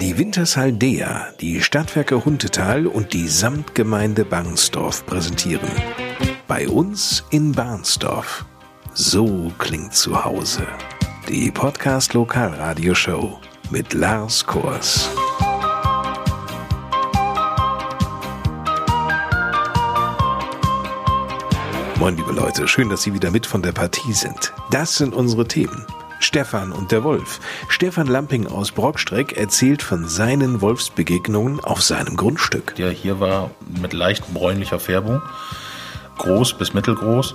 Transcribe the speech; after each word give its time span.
Die 0.00 0.16
Wintershaldea, 0.16 1.28
die 1.40 1.60
Stadtwerke 1.60 2.24
Huntetal 2.24 2.86
und 2.86 3.12
die 3.12 3.28
Samtgemeinde 3.28 4.24
Barnsdorf 4.24 5.04
präsentieren. 5.04 5.68
Bei 6.48 6.66
uns 6.66 7.24
in 7.30 7.52
Barnsdorf. 7.52 8.44
So 8.94 9.52
klingt 9.58 9.94
zu 9.94 10.24
Hause. 10.24 10.66
Die 11.28 11.50
Podcast 11.50 12.14
Lokalradioshow 12.14 13.38
mit 13.70 13.92
Lars 13.92 14.44
Kors. 14.46 15.10
Moin, 21.96 22.16
liebe 22.16 22.32
Leute, 22.32 22.66
schön, 22.66 22.88
dass 22.88 23.02
Sie 23.02 23.14
wieder 23.14 23.30
mit 23.30 23.46
von 23.46 23.62
der 23.62 23.72
Partie 23.72 24.12
sind. 24.12 24.52
Das 24.70 24.96
sind 24.96 25.14
unsere 25.14 25.46
Themen. 25.46 25.86
Stefan 26.24 26.72
und 26.72 26.92
der 26.92 27.04
Wolf. 27.04 27.40
Stefan 27.68 28.06
Lamping 28.06 28.46
aus 28.46 28.72
Brockstreck 28.72 29.36
erzählt 29.36 29.82
von 29.82 30.08
seinen 30.08 30.60
Wolfsbegegnungen 30.60 31.60
auf 31.60 31.82
seinem 31.82 32.16
Grundstück. 32.16 32.74
Der 32.76 32.90
hier 32.90 33.20
war 33.20 33.50
mit 33.80 33.92
leicht 33.92 34.32
bräunlicher 34.32 34.78
Färbung, 34.78 35.20
groß 36.18 36.54
bis 36.54 36.74
mittelgroß 36.74 37.34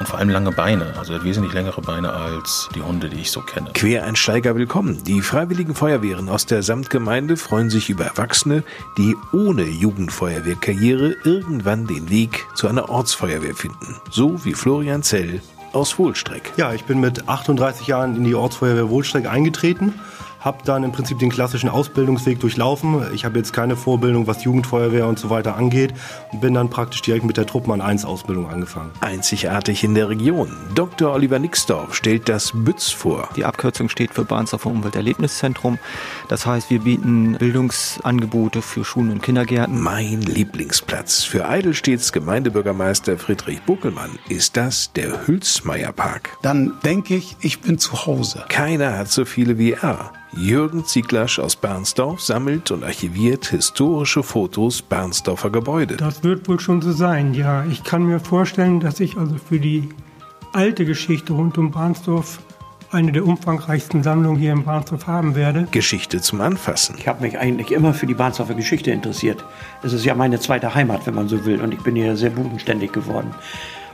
und 0.00 0.06
vor 0.08 0.18
allem 0.18 0.30
lange 0.30 0.52
Beine. 0.52 0.94
Also 0.98 1.12
er 1.12 1.20
hat 1.20 1.24
wesentlich 1.24 1.52
längere 1.52 1.80
Beine 1.80 2.12
als 2.12 2.68
die 2.74 2.82
Hunde, 2.82 3.08
die 3.08 3.20
ich 3.20 3.30
so 3.30 3.40
kenne. 3.40 3.70
Quereinsteiger 3.72 4.56
willkommen. 4.56 5.02
Die 5.04 5.22
Freiwilligen 5.22 5.74
Feuerwehren 5.74 6.28
aus 6.28 6.46
der 6.46 6.62
Samtgemeinde 6.62 7.36
freuen 7.36 7.70
sich 7.70 7.90
über 7.90 8.04
Erwachsene, 8.04 8.62
die 8.96 9.16
ohne 9.32 9.64
Jugendfeuerwehrkarriere 9.64 11.16
irgendwann 11.24 11.86
den 11.86 12.10
Weg 12.10 12.46
zu 12.54 12.68
einer 12.68 12.88
Ortsfeuerwehr 12.88 13.54
finden. 13.54 13.96
So 14.10 14.44
wie 14.44 14.54
Florian 14.54 15.02
Zell 15.02 15.40
aus 15.72 15.98
Wohlstreck. 15.98 16.52
Ja, 16.56 16.72
ich 16.72 16.84
bin 16.84 17.00
mit 17.00 17.28
38 17.28 17.86
Jahren 17.86 18.16
in 18.16 18.24
die 18.24 18.34
Ortsfeuerwehr 18.34 18.88
Wohlstreck 18.90 19.26
eingetreten 19.26 19.94
habe 20.40 20.58
dann 20.64 20.84
im 20.84 20.92
Prinzip 20.92 21.18
den 21.18 21.30
klassischen 21.30 21.68
Ausbildungsweg 21.68 22.40
durchlaufen. 22.40 23.02
Ich 23.12 23.24
habe 23.24 23.38
jetzt 23.38 23.52
keine 23.52 23.76
Vorbildung, 23.76 24.26
was 24.26 24.44
Jugendfeuerwehr 24.44 25.06
und 25.06 25.18
so 25.18 25.30
weiter 25.30 25.56
angeht 25.56 25.94
und 26.32 26.40
bin 26.40 26.54
dann 26.54 26.70
praktisch 26.70 27.02
direkt 27.02 27.24
mit 27.24 27.36
der 27.36 27.46
Truppmann 27.46 27.80
1 27.80 28.04
Ausbildung 28.04 28.48
angefangen. 28.48 28.90
Einzigartig 29.00 29.84
in 29.84 29.94
der 29.94 30.08
Region. 30.08 30.50
Dr. 30.74 31.12
Oliver 31.12 31.38
Nixdorf 31.38 31.94
stellt 31.94 32.28
das 32.28 32.52
BÜTZ 32.54 32.90
vor. 32.90 33.28
Die 33.36 33.44
Abkürzung 33.44 33.88
steht 33.88 34.12
für 34.14 34.24
Bahnsdorfer 34.24 34.70
Umwelterlebniszentrum. 34.70 35.78
Das 36.28 36.46
heißt, 36.46 36.70
wir 36.70 36.80
bieten 36.80 37.36
Bildungsangebote 37.38 38.62
für 38.62 38.84
Schulen 38.84 39.10
und 39.10 39.22
Kindergärten. 39.22 39.80
Mein 39.80 40.22
Lieblingsplatz 40.22 41.24
für 41.24 41.48
Eidelstedts 41.48 42.12
Gemeindebürgermeister 42.12 43.18
Friedrich 43.18 43.62
Buckelmann 43.62 44.18
ist 44.28 44.56
das 44.56 44.92
der 44.92 45.26
Hülsmeier 45.26 45.92
Park. 45.92 46.36
Dann 46.42 46.74
denke 46.84 47.16
ich, 47.16 47.36
ich 47.40 47.60
bin 47.60 47.78
zu 47.78 48.06
Hause. 48.06 48.44
Keiner 48.48 48.98
hat 48.98 49.10
so 49.10 49.24
viele 49.24 49.58
wie 49.58 49.72
er. 49.72 50.12
Jürgen 50.32 50.84
Zieglasch 50.84 51.38
aus 51.38 51.56
Bernsdorf 51.56 52.20
sammelt 52.20 52.70
und 52.70 52.84
archiviert 52.84 53.46
historische 53.46 54.22
Fotos 54.22 54.82
Bernsdorfer 54.82 55.50
Gebäude. 55.50 55.96
Das 55.96 56.22
wird 56.22 56.48
wohl 56.48 56.60
schon 56.60 56.82
so 56.82 56.92
sein, 56.92 57.34
ja. 57.34 57.64
Ich 57.64 57.82
kann 57.82 58.04
mir 58.04 58.20
vorstellen, 58.20 58.80
dass 58.80 59.00
ich 59.00 59.16
also 59.16 59.36
für 59.36 59.58
die 59.58 59.88
alte 60.52 60.84
Geschichte 60.84 61.32
rund 61.32 61.58
um 61.58 61.70
Barnsdorf 61.70 62.40
eine 62.90 63.12
der 63.12 63.26
umfangreichsten 63.26 64.02
Sammlungen 64.02 64.38
hier 64.38 64.52
in 64.52 64.64
Barnsdorf 64.64 65.06
haben 65.06 65.34
werde. 65.34 65.66
Geschichte 65.70 66.20
zum 66.20 66.40
Anfassen. 66.40 66.96
Ich 66.98 67.06
habe 67.06 67.22
mich 67.22 67.38
eigentlich 67.38 67.70
immer 67.70 67.92
für 67.92 68.06
die 68.06 68.14
Barnsdorfer 68.14 68.54
Geschichte 68.54 68.90
interessiert. 68.90 69.44
Es 69.82 69.92
ist 69.92 70.04
ja 70.04 70.14
meine 70.14 70.40
zweite 70.40 70.74
Heimat, 70.74 71.06
wenn 71.06 71.14
man 71.14 71.28
so 71.28 71.44
will, 71.44 71.60
und 71.60 71.72
ich 71.72 71.80
bin 71.80 71.96
hier 71.96 72.16
sehr 72.16 72.30
bodenständig 72.30 72.92
geworden. 72.92 73.34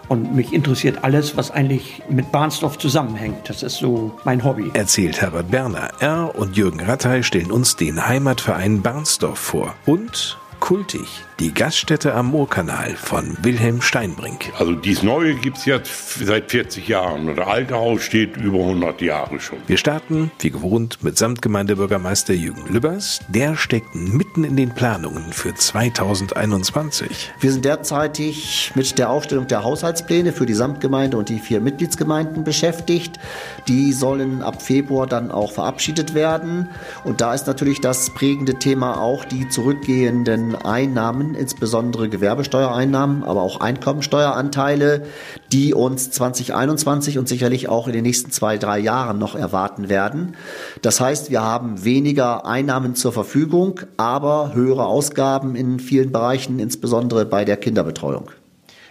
Und 0.08 0.34
mich 0.34 0.52
interessiert 0.52 1.02
alles, 1.02 1.36
was 1.36 1.50
eigentlich 1.50 2.02
mit 2.08 2.30
Barnsdorf 2.32 2.78
zusammenhängt. 2.78 3.48
Das 3.48 3.62
ist 3.62 3.76
so 3.76 4.12
mein 4.24 4.44
Hobby. 4.44 4.70
Erzählt 4.74 5.20
Herbert 5.20 5.50
Berner. 5.50 5.90
Er 6.00 6.34
und 6.34 6.56
Jürgen 6.56 6.80
Rattay 6.80 7.22
stellen 7.22 7.50
uns 7.50 7.76
den 7.76 8.06
Heimatverein 8.06 8.82
Barnsdorf 8.82 9.38
vor. 9.38 9.74
Und 9.86 10.38
kultig. 10.60 11.06
Die 11.40 11.52
Gaststätte 11.52 12.14
am 12.14 12.30
Moorkanal 12.30 12.94
von 12.94 13.36
Wilhelm 13.42 13.82
Steinbrink. 13.82 14.52
Also 14.56 14.72
dies 14.76 15.02
Neue 15.02 15.34
gibt 15.34 15.58
es 15.58 15.64
jetzt 15.64 16.20
seit 16.24 16.48
40 16.48 16.86
Jahren 16.86 17.28
und 17.28 17.34
das 17.34 17.48
alte 17.48 17.74
Haus 17.74 18.02
steht 18.02 18.36
über 18.36 18.60
100 18.60 19.02
Jahre 19.02 19.40
schon. 19.40 19.58
Wir 19.66 19.76
starten, 19.76 20.30
wie 20.38 20.50
gewohnt, 20.50 21.02
mit 21.02 21.18
Samtgemeindebürgermeister 21.18 22.34
Jürgen 22.34 22.72
Lübbers. 22.72 23.18
Der 23.26 23.56
steckt 23.56 23.96
mitten 23.96 24.44
in 24.44 24.56
den 24.56 24.76
Planungen 24.76 25.32
für 25.32 25.52
2021. 25.52 27.32
Wir 27.40 27.50
sind 27.50 27.64
derzeitig 27.64 28.70
mit 28.76 28.96
der 28.96 29.10
Aufstellung 29.10 29.48
der 29.48 29.64
Haushaltspläne 29.64 30.32
für 30.32 30.46
die 30.46 30.54
Samtgemeinde 30.54 31.16
und 31.16 31.30
die 31.30 31.40
vier 31.40 31.60
Mitgliedsgemeinden 31.60 32.44
beschäftigt. 32.44 33.18
Die 33.66 33.92
sollen 33.92 34.40
ab 34.40 34.62
Februar 34.62 35.08
dann 35.08 35.32
auch 35.32 35.50
verabschiedet 35.50 36.14
werden. 36.14 36.68
Und 37.02 37.20
da 37.20 37.34
ist 37.34 37.48
natürlich 37.48 37.80
das 37.80 38.10
prägende 38.10 38.54
Thema 38.54 39.00
auch 39.00 39.24
die 39.24 39.48
zurückgehenden 39.48 40.54
Einnahmen, 40.54 41.23
insbesondere 41.32 42.10
Gewerbesteuereinnahmen, 42.10 43.24
aber 43.24 43.40
auch 43.40 43.60
Einkommensteueranteile, 43.60 45.06
die 45.52 45.72
uns 45.72 46.10
2021 46.10 47.16
und 47.16 47.26
sicherlich 47.28 47.68
auch 47.68 47.86
in 47.86 47.94
den 47.94 48.02
nächsten 48.02 48.30
zwei, 48.30 48.58
drei 48.58 48.78
Jahren 48.78 49.18
noch 49.18 49.34
erwarten 49.34 49.88
werden. 49.88 50.36
Das 50.82 51.00
heißt, 51.00 51.30
wir 51.30 51.40
haben 51.40 51.84
weniger 51.84 52.44
Einnahmen 52.44 52.94
zur 52.94 53.12
Verfügung, 53.12 53.80
aber 53.96 54.52
höhere 54.54 54.86
Ausgaben 54.86 55.56
in 55.56 55.80
vielen 55.80 56.12
Bereichen, 56.12 56.58
insbesondere 56.58 57.24
bei 57.24 57.46
der 57.46 57.56
Kinderbetreuung. 57.56 58.30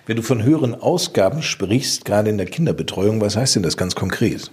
Wenn 0.05 0.17
du 0.17 0.22
von 0.22 0.43
höheren 0.43 0.75
Ausgaben 0.75 1.41
sprichst, 1.41 2.03
gerade 2.03 2.29
in 2.29 2.38
der 2.38 2.47
Kinderbetreuung, 2.47 3.22
was 3.22 3.38
heißt 3.38 3.55
denn 3.55 3.63
das 3.63 3.77
ganz 3.77 3.95
konkret? 3.95 4.51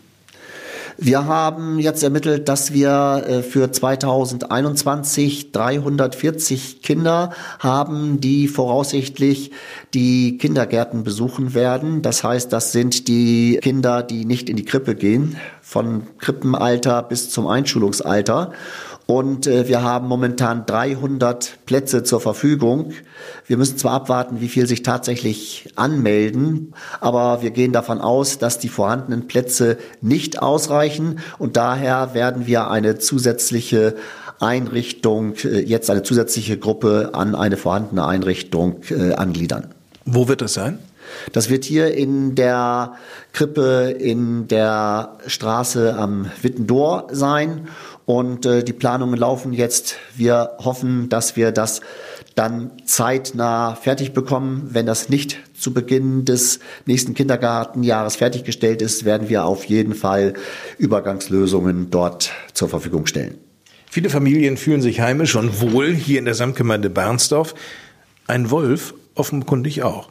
Wir 1.03 1.25
haben 1.25 1.79
jetzt 1.79 2.03
ermittelt, 2.03 2.47
dass 2.47 2.75
wir 2.75 3.25
äh, 3.27 3.43
für 3.43 3.73
2021 3.73 5.51
340 5.51 6.83
Kinder 6.83 7.31
haben, 7.59 8.21
die 8.21 8.49
voraussichtlich 8.49 9.51
die 9.95 10.37
Kindergärten 10.37 11.03
besuchen 11.03 11.55
werden. 11.55 12.03
Das 12.03 12.23
heißt, 12.23 12.53
das 12.53 12.73
sind 12.73 13.09
die 13.09 13.59
Kinder, 13.63 14.03
die 14.03 14.27
nicht 14.27 14.51
in 14.51 14.57
die 14.57 14.67
Krippe 14.67 14.95
gehen, 14.95 15.39
von 15.63 16.03
Krippenalter 16.19 17.03
bis 17.03 17.31
zum 17.31 17.47
Einschulungsalter. 17.47 18.53
Und 19.11 19.49
äh, 19.49 19.67
wir 19.67 19.83
haben 19.83 20.07
momentan 20.07 20.67
300 20.67 21.67
Plätze 21.67 22.05
zur 22.05 22.21
Verfügung. 22.21 22.93
Wir 23.45 23.57
müssen 23.57 23.77
zwar 23.77 23.91
abwarten, 23.95 24.41
wie 24.41 24.47
viel 24.47 24.69
sich 24.69 24.85
tatsächlich 24.85 25.73
anmelden, 25.75 26.75
aber 27.01 27.43
wir 27.43 27.51
gehen 27.51 27.73
davon 27.73 28.01
aus, 28.01 28.39
dass 28.39 28.61
die 28.61 28.69
vorhandenen 28.69 29.27
Plätze 29.27 29.79
nicht 30.01 30.41
ausreichen 30.41 31.19
und 31.39 31.57
daher 31.57 32.15
werden 32.15 32.47
wir 32.47 32.71
eine 32.71 32.99
zusätzliche 32.99 33.97
Einrichtung, 34.39 35.35
äh, 35.43 35.59
jetzt 35.59 35.91
eine 35.91 36.05
zusätzliche 36.05 36.57
Gruppe 36.57 37.11
an 37.13 37.35
eine 37.35 37.57
vorhandene 37.57 38.07
Einrichtung 38.07 38.83
äh, 38.91 39.15
angliedern. 39.15 39.75
Wo 40.05 40.29
wird 40.29 40.41
das 40.41 40.55
sein? 40.55 40.79
Das 41.33 41.51
wird 41.51 41.65
hier 41.65 41.95
in 41.95 42.35
der 42.35 42.95
Krippe 43.33 43.95
in 43.99 44.49
der 44.49 45.19
Straße 45.27 45.97
am 45.97 46.31
Wittendor 46.43 47.09
sein 47.11 47.69
und 48.11 48.45
äh, 48.45 48.65
die 48.65 48.73
Planungen 48.73 49.17
laufen 49.17 49.53
jetzt. 49.53 49.95
Wir 50.17 50.57
hoffen, 50.59 51.09
dass 51.09 51.37
wir 51.37 51.53
das 51.53 51.81
dann 52.35 52.73
zeitnah 52.85 53.77
fertig 53.77 54.15
bekommen. 54.15 54.69
Wenn 54.73 54.85
das 54.85 55.11
nicht 55.11 55.39
zu 55.57 55.73
Beginn 55.73 56.25
des 56.25 56.59
nächsten 56.87 57.15
Kindergartenjahres 57.15 58.17
fertiggestellt 58.17 58.83
ist, 58.83 59.05
werden 59.05 59.29
wir 59.29 59.45
auf 59.45 59.63
jeden 59.63 59.95
Fall 59.95 60.35
Übergangslösungen 60.77 61.91
dort 61.93 62.33
zur 62.53 62.69
Verfügung 62.69 63.07
stellen. 63.07 63.39
Viele 63.89 64.11
Familien 64.11 64.57
fühlen 64.57 64.83
sich 64.83 65.01
heimisch 65.01 65.37
und 65.37 65.61
wohl 65.61 65.95
hier 65.95 66.19
in 66.19 66.25
der 66.25 66.35
Samtgemeinde 66.35 66.91
Bernsdorf. 66.91 67.55
Ein 68.27 68.51
Wolf 68.51 68.93
offenkundig 69.15 69.85
auch. 69.85 70.11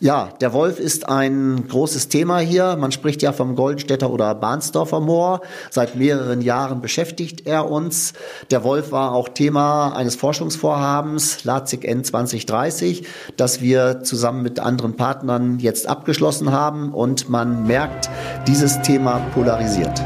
Ja, 0.00 0.28
der 0.40 0.52
Wolf 0.52 0.78
ist 0.78 1.08
ein 1.08 1.66
großes 1.66 2.06
Thema 2.06 2.38
hier. 2.38 2.76
Man 2.76 2.92
spricht 2.92 3.20
ja 3.20 3.32
vom 3.32 3.56
Goldenstädter 3.56 4.10
oder 4.10 4.32
Bahnsdorfer 4.36 5.00
Moor. 5.00 5.40
Seit 5.70 5.96
mehreren 5.96 6.40
Jahren 6.40 6.80
beschäftigt 6.80 7.48
er 7.48 7.68
uns. 7.68 8.12
Der 8.52 8.62
Wolf 8.62 8.92
war 8.92 9.12
auch 9.12 9.28
Thema 9.28 9.96
eines 9.96 10.14
Forschungsvorhabens 10.14 11.42
Lazig 11.42 11.84
N 11.84 12.04
2030, 12.04 13.08
das 13.36 13.60
wir 13.60 14.04
zusammen 14.04 14.44
mit 14.44 14.60
anderen 14.60 14.94
Partnern 14.94 15.58
jetzt 15.58 15.88
abgeschlossen 15.88 16.52
haben. 16.52 16.94
Und 16.94 17.28
man 17.28 17.66
merkt, 17.66 18.08
dieses 18.46 18.80
Thema 18.82 19.18
polarisiert. 19.34 20.00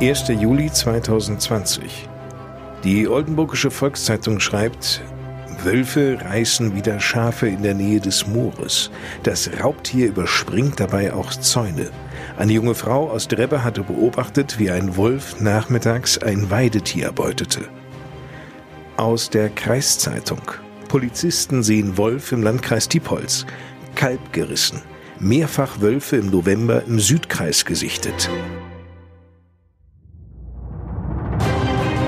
Erster 0.00 0.32
Juli 0.32 0.72
2020. 0.72 2.08
Die 2.84 3.08
Oldenburgische 3.08 3.70
Volkszeitung 3.70 4.40
schreibt, 4.40 5.00
Wölfe 5.62 6.18
reißen 6.20 6.76
wieder 6.76 7.00
Schafe 7.00 7.48
in 7.48 7.62
der 7.62 7.72
Nähe 7.72 7.98
des 7.98 8.26
Moores. 8.26 8.90
Das 9.22 9.48
Raubtier 9.58 10.08
überspringt 10.08 10.78
dabei 10.78 11.14
auch 11.14 11.30
Zäune. 11.30 11.88
Eine 12.36 12.52
junge 12.52 12.74
Frau 12.74 13.10
aus 13.10 13.26
Drebbe 13.26 13.64
hatte 13.64 13.82
beobachtet, 13.84 14.58
wie 14.58 14.70
ein 14.70 14.98
Wolf 14.98 15.40
nachmittags 15.40 16.18
ein 16.18 16.50
Weidetier 16.50 17.10
beutete. 17.10 17.62
Aus 18.98 19.30
der 19.30 19.48
Kreiszeitung. 19.48 20.42
Polizisten 20.88 21.62
sehen 21.62 21.96
Wolf 21.96 22.32
im 22.32 22.42
Landkreis 22.42 22.90
Diepholz. 22.90 23.46
Kalb 23.94 24.34
gerissen. 24.34 24.82
Mehrfach 25.18 25.80
Wölfe 25.80 26.16
im 26.16 26.30
November 26.30 26.82
im 26.86 27.00
Südkreis 27.00 27.64
gesichtet. 27.64 28.28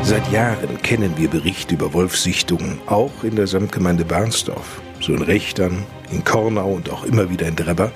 Seit 0.07 0.31
Jahren 0.31 0.81
kennen 0.83 1.15
wir 1.17 1.29
Berichte 1.29 1.75
über 1.75 1.93
Wolfsichtungen, 1.93 2.79
auch 2.87 3.25
in 3.25 3.35
der 3.35 3.49
Samtgemeinde 3.49 4.05
Barnsdorf, 4.05 4.81
so 5.01 5.13
in 5.13 5.23
Rechtern, 5.23 5.83
in 6.13 6.23
Kornau 6.23 6.75
und 6.75 6.91
auch 6.91 7.03
immer 7.03 7.29
wieder 7.29 7.49
in 7.49 7.57
Drebber. 7.57 7.91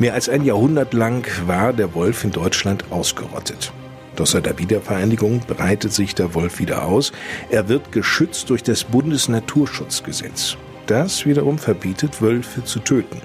Mehr 0.00 0.14
als 0.14 0.28
ein 0.28 0.42
Jahrhundert 0.42 0.94
lang 0.94 1.24
war 1.46 1.72
der 1.72 1.94
Wolf 1.94 2.24
in 2.24 2.32
Deutschland 2.32 2.90
ausgerottet. 2.90 3.72
Doch 4.16 4.26
seit 4.26 4.46
der 4.46 4.58
Wiedervereinigung 4.58 5.42
breitet 5.46 5.92
sich 5.92 6.16
der 6.16 6.34
Wolf 6.34 6.58
wieder 6.58 6.86
aus. 6.86 7.12
Er 7.50 7.68
wird 7.68 7.92
geschützt 7.92 8.50
durch 8.50 8.64
das 8.64 8.82
Bundesnaturschutzgesetz. 8.82 10.56
Das 10.88 11.24
wiederum 11.24 11.58
verbietet, 11.58 12.20
Wölfe 12.20 12.64
zu 12.64 12.80
töten. 12.80 13.22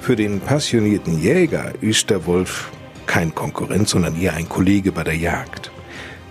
Für 0.00 0.16
den 0.16 0.40
passionierten 0.40 1.20
Jäger 1.20 1.74
ist 1.82 2.08
der 2.08 2.24
Wolf 2.24 2.70
kein 3.04 3.34
Konkurrent, 3.34 3.86
sondern 3.86 4.18
eher 4.18 4.32
ein 4.32 4.48
Kollege 4.48 4.92
bei 4.92 5.04
der 5.04 5.18
Jagd. 5.18 5.73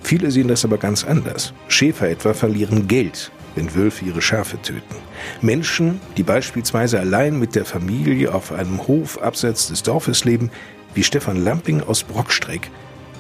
Viele 0.04 0.32
sehen 0.32 0.50
das 0.50 0.66
aber 0.66 0.78
ganz 0.78 1.04
anders. 1.04 1.54
Schäfer 1.68 2.10
etwa 2.10 2.34
verlieren 2.34 2.88
Geld, 2.88 3.32
wenn 3.56 3.74
Wölfe 3.74 4.06
ihre 4.06 4.22
Schafe 4.22 4.62
töten. 4.62 4.96
Menschen, 5.42 6.02
die 6.18 6.24
beispielsweise 6.24 7.00
allein 7.00 7.40
mit 7.40 7.56
der 7.56 7.66
Familie 7.66 8.34
auf 8.34 8.52
einem 8.52 8.86
Hof 8.88 9.22
abseits 9.22 9.70
des 9.70 9.84
Dorfes 9.84 10.26
leben, 10.26 10.52
wie 10.94 11.04
Stefan 11.04 11.44
Lamping 11.44 11.82
aus 11.82 12.04
Brockstreck, 12.04 12.70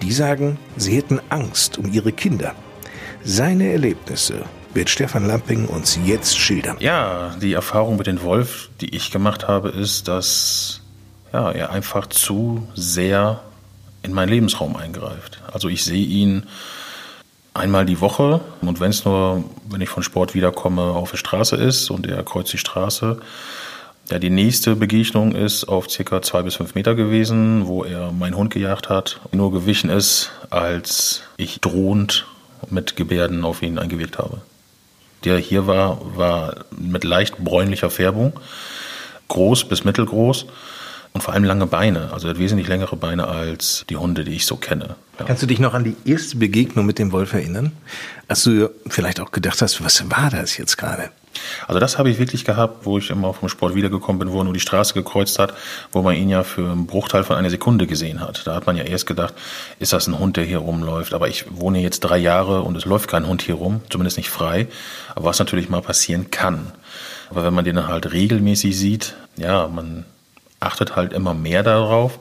die 0.01 0.11
sagen, 0.11 0.59
sie 0.75 0.95
hätten 0.95 1.19
Angst 1.29 1.77
um 1.77 1.91
ihre 1.91 2.11
Kinder. 2.11 2.53
Seine 3.23 3.71
Erlebnisse 3.71 4.43
wird 4.73 4.89
Stefan 4.89 5.25
Lamping 5.25 5.65
uns 5.65 5.97
jetzt 6.03 6.37
schildern. 6.37 6.77
Ja, 6.79 7.35
die 7.41 7.53
Erfahrung 7.53 7.95
mit 7.97 8.07
dem 8.07 8.21
Wolf, 8.21 8.69
die 8.81 8.93
ich 8.95 9.11
gemacht 9.11 9.47
habe, 9.47 9.69
ist, 9.69 10.07
dass 10.07 10.81
ja, 11.31 11.51
er 11.51 11.71
einfach 11.71 12.07
zu 12.07 12.67
sehr 12.75 13.41
in 14.03 14.13
meinen 14.13 14.29
Lebensraum 14.29 14.75
eingreift. 14.75 15.41
Also 15.51 15.69
ich 15.69 15.83
sehe 15.83 16.05
ihn 16.05 16.45
einmal 17.53 17.85
die 17.85 18.01
Woche 18.01 18.41
und 18.61 18.79
wenn 18.79 18.89
es 18.89 19.05
nur, 19.05 19.43
wenn 19.69 19.81
ich 19.81 19.89
von 19.89 20.03
Sport 20.03 20.33
wiederkomme, 20.33 20.81
auf 20.81 21.11
der 21.11 21.17
Straße 21.17 21.55
ist 21.55 21.89
und 21.89 22.07
er 22.07 22.23
kreuzt 22.23 22.53
die 22.53 22.57
Straße. 22.57 23.19
Ja, 24.11 24.19
die 24.19 24.29
nächste 24.29 24.75
Begegnung 24.75 25.33
ist 25.33 25.65
auf 25.65 25.89
circa 25.89 26.21
zwei 26.21 26.41
bis 26.41 26.55
fünf 26.55 26.75
Meter 26.75 26.93
gewesen, 26.93 27.67
wo 27.67 27.85
er 27.85 28.11
meinen 28.11 28.35
Hund 28.35 28.51
gejagt 28.51 28.89
hat, 28.89 29.21
nur 29.31 29.51
gewichen 29.51 29.89
ist, 29.89 30.31
als 30.49 31.23
ich 31.37 31.61
drohend 31.61 32.25
mit 32.69 32.97
Gebärden 32.97 33.45
auf 33.45 33.61
ihn 33.61 33.79
eingewirkt 33.79 34.17
habe. 34.17 34.41
Der 35.23 35.37
hier 35.37 35.67
war, 35.67 36.01
war 36.17 36.65
mit 36.77 37.05
leicht 37.05 37.37
bräunlicher 37.37 37.89
Färbung, 37.89 38.33
groß 39.29 39.65
bis 39.65 39.85
mittelgroß 39.85 40.47
und 41.13 41.21
vor 41.21 41.33
allem 41.33 41.43
lange 41.43 41.67
Beine. 41.67 42.11
Also 42.11 42.27
er 42.27 42.31
hat 42.31 42.39
wesentlich 42.39 42.67
längere 42.67 42.95
Beine 42.95 43.27
als 43.27 43.85
die 43.89 43.97
Hunde, 43.97 44.23
die 44.23 44.33
ich 44.33 44.45
so 44.45 44.55
kenne. 44.55 44.95
Ja. 45.19 45.25
Kannst 45.25 45.43
du 45.43 45.47
dich 45.47 45.59
noch 45.59 45.75
an 45.75 45.83
die 45.83 45.95
erste 46.05 46.37
Begegnung 46.37 46.85
mit 46.85 46.97
dem 46.97 47.11
Wolf 47.11 47.33
erinnern? 47.33 47.71
Als 48.27 48.43
du 48.43 48.69
vielleicht 48.87 49.19
auch 49.19 49.31
gedacht 49.31 49.61
hast, 49.61 49.83
was 49.83 50.09
war 50.09 50.31
das 50.31 50.57
jetzt 50.57 50.77
gerade? 50.77 51.11
Also 51.67 51.79
das 51.79 51.97
habe 51.97 52.09
ich 52.09 52.19
wirklich 52.19 52.45
gehabt, 52.45 52.85
wo 52.85 52.97
ich 52.97 53.09
immer 53.09 53.33
vom 53.33 53.49
Sport 53.49 53.75
wiedergekommen 53.75 54.19
bin, 54.19 54.31
wo 54.31 54.39
er 54.39 54.43
nur 54.43 54.53
die 54.53 54.59
Straße 54.59 54.93
gekreuzt 54.93 55.39
hat, 55.39 55.53
wo 55.91 56.01
man 56.01 56.15
ihn 56.15 56.29
ja 56.29 56.43
für 56.43 56.71
einen 56.71 56.87
Bruchteil 56.87 57.23
von 57.23 57.35
einer 57.35 57.49
Sekunde 57.49 57.87
gesehen 57.87 58.21
hat. 58.21 58.45
Da 58.45 58.55
hat 58.55 58.65
man 58.65 58.77
ja 58.77 58.83
erst 58.83 59.05
gedacht, 59.05 59.33
ist 59.79 59.93
das 59.93 60.07
ein 60.07 60.17
Hund, 60.17 60.37
der 60.37 60.43
hier 60.43 60.59
rumläuft? 60.59 61.13
Aber 61.13 61.27
ich 61.27 61.45
wohne 61.49 61.79
jetzt 61.81 62.01
drei 62.01 62.17
Jahre 62.17 62.61
und 62.61 62.75
es 62.75 62.85
läuft 62.85 63.09
kein 63.09 63.27
Hund 63.27 63.41
hier 63.41 63.55
rum, 63.55 63.81
zumindest 63.89 64.17
nicht 64.17 64.29
frei. 64.29 64.67
Aber 65.15 65.25
was 65.25 65.39
natürlich 65.39 65.69
mal 65.69 65.81
passieren 65.81 66.31
kann. 66.31 66.71
Aber 67.29 67.43
wenn 67.43 67.53
man 67.53 67.65
den 67.65 67.87
halt 67.87 68.11
regelmäßig 68.13 68.77
sieht, 68.77 69.15
ja, 69.37 69.67
man 69.67 70.05
achtet 70.65 70.95
halt 70.95 71.13
immer 71.13 71.33
mehr 71.33 71.63
darauf. 71.63 72.19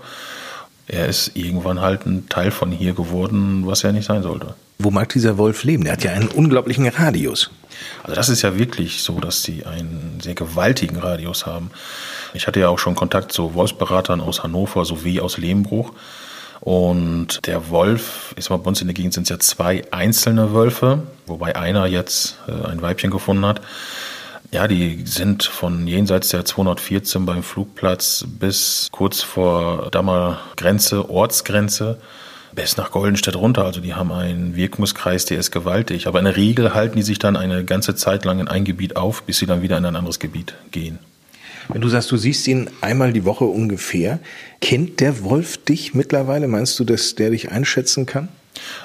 Er 0.86 1.06
ist 1.06 1.36
irgendwann 1.36 1.80
halt 1.80 2.06
ein 2.06 2.28
Teil 2.28 2.50
von 2.50 2.70
hier 2.70 2.92
geworden, 2.92 3.66
was 3.66 3.84
er 3.84 3.92
nicht 3.92 4.04
sein 4.06 4.22
sollte. 4.22 4.54
Wo 4.78 4.90
mag 4.90 5.08
dieser 5.10 5.38
Wolf 5.38 5.64
leben? 5.64 5.84
Der 5.84 5.92
hat 5.94 6.04
ja 6.04 6.12
einen 6.12 6.28
unglaublichen 6.28 6.86
Radius. 6.88 7.50
Also 8.02 8.14
das 8.14 8.28
ist 8.28 8.42
ja 8.42 8.58
wirklich 8.58 9.02
so, 9.02 9.20
dass 9.20 9.42
sie 9.42 9.64
einen 9.64 10.18
sehr 10.20 10.34
gewaltigen 10.34 10.98
Radius 10.98 11.46
haben. 11.46 11.70
Ich 12.34 12.46
hatte 12.46 12.60
ja 12.60 12.68
auch 12.68 12.78
schon 12.78 12.94
Kontakt 12.94 13.32
zu 13.32 13.54
Wolfsberatern 13.54 14.20
aus 14.20 14.42
Hannover 14.42 14.84
sowie 14.84 15.20
aus 15.20 15.38
Lehmbruch. 15.38 15.92
Und 16.60 17.46
der 17.46 17.70
Wolf, 17.70 18.34
ist 18.36 18.50
mal 18.50 18.56
bei 18.56 18.68
uns 18.68 18.80
in 18.80 18.86
der 18.86 18.94
Gegend 18.94 19.14
sind 19.14 19.24
es 19.24 19.30
ja 19.30 19.38
zwei 19.40 19.82
einzelne 19.90 20.54
Wölfe, 20.54 21.02
wobei 21.26 21.56
einer 21.56 21.86
jetzt 21.86 22.38
äh, 22.46 22.68
ein 22.68 22.80
Weibchen 22.82 23.10
gefunden 23.10 23.44
hat. 23.44 23.60
Ja, 24.52 24.68
die 24.68 25.04
sind 25.06 25.44
von 25.44 25.86
jenseits 25.86 26.28
der 26.28 26.44
214 26.44 27.24
beim 27.24 27.42
Flugplatz 27.42 28.26
bis 28.38 28.88
kurz 28.92 29.22
vor 29.22 29.88
Dammer 29.90 30.40
Grenze, 30.58 31.08
Ortsgrenze, 31.08 31.98
bis 32.54 32.76
nach 32.76 32.90
Goldenstedt 32.90 33.34
runter. 33.34 33.64
Also 33.64 33.80
die 33.80 33.94
haben 33.94 34.12
einen 34.12 34.54
Wirkungskreis, 34.54 35.24
der 35.24 35.38
ist 35.38 35.52
gewaltig. 35.52 36.06
Aber 36.06 36.18
in 36.18 36.26
der 36.26 36.36
Regel 36.36 36.74
halten 36.74 36.96
die 36.96 37.02
sich 37.02 37.18
dann 37.18 37.36
eine 37.36 37.64
ganze 37.64 37.94
Zeit 37.94 38.26
lang 38.26 38.40
in 38.40 38.48
ein 38.48 38.64
Gebiet 38.64 38.96
auf, 38.96 39.22
bis 39.22 39.38
sie 39.38 39.46
dann 39.46 39.62
wieder 39.62 39.78
in 39.78 39.86
ein 39.86 39.96
anderes 39.96 40.18
Gebiet 40.18 40.54
gehen. 40.70 40.98
Wenn 41.68 41.80
du 41.80 41.88
sagst, 41.88 42.10
du 42.10 42.18
siehst 42.18 42.46
ihn 42.46 42.68
einmal 42.82 43.14
die 43.14 43.24
Woche 43.24 43.46
ungefähr, 43.46 44.18
kennt 44.60 45.00
der 45.00 45.22
Wolf 45.24 45.64
dich 45.64 45.94
mittlerweile? 45.94 46.46
Meinst 46.46 46.78
du, 46.78 46.84
dass 46.84 47.14
der 47.14 47.30
dich 47.30 47.50
einschätzen 47.50 48.04
kann? 48.04 48.28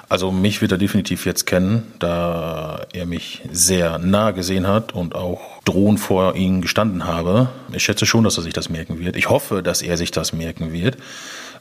Also 0.09 0.31
mich 0.31 0.61
wird 0.61 0.71
er 0.71 0.77
definitiv 0.77 1.25
jetzt 1.25 1.45
kennen, 1.45 1.91
da 1.99 2.85
er 2.93 3.05
mich 3.05 3.41
sehr 3.51 3.97
nah 3.97 4.31
gesehen 4.31 4.67
hat 4.67 4.93
und 4.93 5.15
auch 5.15 5.41
drohend 5.65 5.99
vor 5.99 6.35
ihm 6.35 6.61
gestanden 6.61 7.05
habe. 7.05 7.49
Ich 7.73 7.83
schätze 7.83 8.05
schon, 8.05 8.23
dass 8.23 8.37
er 8.37 8.43
sich 8.43 8.53
das 8.53 8.69
merken 8.69 8.99
wird. 8.99 9.15
Ich 9.15 9.29
hoffe, 9.29 9.61
dass 9.61 9.81
er 9.81 9.97
sich 9.97 10.11
das 10.11 10.31
merken 10.31 10.71
wird, 10.71 10.97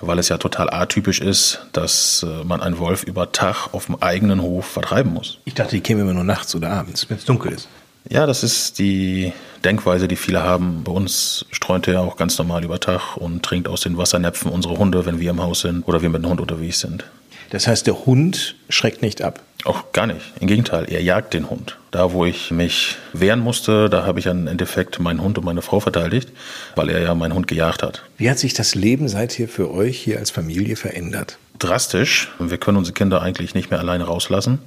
weil 0.01 0.19
es 0.19 0.29
ja 0.29 0.39
total 0.39 0.71
atypisch 0.71 1.21
ist, 1.21 1.67
dass 1.73 2.25
äh, 2.25 2.45
man 2.45 2.61
einen 2.61 2.79
Wolf 2.79 3.03
über 3.03 3.33
Tag 3.33 3.69
auf 3.73 3.87
dem 3.87 4.01
eigenen 4.01 4.43
Hof 4.43 4.67
vertreiben 4.67 5.13
muss. 5.13 5.39
Ich 5.45 5.55
dachte, 5.55 5.77
die 5.77 5.81
kämen 5.81 6.03
immer 6.03 6.15
nur 6.15 6.25
nachts 6.25 6.55
oder 6.55 6.71
abends, 6.71 7.09
wenn 7.09 7.17
es 7.17 7.25
dunkel 7.25 7.53
ist. 7.53 7.69
Ja, 8.09 8.27
das 8.27 8.45
ist 8.45 8.79
die 8.79 9.33
Denkweise, 9.65 10.07
die 10.07 10.15
viele 10.15 10.45
haben. 10.45 10.85
Bei 10.85 10.93
uns 10.93 11.45
streunt 11.51 11.89
er 11.89 12.03
auch 12.03 12.17
ganz 12.17 12.39
normal 12.39 12.63
über 12.63 12.79
Tag 12.79 13.17
und 13.17 13.43
trinkt 13.43 13.67
aus 13.67 13.81
den 13.81 13.97
Wassernäpfen 13.97 14.51
unsere 14.51 14.79
Hunde, 14.79 15.07
wenn 15.07 15.19
wir 15.19 15.31
im 15.31 15.43
Haus 15.43 15.63
sind 15.63 15.87
oder 15.89 16.03
wir 16.03 16.09
mit 16.09 16.23
dem 16.23 16.31
Hund 16.31 16.41
unterwegs 16.41 16.79
sind. 16.79 17.05
Das 17.51 17.67
heißt, 17.67 17.87
der 17.87 18.07
Hund 18.07 18.57
schreckt 18.69 19.03
nicht 19.03 19.23
ab. 19.23 19.41
Auch 19.65 19.93
gar 19.93 20.07
nicht. 20.07 20.21
Im 20.41 20.47
Gegenteil, 20.47 20.87
er 20.89 21.03
jagt 21.03 21.35
den 21.35 21.51
Hund. 21.51 21.77
Da, 21.91 22.13
wo 22.13 22.25
ich 22.25 22.51
mich 22.51 22.97
wehren 23.13 23.41
musste, 23.41 23.89
da 23.91 24.07
habe 24.07 24.21
ich 24.21 24.27
im 24.27 24.47
Endeffekt 24.47 25.01
meinen 25.01 25.23
Hund 25.23 25.39
und 25.39 25.45
meine 25.45 25.63
Frau 25.63 25.81
verteidigt, 25.81 26.29
weil 26.77 26.89
er 26.89 27.01
ja 27.01 27.15
meinen 27.15 27.35
Hund 27.35 27.49
gejagt 27.49 27.83
hat. 27.83 28.03
Wie 28.17 28.31
hat 28.31 28.39
sich 28.39 28.55
das 28.55 28.75
Leben 28.75 29.09
seither 29.09 29.49
für 29.49 29.73
euch 29.73 29.99
hier 29.99 30.19
als 30.19 30.31
Familie 30.31 30.77
verändert? 30.77 31.39
Drastisch. 31.59 32.29
Wir 32.39 32.59
können 32.59 32.77
unsere 32.77 32.95
Kinder 32.95 33.23
eigentlich 33.23 33.55
nicht 33.55 33.71
mehr 33.71 33.81
alleine 33.81 34.05
rauslassen. 34.05 34.59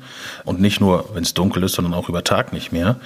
Und 0.46 0.60
nicht 0.60 0.79
nur, 0.81 1.10
wenn 1.13 1.24
es 1.24 1.34
dunkel 1.34 1.63
ist, 1.63 1.74
sondern 1.74 1.93
auch 1.93 2.10
über 2.10 2.24
Tag 2.24 2.53
nicht 2.53 2.72
mehr. 2.72 2.98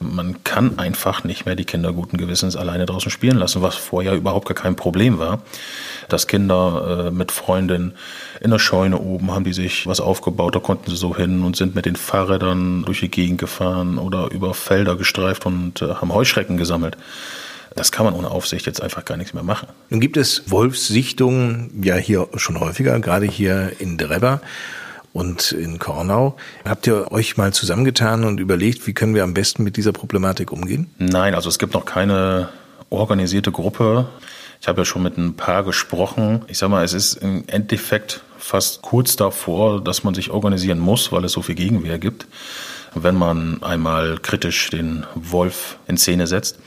Man 0.00 0.42
kann 0.44 0.78
einfach 0.78 1.24
nicht 1.24 1.46
mehr 1.46 1.56
die 1.56 1.64
Kinder 1.64 1.92
guten 1.92 2.16
Gewissens 2.16 2.56
alleine 2.56 2.86
draußen 2.86 3.10
spielen 3.10 3.38
lassen, 3.38 3.62
was 3.62 3.76
vorher 3.76 4.14
überhaupt 4.14 4.48
gar 4.48 4.54
kein 4.54 4.76
Problem 4.76 5.18
war. 5.18 5.42
Dass 6.08 6.26
Kinder 6.26 7.06
äh, 7.06 7.10
mit 7.10 7.32
Freundinnen 7.32 7.94
in 8.40 8.50
der 8.50 8.58
Scheune 8.58 8.98
oben 8.98 9.32
haben 9.32 9.44
die 9.44 9.52
sich 9.52 9.86
was 9.86 10.00
aufgebaut, 10.00 10.54
da 10.54 10.60
konnten 10.60 10.90
sie 10.90 10.96
so 10.96 11.16
hin 11.16 11.42
und 11.42 11.56
sind 11.56 11.74
mit 11.74 11.86
den 11.86 11.96
Fahrrädern 11.96 12.84
durch 12.84 13.00
die 13.00 13.10
Gegend 13.10 13.38
gefahren 13.38 13.98
oder 13.98 14.30
über 14.30 14.54
Felder 14.54 14.96
gestreift 14.96 15.46
und 15.46 15.82
äh, 15.82 15.94
haben 15.94 16.12
Heuschrecken 16.12 16.56
gesammelt. 16.56 16.96
Das 17.76 17.92
kann 17.92 18.04
man 18.04 18.14
ohne 18.14 18.30
Aufsicht 18.30 18.66
jetzt 18.66 18.82
einfach 18.82 19.04
gar 19.04 19.16
nichts 19.16 19.32
mehr 19.32 19.42
machen. 19.42 19.68
Nun 19.90 20.00
gibt 20.00 20.16
es 20.16 20.50
Wolfssichtungen 20.50 21.82
ja 21.82 21.96
hier 21.96 22.28
schon 22.36 22.58
häufiger, 22.58 22.98
gerade 23.00 23.26
hier 23.26 23.72
in 23.78 23.96
Drebber 23.96 24.40
und 25.12 25.52
in 25.52 25.78
Kornau. 25.78 26.36
Habt 26.64 26.86
ihr 26.86 27.10
euch 27.12 27.36
mal 27.36 27.52
zusammengetan 27.52 28.24
und 28.24 28.40
überlegt, 28.40 28.86
wie 28.86 28.92
können 28.92 29.14
wir 29.14 29.24
am 29.24 29.34
besten 29.34 29.62
mit 29.62 29.76
dieser 29.76 29.92
Problematik 29.92 30.52
umgehen? 30.52 30.90
Nein, 30.98 31.34
also 31.34 31.48
es 31.48 31.58
gibt 31.58 31.74
noch 31.74 31.84
keine 31.84 32.48
organisierte 32.90 33.52
Gruppe. 33.52 34.08
Ich 34.60 34.68
habe 34.68 34.82
ja 34.82 34.84
schon 34.84 35.02
mit 35.02 35.16
ein 35.16 35.34
paar 35.34 35.64
gesprochen. 35.64 36.44
Ich 36.48 36.58
sage 36.58 36.70
mal, 36.70 36.84
es 36.84 36.92
ist 36.92 37.14
im 37.14 37.44
Endeffekt 37.46 38.20
fast 38.36 38.82
kurz 38.82 39.16
davor, 39.16 39.82
dass 39.82 40.04
man 40.04 40.14
sich 40.14 40.30
organisieren 40.30 40.78
muss, 40.78 41.12
weil 41.12 41.24
es 41.24 41.32
so 41.32 41.42
viel 41.42 41.54
Gegenwehr 41.54 41.98
gibt, 41.98 42.26
wenn 42.94 43.14
man 43.14 43.62
einmal 43.62 44.18
kritisch 44.18 44.70
den 44.70 45.06
Wolf 45.14 45.78
in 45.86 45.96
Szene 45.96 46.26
setzt. 46.26 46.58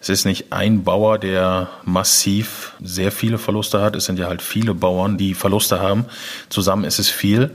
Es 0.00 0.08
ist 0.08 0.24
nicht 0.24 0.52
ein 0.52 0.82
Bauer, 0.82 1.18
der 1.18 1.68
massiv 1.84 2.72
sehr 2.82 3.12
viele 3.12 3.38
Verluste 3.38 3.80
hat. 3.80 3.96
Es 3.96 4.06
sind 4.06 4.18
ja 4.18 4.28
halt 4.28 4.40
viele 4.40 4.74
Bauern, 4.74 5.18
die 5.18 5.34
Verluste 5.34 5.80
haben. 5.80 6.06
Zusammen 6.48 6.84
ist 6.84 6.98
es 6.98 7.10
viel, 7.10 7.50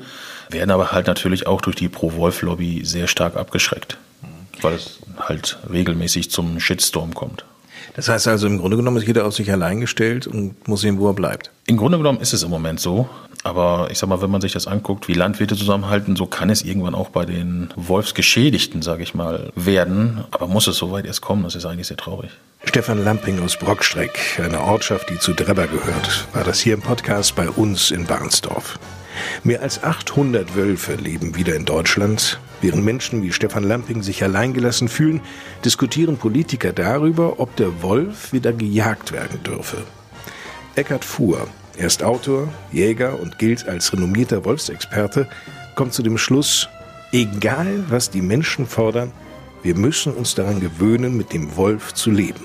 werden 0.49 0.69
aber 0.69 0.91
halt 0.91 1.07
natürlich 1.07 1.47
auch 1.47 1.61
durch 1.61 1.75
die 1.75 1.89
Pro-Wolf-Lobby 1.89 2.85
sehr 2.85 3.07
stark 3.07 3.35
abgeschreckt, 3.35 3.97
weil 4.61 4.75
es 4.75 4.99
halt 5.17 5.57
regelmäßig 5.71 6.29
zum 6.29 6.59
Shitstorm 6.59 7.15
kommt. 7.15 7.45
Das 7.95 8.09
heißt 8.09 8.27
also, 8.27 8.45
im 8.45 8.59
Grunde 8.59 8.77
genommen 8.77 8.97
ist 8.97 9.07
jeder 9.07 9.25
auf 9.25 9.33
sich 9.33 9.51
allein 9.51 9.79
gestellt 9.79 10.27
und 10.27 10.67
muss 10.67 10.81
sehen, 10.81 10.99
wo 10.99 11.07
er 11.07 11.13
bleibt. 11.13 11.49
Im 11.65 11.77
Grunde 11.77 11.97
genommen 11.97 12.19
ist 12.19 12.33
es 12.33 12.43
im 12.43 12.49
Moment 12.49 12.79
so. 12.79 13.09
Aber 13.45 13.89
ich 13.91 13.99
sag 13.99 14.09
mal, 14.09 14.23
wenn 14.23 14.31
man 14.31 14.41
sich 14.41 14.53
das 14.53 14.65
anguckt, 14.65 15.07
wie 15.07 15.13
Landwirte 15.13 15.55
zusammenhalten, 15.55 16.15
so 16.15 16.25
kann 16.25 16.49
es 16.49 16.63
irgendwann 16.63 16.95
auch 16.95 17.09
bei 17.09 17.25
den 17.25 17.69
Wolfsgeschädigten, 17.75 18.81
sage 18.81 19.03
ich 19.03 19.13
mal, 19.13 19.51
werden. 19.55 20.23
Aber 20.31 20.47
muss 20.47 20.65
es 20.65 20.77
soweit 20.77 21.05
erst 21.05 21.21
kommen, 21.21 21.43
das 21.43 21.53
ist 21.53 21.63
eigentlich 21.63 21.85
sehr 21.85 21.95
traurig. 21.95 22.31
Stefan 22.63 23.03
Lamping 23.03 23.39
aus 23.43 23.55
Brockstreck, 23.55 24.41
eine 24.43 24.61
Ortschaft, 24.61 25.11
die 25.11 25.19
zu 25.19 25.33
Drebber 25.33 25.67
gehört, 25.67 26.27
war 26.33 26.43
das 26.43 26.59
hier 26.59 26.73
im 26.73 26.81
Podcast 26.81 27.35
bei 27.35 27.47
uns 27.47 27.91
in 27.91 28.07
Barnsdorf. 28.07 28.79
Mehr 29.43 29.61
als 29.61 29.83
800 29.83 30.55
Wölfe 30.55 30.95
leben 30.95 31.35
wieder 31.35 31.55
in 31.55 31.65
Deutschland. 31.65 32.39
Während 32.61 32.83
Menschen 32.83 33.21
wie 33.21 33.31
Stefan 33.31 33.63
Lamping 33.63 34.01
sich 34.01 34.23
alleingelassen 34.23 34.87
fühlen, 34.87 35.21
diskutieren 35.63 36.17
Politiker 36.17 36.73
darüber, 36.73 37.39
ob 37.39 37.55
der 37.57 37.83
Wolf 37.83 38.33
wieder 38.33 38.53
gejagt 38.53 39.11
werden 39.11 39.43
dürfe. 39.43 39.77
Eckhard 40.73 41.05
Fuhr, 41.05 41.47
er 41.77 41.87
ist 41.87 42.03
Autor, 42.03 42.47
Jäger 42.71 43.19
und 43.19 43.37
gilt 43.37 43.67
als 43.67 43.91
renommierter 43.93 44.45
Wolfsexperte, 44.45 45.27
kommt 45.75 45.93
zu 45.93 46.03
dem 46.03 46.17
Schluss, 46.17 46.69
egal 47.11 47.83
was 47.89 48.09
die 48.09 48.21
Menschen 48.21 48.65
fordern, 48.65 49.11
wir 49.63 49.75
müssen 49.75 50.13
uns 50.13 50.35
daran 50.35 50.59
gewöhnen, 50.59 51.17
mit 51.17 51.33
dem 51.33 51.55
Wolf 51.55 51.93
zu 51.93 52.11
leben. 52.11 52.43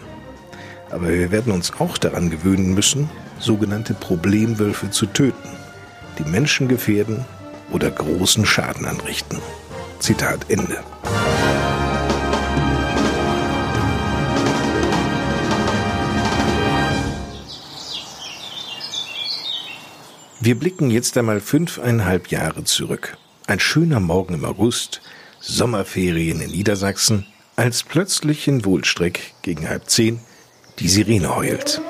Aber 0.91 1.09
wir 1.09 1.31
werden 1.31 1.53
uns 1.53 1.73
auch 1.79 1.99
daran 1.99 2.31
gewöhnen 2.31 2.75
müssen, 2.75 3.11
sogenannte 3.39 3.95
Problemwölfe 3.95 4.91
zu 4.91 5.07
töten, 5.07 5.49
die 6.19 6.29
Menschen 6.29 6.67
gefährden 6.67 7.25
oder 7.73 7.91
großen 7.91 8.45
Schaden 8.47 8.87
anrichten. 8.87 9.39
Zitat 9.99 10.47
Ende. 10.49 10.83
Wir 20.43 20.55
blicken 20.55 20.91
jetzt 20.91 21.19
einmal 21.19 21.39
fünfeinhalb 21.39 22.29
Jahre 22.29 22.65
zurück. 22.65 23.19
Ein 23.47 23.61
schöner 23.61 24.01
Morgen 24.01 24.33
im 24.33 24.47
August, 24.47 25.03
Sommerferien 25.39 26.41
in 26.41 26.51
Niedersachsen, 26.51 27.27
als 27.57 27.83
plötzlich 27.83 28.49
in 28.49 28.65
Wohlstreck 28.65 29.35
gegen 29.43 29.69
halb 29.69 29.91
zehn 29.91 30.19
die 30.79 30.89
Sirene 30.89 31.37
heult. 31.37 31.83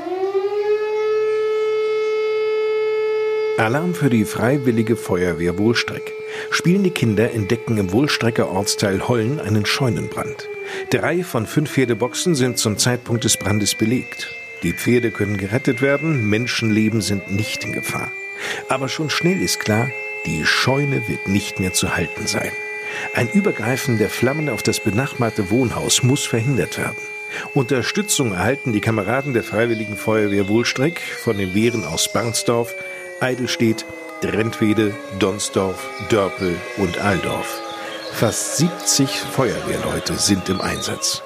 Alarm 3.56 3.94
für 3.94 4.10
die 4.10 4.24
Freiwillige 4.24 4.96
Feuerwehr 4.96 5.56
Wohlstreck. 5.56 6.12
Spielende 6.50 6.90
Kinder 6.90 7.30
entdecken 7.32 7.78
im 7.78 7.92
Wohlstrecker 7.92 8.50
Ortsteil 8.50 9.06
Hollen 9.06 9.38
einen 9.38 9.64
Scheunenbrand. 9.64 10.48
Drei 10.90 11.22
von 11.22 11.46
fünf 11.46 11.70
Pferdeboxen 11.70 12.34
sind 12.34 12.58
zum 12.58 12.78
Zeitpunkt 12.78 13.22
des 13.22 13.36
Brandes 13.36 13.76
belegt. 13.76 14.26
Die 14.64 14.72
Pferde 14.72 15.12
können 15.12 15.36
gerettet 15.36 15.82
werden, 15.82 16.28
Menschenleben 16.28 17.00
sind 17.00 17.30
nicht 17.30 17.62
in 17.62 17.72
Gefahr. 17.72 18.10
Aber 18.68 18.88
schon 18.88 19.10
schnell 19.10 19.42
ist 19.42 19.60
klar, 19.60 19.90
die 20.26 20.44
Scheune 20.44 21.08
wird 21.08 21.28
nicht 21.28 21.60
mehr 21.60 21.72
zu 21.72 21.96
halten 21.96 22.26
sein. 22.26 22.52
Ein 23.14 23.28
Übergreifen 23.30 23.98
der 23.98 24.10
Flammen 24.10 24.48
auf 24.48 24.62
das 24.62 24.80
benachbarte 24.80 25.50
Wohnhaus 25.50 26.02
muss 26.02 26.26
verhindert 26.26 26.78
werden. 26.78 26.96
Unterstützung 27.54 28.32
erhalten 28.32 28.72
die 28.72 28.80
Kameraden 28.80 29.32
der 29.32 29.44
Freiwilligen 29.44 29.96
Feuerwehr 29.96 30.48
Wohlstreck 30.48 31.00
von 31.00 31.38
den 31.38 31.54
Wehren 31.54 31.84
aus 31.84 32.12
Barnsdorf, 32.12 32.74
Eidelstedt, 33.20 33.84
Drentwede, 34.20 34.94
Donsdorf, 35.18 35.88
Dörpel 36.08 36.56
und 36.76 36.98
Aldorf. 36.98 37.60
Fast 38.12 38.56
70 38.56 39.08
Feuerwehrleute 39.08 40.14
sind 40.14 40.48
im 40.48 40.60
Einsatz. 40.60 41.22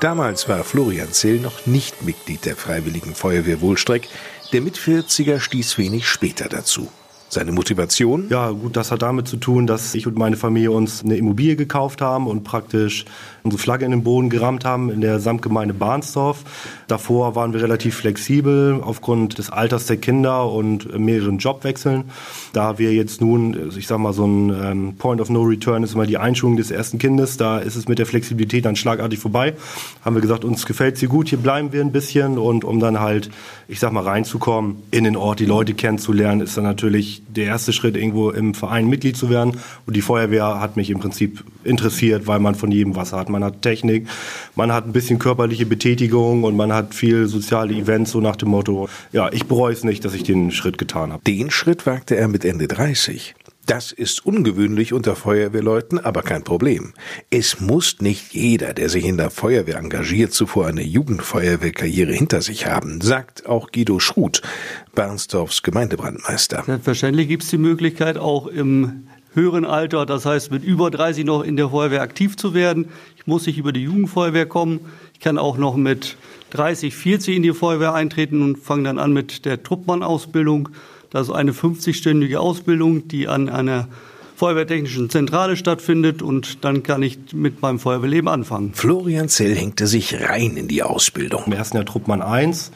Damals 0.00 0.48
war 0.48 0.64
Florian 0.64 1.12
Zell 1.12 1.40
noch 1.40 1.66
nicht 1.66 2.02
Mitglied 2.02 2.44
der 2.44 2.56
Freiwilligen 2.56 3.14
Feuerwehr 3.14 3.60
Wohlstreck. 3.60 4.08
Der 4.52 4.60
Mit-40er 4.62 5.38
stieß 5.38 5.78
wenig 5.78 6.08
später 6.08 6.48
dazu. 6.48 6.88
Seine 7.28 7.52
Motivation? 7.52 8.26
Ja, 8.30 8.50
gut, 8.50 8.76
das 8.76 8.90
hat 8.90 9.02
damit 9.02 9.28
zu 9.28 9.36
tun, 9.36 9.68
dass 9.68 9.94
ich 9.94 10.08
und 10.08 10.18
meine 10.18 10.36
Familie 10.36 10.72
uns 10.72 11.04
eine 11.04 11.16
Immobilie 11.16 11.54
gekauft 11.54 12.00
haben 12.00 12.26
und 12.26 12.42
praktisch 12.42 13.04
unsere 13.42 13.60
Flagge 13.60 13.84
in 13.84 13.90
den 13.90 14.02
Boden 14.02 14.30
gerammt 14.30 14.64
haben 14.64 14.90
in 14.90 15.00
der 15.00 15.20
Samtgemeinde 15.20 15.74
Barnsdorf. 15.74 16.44
Davor 16.88 17.34
waren 17.34 17.52
wir 17.52 17.62
relativ 17.62 17.96
flexibel 17.96 18.80
aufgrund 18.82 19.38
des 19.38 19.50
Alters 19.50 19.86
der 19.86 19.96
Kinder 19.96 20.50
und 20.50 20.98
mehreren 20.98 21.38
Jobwechseln. 21.38 22.04
Da 22.52 22.78
wir 22.78 22.92
jetzt 22.92 23.20
nun, 23.20 23.70
ich 23.76 23.86
sag 23.86 23.98
mal, 23.98 24.12
so 24.12 24.26
ein 24.26 24.50
ähm, 24.50 24.94
Point 24.98 25.20
of 25.20 25.30
No 25.30 25.42
Return 25.42 25.82
ist 25.82 25.94
immer 25.94 26.06
die 26.06 26.18
Einschulung 26.18 26.56
des 26.56 26.70
ersten 26.70 26.98
Kindes, 26.98 27.36
da 27.36 27.58
ist 27.58 27.76
es 27.76 27.88
mit 27.88 27.98
der 27.98 28.06
Flexibilität 28.06 28.64
dann 28.64 28.76
schlagartig 28.76 29.18
vorbei. 29.18 29.54
Haben 30.04 30.16
wir 30.16 30.22
gesagt, 30.22 30.44
uns 30.44 30.66
gefällt 30.66 30.98
sie 30.98 31.06
gut, 31.06 31.28
hier 31.28 31.38
bleiben 31.38 31.72
wir 31.72 31.80
ein 31.80 31.92
bisschen 31.92 32.38
und 32.38 32.64
um 32.64 32.80
dann 32.80 33.00
halt, 33.00 33.30
ich 33.68 33.80
sag 33.80 33.92
mal, 33.92 34.04
reinzukommen 34.04 34.82
in 34.90 35.04
den 35.04 35.16
Ort, 35.16 35.40
die 35.40 35.46
Leute 35.46 35.74
kennenzulernen, 35.74 36.40
ist 36.40 36.56
dann 36.56 36.64
natürlich 36.64 37.22
der 37.28 37.46
erste 37.46 37.72
Schritt, 37.72 37.96
irgendwo 37.96 38.30
im 38.30 38.54
Verein 38.54 38.88
Mitglied 38.88 39.16
zu 39.16 39.30
werden. 39.30 39.58
Und 39.86 39.96
die 39.96 40.02
Feuerwehr 40.02 40.60
hat 40.60 40.76
mich 40.76 40.90
im 40.90 40.98
Prinzip 40.98 41.44
interessiert, 41.64 42.26
weil 42.26 42.40
man 42.40 42.54
von 42.54 42.70
jedem 42.70 42.96
was 42.96 43.12
hat. 43.12 43.29
Man 43.30 43.44
hat 43.44 43.62
Technik, 43.62 44.08
man 44.54 44.72
hat 44.72 44.86
ein 44.86 44.92
bisschen 44.92 45.18
körperliche 45.18 45.66
Betätigung 45.66 46.44
und 46.44 46.56
man 46.56 46.72
hat 46.72 46.94
viel 46.94 47.26
soziale 47.26 47.74
Events, 47.74 48.10
so 48.12 48.20
nach 48.20 48.36
dem 48.36 48.50
Motto, 48.50 48.88
ja, 49.12 49.30
ich 49.32 49.46
bereue 49.46 49.72
es 49.72 49.84
nicht, 49.84 50.04
dass 50.04 50.14
ich 50.14 50.22
den 50.22 50.50
Schritt 50.50 50.78
getan 50.78 51.12
habe. 51.12 51.22
Den 51.24 51.50
Schritt 51.50 51.86
wagte 51.86 52.16
er 52.16 52.28
mit 52.28 52.44
Ende 52.44 52.68
30. 52.68 53.34
Das 53.70 53.92
ist 53.92 54.26
ungewöhnlich 54.26 54.92
unter 54.92 55.14
Feuerwehrleuten, 55.14 56.00
aber 56.00 56.22
kein 56.22 56.42
Problem. 56.42 56.92
Es 57.30 57.60
muss 57.60 58.00
nicht 58.00 58.34
jeder, 58.34 58.74
der 58.74 58.88
sich 58.88 59.04
in 59.04 59.16
der 59.16 59.30
Feuerwehr 59.30 59.76
engagiert, 59.76 60.32
zuvor 60.32 60.66
eine 60.66 60.82
Jugendfeuerwehrkarriere 60.82 62.12
hinter 62.12 62.42
sich 62.42 62.66
haben, 62.66 63.00
sagt 63.00 63.46
auch 63.46 63.70
Guido 63.70 64.00
Schruth, 64.00 64.42
Barnsdorfs 64.96 65.62
Gemeindebrandmeister. 65.62 66.64
Selbstverständlich 66.66 67.28
gibt 67.28 67.44
es 67.44 67.50
die 67.50 67.58
Möglichkeit, 67.58 68.18
auch 68.18 68.48
im 68.48 69.04
höheren 69.34 69.64
Alter, 69.64 70.06
das 70.06 70.26
heißt 70.26 70.50
mit 70.50 70.64
über 70.64 70.90
30 70.90 71.24
noch 71.24 71.42
in 71.42 71.56
der 71.56 71.68
Feuerwehr 71.70 72.02
aktiv 72.02 72.36
zu 72.36 72.54
werden. 72.54 72.88
Ich 73.20 73.26
muss 73.26 73.46
nicht 73.46 73.58
über 73.58 73.72
die 73.72 73.82
Jugendfeuerwehr 73.82 74.46
kommen. 74.46 74.80
Ich 75.14 75.20
kann 75.20 75.38
auch 75.38 75.58
noch 75.58 75.76
mit 75.76 76.16
30, 76.50 76.94
40 76.94 77.36
in 77.36 77.42
die 77.42 77.52
Feuerwehr 77.52 77.94
eintreten 77.94 78.42
und 78.42 78.58
fange 78.58 78.84
dann 78.84 78.98
an 78.98 79.12
mit 79.12 79.44
der 79.44 79.62
Truppmann-Ausbildung. 79.62 80.70
Das 81.10 81.28
ist 81.28 81.34
eine 81.34 81.52
50-stündige 81.52 82.36
Ausbildung, 82.36 83.08
die 83.08 83.28
an 83.28 83.48
einer 83.48 83.88
Feuerwehrtechnischen 84.36 85.10
Zentrale 85.10 85.54
stattfindet 85.54 86.22
und 86.22 86.64
dann 86.64 86.82
kann 86.82 87.02
ich 87.02 87.18
mit 87.34 87.60
meinem 87.60 87.78
Feuerwehrleben 87.78 88.26
anfangen. 88.26 88.72
Florian 88.72 89.28
Zell 89.28 89.54
hängte 89.54 89.86
sich 89.86 90.18
rein 90.22 90.56
in 90.56 90.66
die 90.66 90.82
Ausbildung. 90.82 91.42
Im 91.46 91.52
ersten 91.52 91.76
Jahr 91.76 91.84
Truppmann 91.84 92.22
1, 92.22 92.72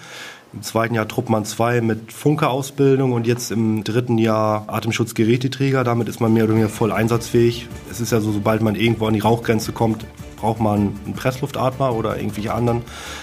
im 0.52 0.62
zweiten 0.62 0.94
Jahr 0.94 1.08
Truppmann 1.08 1.46
2 1.46 1.80
mit 1.80 2.12
Funkerausbildung 2.12 3.12
und 3.12 3.26
jetzt 3.26 3.50
im 3.50 3.82
dritten 3.82 4.18
Jahr 4.18 4.66
Atemschutzgeräteträger. 4.68 5.84
Damit 5.84 6.08
ist 6.08 6.20
man 6.20 6.34
mehr 6.34 6.44
oder 6.44 6.52
weniger 6.52 6.68
voll 6.68 6.92
einsatzfähig. 6.92 7.66
Es 7.90 7.98
ist 7.98 8.12
ja 8.12 8.20
so, 8.20 8.30
sobald 8.30 8.60
man 8.60 8.74
irgendwo 8.74 9.06
an 9.06 9.14
die 9.14 9.20
Rauchgrenze 9.20 9.72
kommt, 9.72 10.04
braucht 10.44 10.60
man 10.60 10.92
einen 11.06 11.14
Pressluftatmer 11.14 11.94
oder 11.94 12.18
irgendwelche 12.18 12.52
anderen 12.52 12.82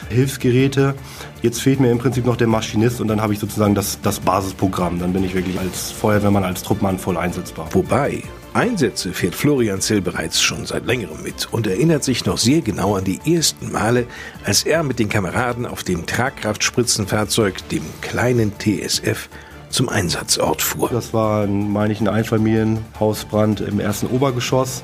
Hilfsgeräte. 0.09 0.95
Jetzt 1.43 1.61
fehlt 1.61 1.79
mir 1.79 1.91
im 1.91 1.99
Prinzip 1.99 2.25
noch 2.25 2.35
der 2.35 2.47
Maschinist 2.47 2.99
und 2.99 3.09
dann 3.09 3.21
habe 3.21 3.33
ich 3.33 3.37
sozusagen 3.37 3.75
das, 3.75 4.01
das 4.01 4.19
Basisprogramm. 4.19 4.97
Dann 4.97 5.13
bin 5.13 5.23
ich 5.23 5.35
wirklich 5.35 5.59
als 5.59 5.91
Feuerwehrmann, 5.91 6.43
als 6.43 6.63
Truppmann 6.63 6.97
voll 6.97 7.17
einsetzbar. 7.17 7.67
Wobei, 7.73 8.23
Einsätze 8.53 9.13
fährt 9.13 9.35
Florian 9.35 9.81
Zell 9.81 10.01
bereits 10.01 10.41
schon 10.41 10.65
seit 10.65 10.87
längerem 10.87 11.21
mit 11.21 11.47
und 11.51 11.67
erinnert 11.67 12.03
sich 12.03 12.25
noch 12.25 12.39
sehr 12.39 12.61
genau 12.61 12.95
an 12.95 13.03
die 13.03 13.19
ersten 13.23 13.71
Male, 13.71 14.07
als 14.43 14.63
er 14.63 14.81
mit 14.81 14.97
den 14.97 15.07
Kameraden 15.07 15.67
auf 15.67 15.83
dem 15.83 16.07
Tragkraftspritzenfahrzeug, 16.07 17.69
dem 17.69 17.83
kleinen 18.01 18.53
TSF, 18.57 19.29
zum 19.69 19.89
Einsatzort 19.89 20.63
fuhr. 20.63 20.89
Das 20.89 21.13
war, 21.13 21.45
meine 21.45 21.93
ich, 21.93 22.01
ein 22.01 22.07
Einfamilienhausbrand 22.07 23.61
im 23.61 23.79
ersten 23.79 24.07
Obergeschoss. 24.07 24.83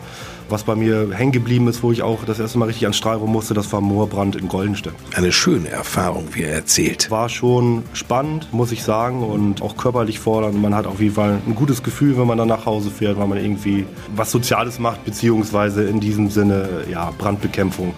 Was 0.50 0.63
bei 0.63 0.75
mir 0.75 1.10
hängen 1.12 1.32
geblieben 1.34 1.68
ist, 1.68 1.84
wo 1.84 1.92
ich 1.92 2.04
auch 2.04 2.24
das 2.25 2.39
erste 2.39 2.58
Mal 2.58 2.66
richtig 2.66 2.86
ans 2.86 2.98
Strahlrohr 2.98 3.27
musste, 3.27 3.54
das 3.54 3.72
war 3.74 3.82
Moorbrand 3.82 4.36
in 4.36 4.48
Goldenstedt. 4.48 4.94
Eine 5.16 5.32
schöne 5.32 5.68
Erfahrung, 5.70 6.30
wie 6.34 6.44
er 6.44 6.54
erzählt. 6.54 7.12
War 7.12 7.27
schon 7.27 7.84
spannend, 7.94 8.54
muss 8.54 8.72
ich 8.72 8.84
sagen, 8.84 9.24
und 9.24 9.62
auch 9.62 9.75
körperlich 9.75 10.20
fordernd. 10.20 10.62
Man 10.62 10.74
hat 10.74 10.88
auf 10.88 11.01
jeden 11.01 11.16
Fall 11.16 11.39
ein 11.46 11.56
gutes 11.56 11.84
Gefühl, 11.84 12.18
wenn 12.18 12.27
man 12.27 12.38
dann 12.38 12.48
nach 12.48 12.66
Hause 12.66 12.92
fährt, 12.92 13.18
weil 13.18 13.27
man 13.27 13.38
irgendwie 13.38 13.86
was 14.16 14.32
Soziales 14.32 14.80
macht, 14.80 15.04
beziehungsweise 15.04 15.84
in 15.84 16.00
diesem 16.00 16.30
Sinne 16.30 16.86
ja, 16.89 17.12
Brandbekämpfung 17.18 17.94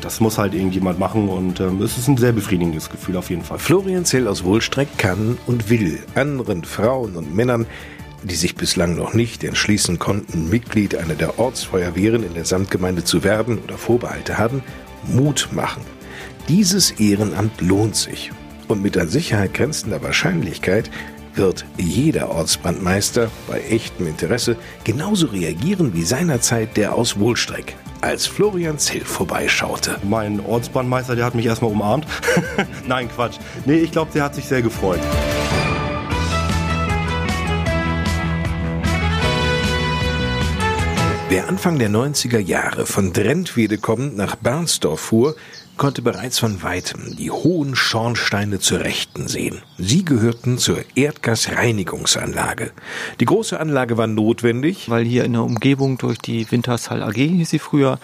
das 0.00 0.20
muss 0.20 0.38
halt 0.38 0.54
irgendjemand 0.54 0.98
machen 0.98 1.28
und 1.28 1.60
ähm, 1.60 1.82
es 1.82 1.98
ist 1.98 2.08
ein 2.08 2.16
sehr 2.16 2.32
befriedigendes 2.32 2.88
Gefühl 2.88 3.16
auf 3.16 3.30
jeden 3.30 3.42
Fall. 3.42 3.58
Florian 3.58 4.04
Zell 4.04 4.28
aus 4.28 4.44
Wohlstreck 4.44 4.96
kann 4.96 5.38
und 5.46 5.70
will 5.70 5.98
anderen 6.14 6.64
Frauen 6.64 7.16
und 7.16 7.34
Männern 7.34 7.66
die 8.22 8.34
sich 8.34 8.54
bislang 8.54 8.96
noch 8.96 9.14
nicht 9.14 9.44
entschließen 9.44 9.98
konnten, 9.98 10.48
Mitglied 10.48 10.96
einer 10.96 11.14
der 11.14 11.38
Ortsfeuerwehren 11.38 12.24
in 12.24 12.34
der 12.34 12.44
Samtgemeinde 12.44 13.04
zu 13.04 13.24
werden 13.24 13.58
oder 13.58 13.78
Vorbehalte 13.78 14.38
haben, 14.38 14.62
Mut 15.06 15.48
machen. 15.52 15.82
Dieses 16.48 16.92
Ehrenamt 16.92 17.60
lohnt 17.60 17.96
sich. 17.96 18.30
Und 18.66 18.82
mit 18.82 18.98
an 18.98 19.08
Sicherheit 19.08 19.54
grenzender 19.54 20.02
Wahrscheinlichkeit 20.02 20.90
wird 21.34 21.64
jeder 21.78 22.30
Ortsbrandmeister 22.30 23.30
bei 23.46 23.60
echtem 23.60 24.06
Interesse 24.06 24.56
genauso 24.84 25.28
reagieren 25.28 25.94
wie 25.94 26.02
seinerzeit 26.02 26.76
der 26.76 26.94
aus 26.94 27.18
Wohlstreck, 27.18 27.76
als 28.00 28.26
Florian 28.26 28.78
Zell 28.78 29.04
vorbeischaute. 29.04 29.98
Mein 30.02 30.40
Ortsbrandmeister, 30.40 31.16
der 31.16 31.24
hat 31.24 31.34
mich 31.34 31.46
erstmal 31.46 31.70
umarmt. 31.70 32.06
Nein, 32.86 33.08
Quatsch. 33.08 33.38
Nee, 33.64 33.78
ich 33.78 33.92
glaube, 33.92 34.10
der 34.12 34.24
hat 34.24 34.34
sich 34.34 34.46
sehr 34.46 34.62
gefreut. 34.62 35.00
Wer 41.30 41.46
Anfang 41.46 41.78
der 41.78 41.90
90er 41.90 42.38
Jahre 42.38 42.86
von 42.86 43.12
Drentwede 43.12 43.76
kommend 43.76 44.16
nach 44.16 44.34
Bernsdorf 44.36 45.00
fuhr, 45.00 45.36
konnte 45.78 46.02
bereits 46.02 46.38
von 46.38 46.62
weitem 46.62 47.16
die 47.16 47.30
hohen 47.30 47.74
Schornsteine 47.74 48.58
zur 48.58 48.80
Rechten 48.80 49.28
sehen. 49.28 49.62
Sie 49.78 50.04
gehörten 50.04 50.58
zur 50.58 50.78
Erdgasreinigungsanlage. 50.96 52.72
Die 53.20 53.24
große 53.24 53.58
Anlage 53.58 53.96
war 53.96 54.08
notwendig, 54.08 54.90
weil 54.90 55.04
hier 55.04 55.24
in 55.24 55.32
der 55.32 55.44
Umgebung 55.44 55.96
durch 55.96 56.18
die 56.18 56.50
Wintershall 56.50 57.02
AG, 57.02 57.14
hieß 57.14 57.48
sie 57.48 57.60
früher, 57.60 57.98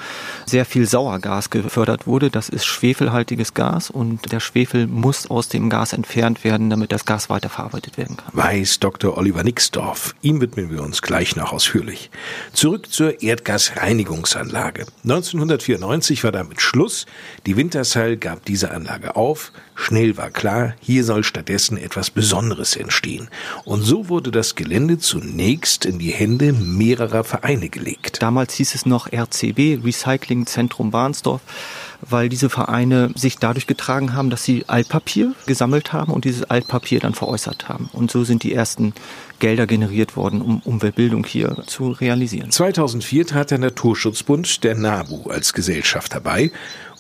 sehr 0.47 0.65
viel 0.65 0.87
Sauergas 0.87 1.51
gefördert 1.51 2.07
wurde. 2.07 2.31
Das 2.31 2.49
ist 2.49 2.65
schwefelhaltiges 2.65 3.55
Gas 3.55 3.91
und 3.91 4.33
der 4.33 4.41
Schwefel 4.41 4.87
muss 4.87 5.29
aus 5.29 5.49
dem 5.49 5.69
Gas 5.69 5.93
entfernt 5.93 6.45
werden, 6.45 6.71
damit 6.71 6.93
das 6.93 7.05
Gas 7.05 7.29
weiterverarbeitet 7.29 7.99
werden 7.99 8.17
kann. 8.17 8.29
Weiß 8.33 8.79
Dr. 8.79 9.19
Oliver 9.19 9.43
Nixdorf. 9.43 10.15
Ihm 10.23 10.41
widmen 10.41 10.71
wir 10.71 10.83
uns 10.83 11.03
gleich 11.03 11.35
noch 11.35 11.53
ausführlich. 11.53 12.11
Zurück 12.53 12.93
zur 12.93 13.21
Erdgasreinigungsanlage. 13.21 14.87
1994 15.03 16.23
war 16.23 16.31
damit 16.31 16.61
Schluss. 16.61 17.07
Die 17.47 17.57
Wintershall 17.65 18.19
gab 18.19 18.45
diese 18.45 18.73
Anlage 18.73 19.17
auf. 19.17 19.51
Schnell 19.75 20.19
war 20.19 20.31
klar, 20.31 20.75
hier 20.81 21.03
soll 21.03 21.25
stattdessen 21.25 21.79
etwas 21.79 22.11
Besonderes 22.11 22.77
entstehen. 22.77 23.29
Und 23.65 23.81
so 23.81 24.11
wurde 24.11 24.31
das 24.31 24.55
Gelände 24.55 24.99
zunächst 24.99 25.87
in 25.87 25.99
die 25.99 26.11
Hände 26.11 26.53
mehrerer 26.53 27.25
Vereine 27.25 27.71
gelegt. 27.71 28.21
Damals 28.21 28.53
hieß 28.53 28.75
es 28.75 28.85
noch 28.85 29.11
RCB, 29.11 29.83
Recycling 29.83 30.45
Zentrum 30.45 30.91
Barnsdorf 30.91 31.41
weil 32.11 32.29
diese 32.29 32.51
Vereine 32.51 33.11
sich 33.15 33.39
dadurch 33.39 33.67
getragen 33.67 34.15
haben, 34.15 34.31
dass 34.31 34.45
sie 34.45 34.65
Altpapier 34.67 35.35
gesammelt 35.47 35.93
haben 35.93 36.13
und 36.13 36.25
dieses 36.25 36.45
Altpapier 36.45 37.01
dann 37.01 37.15
veräußert 37.15 37.69
haben. 37.69 37.89
Und 37.93 38.11
so 38.11 38.25
sind 38.25 38.43
die 38.43 38.53
ersten 38.53 38.95
Gelder 39.39 39.67
generiert 39.67 40.17
worden, 40.17 40.41
um 40.41 40.61
Umweltbildung 40.61 41.25
hier 41.25 41.57
zu 41.67 41.91
realisieren. 41.91 42.51
2004 42.51 43.27
trat 43.27 43.51
der 43.51 43.59
Naturschutzbund, 43.59 44.65
der 44.65 44.75
NABU, 44.75 45.31
als 45.31 45.53
Gesellschaft 45.53 46.15
dabei 46.15 46.51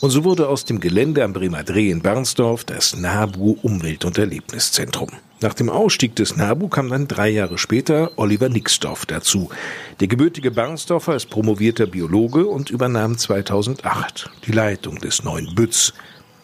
und 0.04 0.10
so 0.10 0.22
wurde 0.22 0.50
aus 0.50 0.66
dem 0.66 0.80
Gelände 0.80 1.24
am 1.24 1.32
Bremer 1.32 1.64
Dreh 1.64 1.88
in 1.88 2.02
Bernsdorf 2.02 2.64
das 2.64 2.94
NABU 2.94 3.56
Umwelt- 3.62 4.04
und 4.04 4.18
Erlebniszentrum. 4.18 5.08
Nach 5.40 5.54
dem 5.54 5.70
Ausstieg 5.70 6.14
des 6.14 6.36
NABU 6.36 6.68
kam 6.68 6.90
dann 6.90 7.08
drei 7.08 7.30
Jahre 7.30 7.56
später 7.56 8.10
Oliver 8.16 8.50
Nixdorf 8.50 9.06
dazu. 9.06 9.48
Der 10.00 10.08
gebürtige 10.08 10.50
Bernsdorfer 10.50 11.16
ist 11.16 11.30
promovierter 11.30 11.86
Biologe 11.86 12.44
und 12.44 12.68
übernahm 12.68 13.16
2008 13.16 14.28
die 14.46 14.52
Leitung 14.52 14.98
des 14.98 15.24
neuen 15.24 15.54
Bütz, 15.54 15.94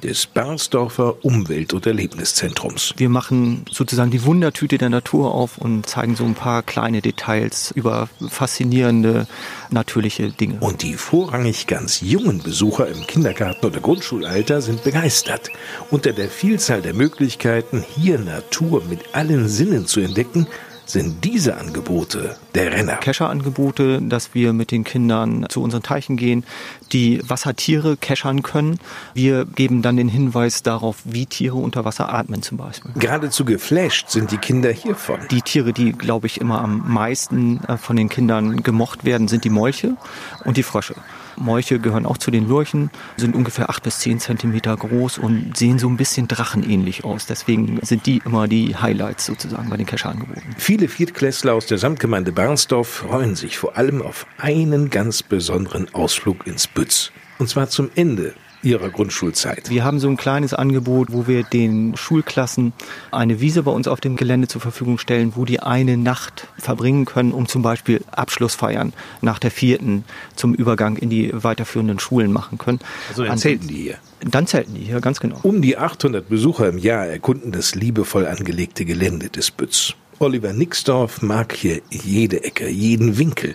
des 0.03 0.27
Bernsdorfer 0.27 1.25
Umwelt- 1.25 1.73
und 1.73 1.87
Erlebniszentrums. 1.87 2.95
Wir 2.97 3.09
machen 3.09 3.65
sozusagen 3.71 4.11
die 4.11 4.25
Wundertüte 4.25 4.79
der 4.79 4.91
Natur 4.91 5.35
auf 5.35 5.59
und 5.59 5.87
zeigen 5.87 6.17
so 6.17 6.25
ein 6.25 6.35
paar 6.35 6.63
kleine 6.63 7.01
Details 7.01 7.71
über 7.75 8.09
faszinierende 8.29 9.27
natürliche 9.71 10.31
Dinge. 10.31 10.59
Und 10.61 10.83
die 10.83 10.95
vorrangig 10.95 11.67
ganz 11.67 12.01
jungen 12.01 12.43
Besucher 12.43 12.89
im 12.89 13.07
Kindergarten 13.07 13.67
oder 13.67 13.81
Grundschulalter 13.81 14.61
sind 14.63 14.85
begeistert. 14.85 15.51
Unter 15.91 16.13
der 16.13 16.29
Vielzahl 16.29 16.83
der 16.83 16.95
Möglichkeiten, 16.95 17.85
hier 17.97 18.19
Natur 18.19 18.83
mit 18.89 19.15
allen 19.15 19.49
Sinnen 19.49 19.87
zu 19.87 20.01
entdecken, 20.01 20.47
sind 20.93 21.25
diese 21.25 21.57
Angebote 21.57 22.37
der 22.55 22.73
Renner. 22.73 22.97
Kescherangebote, 22.97 24.03
dass 24.03 24.35
wir 24.35 24.53
mit 24.53 24.71
den 24.71 24.85
Kindern 24.85 25.47
zu 25.49 25.63
unseren 25.63 25.83
Teichen 25.83 26.17
gehen, 26.17 26.45
die 26.93 27.21
Wassertiere 27.29 27.97
keschern 27.97 28.43
können. 28.43 28.79
Wir 29.15 29.45
geben 29.45 29.83
dann 29.83 29.97
den 29.97 30.09
Hinweis 30.09 30.63
darauf, 30.63 30.99
wie 31.05 31.27
Tiere 31.27 31.57
unter 31.57 31.85
Wasser 31.85 32.13
atmen 32.13 32.43
zum 32.43 32.59
Beispiel. 32.59 32.93
Geradezu 32.97 33.45
geflasht 33.45 34.11
sind 34.11 34.31
die 34.31 34.39
Kinder 34.39 34.71
hiervon. 34.71 35.21
Die 35.31 35.43
Tiere, 35.43 35.73
die, 35.73 35.93
glaube 35.93 36.27
ich, 36.27 36.41
immer 36.41 36.61
am 36.61 36.93
meisten 36.93 37.63
äh, 37.65 37.77
von 37.77 37.97
den 37.97 38.09
Kindern 38.09 38.63
gemocht 38.63 39.05
werden, 39.05 39.29
sind 39.29 39.45
die 39.45 39.51
Molche 39.51 39.97
und 40.45 40.57
die 40.57 40.63
Frösche. 40.63 40.95
Molche 41.41 41.79
gehören 41.79 42.07
auch 42.07 42.19
zu 42.19 42.31
den 42.31 42.49
Lurchen, 42.49 42.91
sind 43.17 43.35
ungefähr 43.35 43.71
acht 43.71 43.83
bis 43.83 43.99
zehn 43.99 44.21
Zentimeter 44.21 44.77
groß 44.77 45.19
und 45.19 45.57
sehen 45.57 45.79
so 45.79 45.89
ein 45.89 45.97
bisschen 45.97 46.29
drachenähnlich 46.29 47.05
aus. 47.05 47.27
Deswegen 47.27 47.81
sind 47.83 48.07
die 48.07 48.23
immer 48.25 48.49
die 48.49 48.77
Highlights 48.77 49.27
sozusagen 49.27 49.71
bei 49.71 49.77
den 49.77 49.87
Kescherangeboten. 49.87 50.55
Viele 50.57 50.89
Viertklässler 50.89 51.55
aus 51.55 51.67
der 51.67 51.79
Samtgemeinde 51.79 52.33
Barnsdorf 52.33 52.89
freuen 52.89 53.35
sich 53.35 53.59
vor 53.59 53.77
allem 53.77 54.03
auf 54.03 54.27
einen 54.39 54.91
ganz 54.91 55.23
besonderen 55.23 55.93
Ausflug 55.95 56.47
ins 56.47 56.67
Bütz. 56.67 57.13
Und 57.39 57.49
zwar 57.49 57.69
zum 57.69 57.91
Ende 57.95 58.35
Ihrer 58.63 58.91
Grundschulzeit? 58.91 59.71
Wir 59.71 59.85
haben 59.85 59.99
so 59.99 60.09
ein 60.09 60.17
kleines 60.17 60.55
Angebot, 60.55 61.13
wo 61.13 61.27
wir 61.27 61.43
den 61.45 61.97
Schulklassen 61.97 62.73
eine 63.11 63.41
Wiese 63.41 63.63
bei 63.63 63.71
uns 63.71 63.89
auf 63.89 64.01
dem 64.01 64.17
Gelände 64.17 64.49
zur 64.49 64.61
Verfügung 64.61 64.99
stellen, 64.99 65.33
wo 65.37 65.45
die 65.45 65.61
eine 65.61 65.97
Nacht 65.97 66.49
verbringen 66.59 67.05
können, 67.05 67.33
um 67.33 67.49
zum 67.49 67.63
Beispiel 67.63 68.03
Abschlussfeiern 68.11 68.93
nach 69.23 69.39
der 69.39 69.51
vierten 69.51 70.05
zum 70.37 70.55
Übergang 70.55 70.97
in 70.97 71.11
die 71.11 71.31
weiterführenden 71.33 71.99
Schulen 71.99 72.33
machen 72.33 72.59
können. 72.59 72.81
Also 73.09 73.25
dann 73.25 73.39
zelten 73.39 73.69
die 73.69 73.83
hier? 73.83 73.99
Dann 74.21 74.47
zelten 74.47 74.75
die 74.75 74.83
hier, 74.83 75.01
ganz 75.01 75.21
genau. 75.21 75.39
Um 75.43 75.63
die 75.63 75.79
800 75.79 76.29
Besucher 76.29 76.69
im 76.69 76.79
Jahr 76.79 77.07
erkunden 77.07 77.53
das 77.53 77.75
liebevoll 77.75 78.27
angelegte 78.27 78.85
Gelände 78.85 79.31
des 79.31 79.51
Bütz. 79.51 79.95
Oliver 80.19 80.53
Nixdorf 80.53 81.23
mag 81.23 81.55
hier 81.55 81.81
jede 81.89 82.45
Ecke, 82.45 82.69
jeden 82.69 83.17
Winkel. 83.17 83.55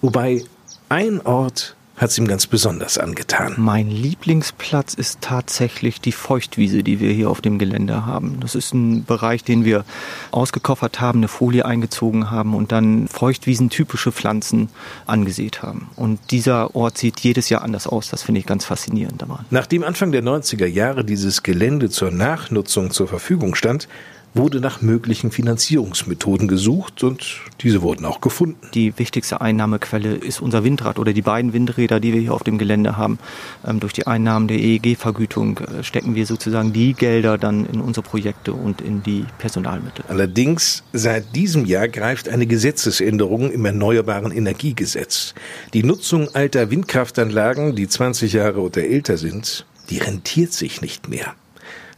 Wobei 0.00 0.42
ein 0.88 1.20
Ort 1.24 1.76
hat 2.00 2.10
es 2.10 2.18
ihm 2.18 2.26
ganz 2.26 2.46
besonders 2.46 2.96
angetan. 2.96 3.54
Mein 3.58 3.90
Lieblingsplatz 3.90 4.94
ist 4.94 5.20
tatsächlich 5.20 6.00
die 6.00 6.12
Feuchtwiese, 6.12 6.82
die 6.82 6.98
wir 6.98 7.12
hier 7.12 7.28
auf 7.28 7.42
dem 7.42 7.58
Gelände 7.58 8.06
haben. 8.06 8.38
Das 8.40 8.54
ist 8.54 8.72
ein 8.72 9.04
Bereich, 9.04 9.44
den 9.44 9.66
wir 9.66 9.84
ausgekoffert 10.30 11.02
haben, 11.02 11.18
eine 11.18 11.28
Folie 11.28 11.66
eingezogen 11.66 12.30
haben 12.30 12.54
und 12.54 12.72
dann 12.72 13.06
Feuchtwiesen-typische 13.06 14.12
Pflanzen 14.12 14.70
angesät 15.04 15.62
haben. 15.62 15.90
Und 15.94 16.18
dieser 16.30 16.74
Ort 16.74 16.96
sieht 16.96 17.20
jedes 17.20 17.50
Jahr 17.50 17.60
anders 17.60 17.86
aus. 17.86 18.08
Das 18.08 18.22
finde 18.22 18.40
ich 18.40 18.46
ganz 18.46 18.64
faszinierend 18.64 19.20
daran. 19.20 19.44
Nachdem 19.50 19.84
Anfang 19.84 20.10
der 20.10 20.22
90er 20.22 20.66
Jahre 20.66 21.04
dieses 21.04 21.42
Gelände 21.42 21.90
zur 21.90 22.10
Nachnutzung 22.10 22.92
zur 22.92 23.08
Verfügung 23.08 23.54
stand, 23.54 23.88
wurde 24.34 24.60
nach 24.60 24.80
möglichen 24.80 25.30
Finanzierungsmethoden 25.30 26.46
gesucht 26.46 27.02
und 27.02 27.40
diese 27.60 27.82
wurden 27.82 28.04
auch 28.04 28.20
gefunden. 28.20 28.68
Die 28.74 28.96
wichtigste 28.98 29.40
Einnahmequelle 29.40 30.14
ist 30.14 30.40
unser 30.40 30.62
Windrad 30.62 30.98
oder 30.98 31.12
die 31.12 31.22
beiden 31.22 31.52
Windräder, 31.52 32.00
die 32.00 32.12
wir 32.12 32.20
hier 32.20 32.34
auf 32.34 32.44
dem 32.44 32.58
Gelände 32.58 32.96
haben. 32.96 33.18
Ähm, 33.66 33.80
durch 33.80 33.92
die 33.92 34.06
Einnahmen 34.06 34.46
der 34.48 34.58
EEG-Vergütung 34.58 35.58
äh, 35.58 35.82
stecken 35.82 36.14
wir 36.14 36.26
sozusagen 36.26 36.72
die 36.72 36.94
Gelder 36.94 37.38
dann 37.38 37.66
in 37.66 37.80
unsere 37.80 38.04
Projekte 38.06 38.52
und 38.52 38.80
in 38.80 39.02
die 39.02 39.24
Personalmittel. 39.38 40.04
Allerdings 40.08 40.84
seit 40.92 41.34
diesem 41.34 41.64
Jahr 41.64 41.88
greift 41.88 42.28
eine 42.28 42.46
Gesetzesänderung 42.46 43.50
im 43.50 43.64
Erneuerbaren 43.64 44.32
Energiegesetz. 44.32 45.34
Die 45.74 45.82
Nutzung 45.82 46.28
alter 46.34 46.70
Windkraftanlagen, 46.70 47.74
die 47.74 47.88
20 47.88 48.32
Jahre 48.32 48.60
oder 48.60 48.84
älter 48.84 49.16
sind, 49.16 49.66
die 49.90 49.98
rentiert 49.98 50.52
sich 50.52 50.82
nicht 50.82 51.08
mehr. 51.08 51.34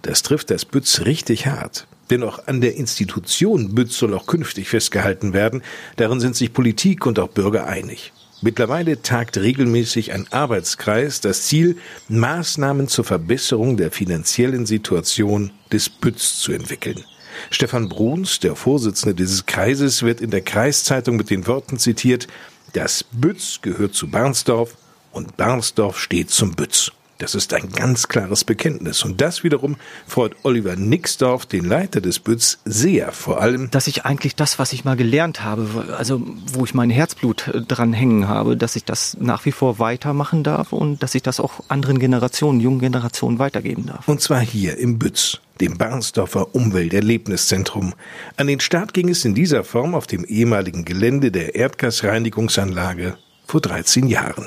Das 0.01 0.23
trifft 0.23 0.51
das 0.51 0.65
Bütz 0.65 1.03
richtig 1.03 1.47
hart. 1.47 1.87
Denn 2.11 2.23
auch 2.23 2.47
an 2.47 2.61
der 2.61 2.77
Institution 2.77 3.75
Bütz 3.75 3.97
soll 3.97 4.15
auch 4.15 4.27
künftig 4.27 4.69
festgehalten 4.69 5.33
werden. 5.33 5.63
Darin 5.97 6.21
sind 6.21 6.37
sich 6.37 6.53
Politik 6.53 7.07
und 7.07 7.19
auch 7.19 7.29
Bürger 7.29 7.67
einig. 7.67 8.13
Mittlerweile 8.43 9.03
tagt 9.03 9.39
regelmäßig 9.39 10.13
ein 10.13 10.27
Arbeitskreis. 10.33 11.21
Das 11.21 11.45
Ziel, 11.45 11.77
Maßnahmen 12.09 12.89
zur 12.89 13.05
Verbesserung 13.05 13.77
der 13.77 13.93
finanziellen 13.93 14.67
Situation 14.67 15.53
des 15.71 15.89
Bütz 15.89 16.41
zu 16.41 16.53
entwickeln. 16.53 17.05
Stefan 17.51 17.89
Bruns, 17.89 18.41
der 18.41 18.57
Vorsitzende 18.57 19.15
dieses 19.15 19.47
Kreises, 19.47 20.03
wird 20.03 20.21
in 20.21 20.31
der 20.31 20.43
Kreiszeitung 20.43 21.17
mit 21.17 21.31
den 21.31 21.47
Worten 21.47 21.79
zitiert, 21.79 22.27
das 22.73 23.05
Bütz 23.05 23.61
gehört 23.63 23.95
zu 23.95 24.09
Barnsdorf 24.09 24.77
und 25.13 25.37
Barnsdorf 25.37 25.99
steht 25.99 26.31
zum 26.31 26.55
Bütz. 26.55 26.91
Das 27.23 27.37
ist 27.37 27.55
ein 27.55 27.69
ganz 27.69 28.09
klares 28.09 28.43
Bekenntnis. 28.43 29.05
Und 29.05 29.21
das 29.21 29.45
wiederum 29.45 29.77
freut 30.09 30.35
Oliver 30.43 30.75
Nixdorf, 30.75 31.47
den 31.47 31.65
Leiter 31.65 32.01
des 32.01 32.19
Bütz, 32.19 32.59
sehr. 32.65 33.13
Vor 33.13 33.41
allem, 33.41 33.71
dass 33.71 33.87
ich 33.87 34.05
eigentlich 34.05 34.35
das, 34.35 34.59
was 34.59 34.73
ich 34.73 34.85
mal 34.85 34.97
gelernt 34.97 35.45
habe, 35.45 35.95
also 35.97 36.21
wo 36.53 36.65
ich 36.65 36.75
mein 36.75 36.91
Herzblut 36.91 37.47
äh, 37.47 37.61
dran 37.61 37.93
hängen 37.93 38.27
habe, 38.27 38.57
dass 38.57 38.75
ich 38.75 38.85
das 38.85 39.17
nach 39.21 39.45
wie 39.45 39.53
vor 39.53 39.79
weitermachen 39.79 40.43
darf 40.43 40.73
und 40.73 41.01
dass 41.01 41.15
ich 41.15 41.23
das 41.23 41.39
auch 41.39 41.61
anderen 41.69 42.01
Generationen, 42.01 42.59
jungen 42.59 42.81
Generationen 42.81 43.39
weitergeben 43.39 43.87
darf. 43.87 44.09
Und 44.09 44.21
zwar 44.21 44.41
hier 44.41 44.79
im 44.79 44.99
Bütz 44.99 45.39
dem 45.61 45.79
Barnsdorfer 45.79 46.57
Umwelterlebniszentrum. 46.57 47.95
An 48.37 48.49
den 48.49 48.59
Start 48.59 48.95
ging 48.95 49.09
es 49.09 49.25
in 49.25 49.37
dieser 49.37 49.63
Form 49.63 49.95
auf 49.95 50.09
dem 50.09 50.25
ehemaligen 50.25 50.85
Gelände 50.85 51.31
der 51.31 51.55
Erdgasreinigungsanlage 51.55 53.17
vor 53.47 53.61
13 53.61 54.09
Jahren. 54.09 54.47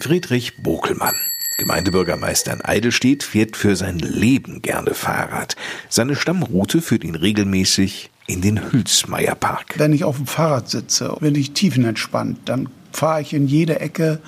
Friedrich 0.00 0.56
Bokelmann. 0.62 1.14
Gemeindebürgermeister 1.58 2.54
in 2.54 2.64
Eidelstedt 2.64 3.22
fährt 3.22 3.56
für 3.56 3.76
sein 3.76 3.98
Leben 3.98 4.62
gerne 4.62 4.94
Fahrrad. 4.94 5.56
Seine 5.88 6.16
Stammroute 6.16 6.80
führt 6.80 7.04
ihn 7.04 7.14
regelmäßig 7.14 8.10
in 8.26 8.40
den 8.40 8.72
Hülsmeierpark. 8.72 9.74
Wenn 9.76 9.92
ich 9.92 10.04
auf 10.04 10.16
dem 10.16 10.26
Fahrrad 10.26 10.70
sitze, 10.70 11.16
bin 11.20 11.34
ich 11.34 11.52
tiefenentspannt, 11.52 12.38
dann 12.46 12.70
fahre 12.92 13.20
ich 13.20 13.34
in 13.34 13.46
jede 13.46 13.80
Ecke. 13.80 14.20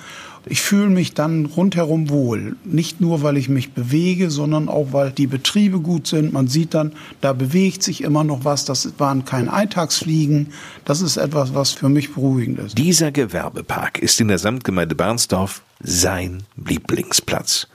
Ich 0.45 0.61
fühle 0.61 0.89
mich 0.89 1.13
dann 1.13 1.45
rundherum 1.45 2.09
wohl. 2.09 2.57
Nicht 2.65 2.99
nur, 2.99 3.23
weil 3.23 3.37
ich 3.37 3.47
mich 3.47 3.71
bewege, 3.71 4.29
sondern 4.29 4.67
auch, 4.67 4.87
weil 4.91 5.11
die 5.11 5.27
Betriebe 5.27 5.79
gut 5.79 6.07
sind. 6.07 6.33
Man 6.33 6.47
sieht 6.47 6.73
dann, 6.73 6.93
da 7.21 7.31
bewegt 7.31 7.81
sich 7.81 8.03
immer 8.03 8.25
noch 8.25 8.43
was. 8.43 8.65
Das 8.65 8.93
waren 8.97 9.23
kein 9.23 9.47
Eintagsfliegen. 9.47 10.47
Das 10.83 11.01
ist 11.01 11.15
etwas, 11.15 11.53
was 11.53 11.71
für 11.71 11.87
mich 11.87 12.13
beruhigend 12.13 12.59
ist. 12.59 12.77
Dieser 12.77 13.11
Gewerbepark 13.11 13.99
ist 13.99 14.19
in 14.19 14.27
der 14.27 14.37
Samtgemeinde 14.37 14.95
Barnsdorf 14.95 15.61
sein 15.81 16.43
Lieblingsplatz. 16.57 17.67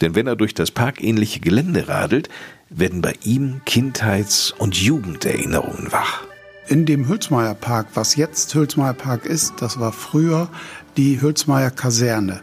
Denn 0.00 0.14
wenn 0.14 0.26
er 0.26 0.36
durch 0.36 0.54
das 0.54 0.70
parkähnliche 0.70 1.40
Gelände 1.40 1.88
radelt, 1.88 2.28
werden 2.70 3.02
bei 3.02 3.14
ihm 3.24 3.60
Kindheits- 3.64 4.52
und 4.52 4.76
Jugenderinnerungen 4.76 5.92
wach. 5.92 6.22
In 6.68 6.86
dem 6.86 7.08
Hülsmeier 7.08 7.54
Park, 7.54 7.88
was 7.94 8.16
jetzt 8.16 8.54
Hülsmeier 8.54 8.94
Park 8.94 9.26
ist, 9.26 9.54
das 9.60 9.80
war 9.80 9.92
früher 9.92 10.48
die 10.96 11.20
Hülsmeier 11.20 11.70
Kaserne, 11.70 12.40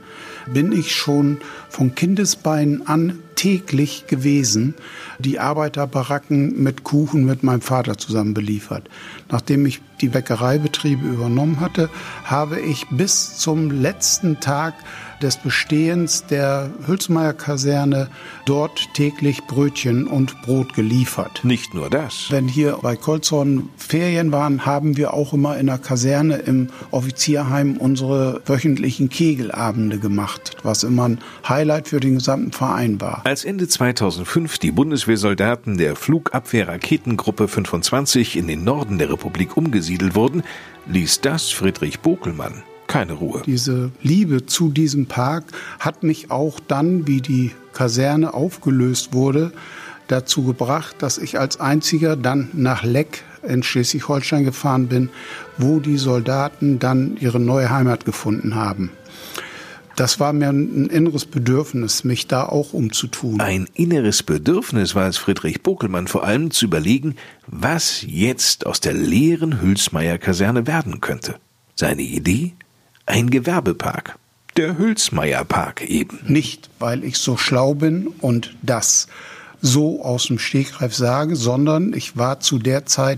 bin 0.47 0.71
ich 0.71 0.95
schon 0.95 1.38
von 1.69 1.95
Kindesbeinen 1.95 2.88
an 2.88 3.19
täglich 3.35 4.07
gewesen, 4.07 4.73
die 5.19 5.39
Arbeiterbaracken 5.39 6.62
mit 6.62 6.83
Kuchen 6.83 7.25
mit 7.25 7.43
meinem 7.43 7.62
Vater 7.62 7.97
zusammen 7.97 8.33
beliefert. 8.33 8.89
Nachdem 9.29 9.65
ich 9.65 9.81
die 10.01 10.09
Bäckereibetriebe 10.09 11.07
übernommen 11.07 11.59
hatte, 11.59 11.89
habe 12.25 12.59
ich 12.59 12.88
bis 12.89 13.38
zum 13.38 13.71
letzten 13.71 14.39
Tag 14.39 14.73
des 15.21 15.38
Bestehens 15.38 16.25
der 16.25 16.69
Hülsmeier 16.86 17.34
Kaserne 17.34 18.10
dort 18.45 18.93
täglich 18.93 19.45
Brötchen 19.47 20.08
und 20.08 20.41
Brot 20.41 20.73
geliefert. 20.73 21.41
Nicht 21.43 21.73
nur 21.73 21.89
das. 21.89 22.27
Wenn 22.29 22.47
hier 22.47 22.79
bei 22.82 22.95
Kolzorn 22.95 23.69
Ferien 23.77 24.32
waren, 24.32 24.65
haben 24.65 24.97
wir 24.97 25.13
auch 25.13 25.34
immer 25.34 25.58
in 25.58 25.67
der 25.67 25.77
Kaserne 25.77 26.38
im 26.38 26.69
Offizierheim 26.91 27.77
unsere 27.77 28.41
wöchentlichen 28.45 29.10
Kegelabende 29.10 29.99
gemacht, 29.99 30.58
was 30.63 30.84
immer 30.84 31.10
ein 31.10 31.19
Highlight 31.47 31.89
für 31.89 31.99
den 31.99 32.15
gesamten 32.15 32.51
Verein 32.51 33.01
war. 33.01 33.21
Als 33.25 33.45
Ende 33.45 33.67
2005 33.67 34.60
die 34.60 34.71
Bundeswehrsoldaten 34.71 35.77
der 35.77 35.95
Flugabwehr-Raketengruppe 35.95 37.47
25 37.47 38.38
in 38.38 38.47
den 38.47 38.63
Norden 38.63 38.97
der 38.97 39.12
Republik 39.12 39.58
umgesiedelt 39.58 40.15
wurden, 40.15 40.43
ließ 40.88 41.21
das 41.21 41.49
Friedrich 41.49 41.99
Bokelmann 41.99 42.63
keine 42.89 43.13
Ruhe. 43.13 43.41
Diese 43.45 43.91
Liebe 44.02 44.45
zu 44.45 44.69
diesem 44.69 45.06
Park 45.06 45.45
hat 45.80 46.04
mich 46.04 46.32
auch 46.32 46.60
dann, 46.60 47.08
wie 47.08 47.21
die 47.21 47.52
Kaserne 47.71 48.34
aufgelöst 48.34 49.13
wurde, 49.13 49.54
dazu 50.08 50.43
gebracht, 50.43 50.97
dass 50.99 51.17
ich 51.17 51.39
als 51.39 51.60
einziger 51.60 52.17
dann 52.17 52.49
nach 52.54 52.84
Leck 52.84 53.23
in 53.47 53.63
Schleswig-Holstein 53.63 54.43
gefahren 54.43 54.88
bin, 54.88 55.10
wo 55.58 55.80
die 55.80 55.97
Soldaten 55.97 56.80
dann 56.80 57.15
ihre 57.17 57.39
neue 57.39 57.69
Heimat 57.69 58.04
gefunden 58.04 58.56
haben. 58.56 58.91
Das 59.95 60.19
war 60.19 60.32
mir 60.32 60.49
ein 60.49 60.88
inneres 60.88 61.25
Bedürfnis, 61.25 62.06
mich 62.06 62.28
da 62.28 62.45
auch 62.45 62.73
umzutun. 62.73 63.41
Ein 63.41 63.67
inneres 63.73 64.23
Bedürfnis 64.23 64.95
war 64.95 65.08
es 65.08 65.17
Friedrich 65.17 65.62
Bokelmann 65.62 66.08
vor 66.08 66.23
allem 66.23 66.52
zu 66.52 66.65
überlegen, 66.65 67.15
was 67.47 68.04
jetzt 68.08 68.65
aus 68.65 68.80
der 68.80 68.93
leeren 68.93 69.62
Hülsmeier 69.62 70.17
Kaserne 70.17 70.67
werden 70.67 71.02
könnte. 71.02 71.36
Seine 71.75 72.02
Idee? 72.02 72.54
Ein 73.10 73.32
Gewerbepark. 73.32 74.19
Der 74.56 74.78
Hülsmeier 74.78 75.43
Park 75.43 75.82
eben. 75.82 76.19
Nicht, 76.28 76.69
weil 76.78 77.04
ich 77.04 77.17
so 77.17 77.38
schlau 77.38 77.74
bin 77.74 78.06
und 78.22 78.56
das 78.62 79.08
so 79.63 80.06
aus 80.06 80.28
dem 80.28 80.38
Stegreif 80.38 80.93
sage, 80.93 81.36
sondern 81.36 81.93
ich 81.93 82.17
war 82.17 82.39
zu 82.39 82.60
der 82.60 82.86
Zeit 82.86 83.17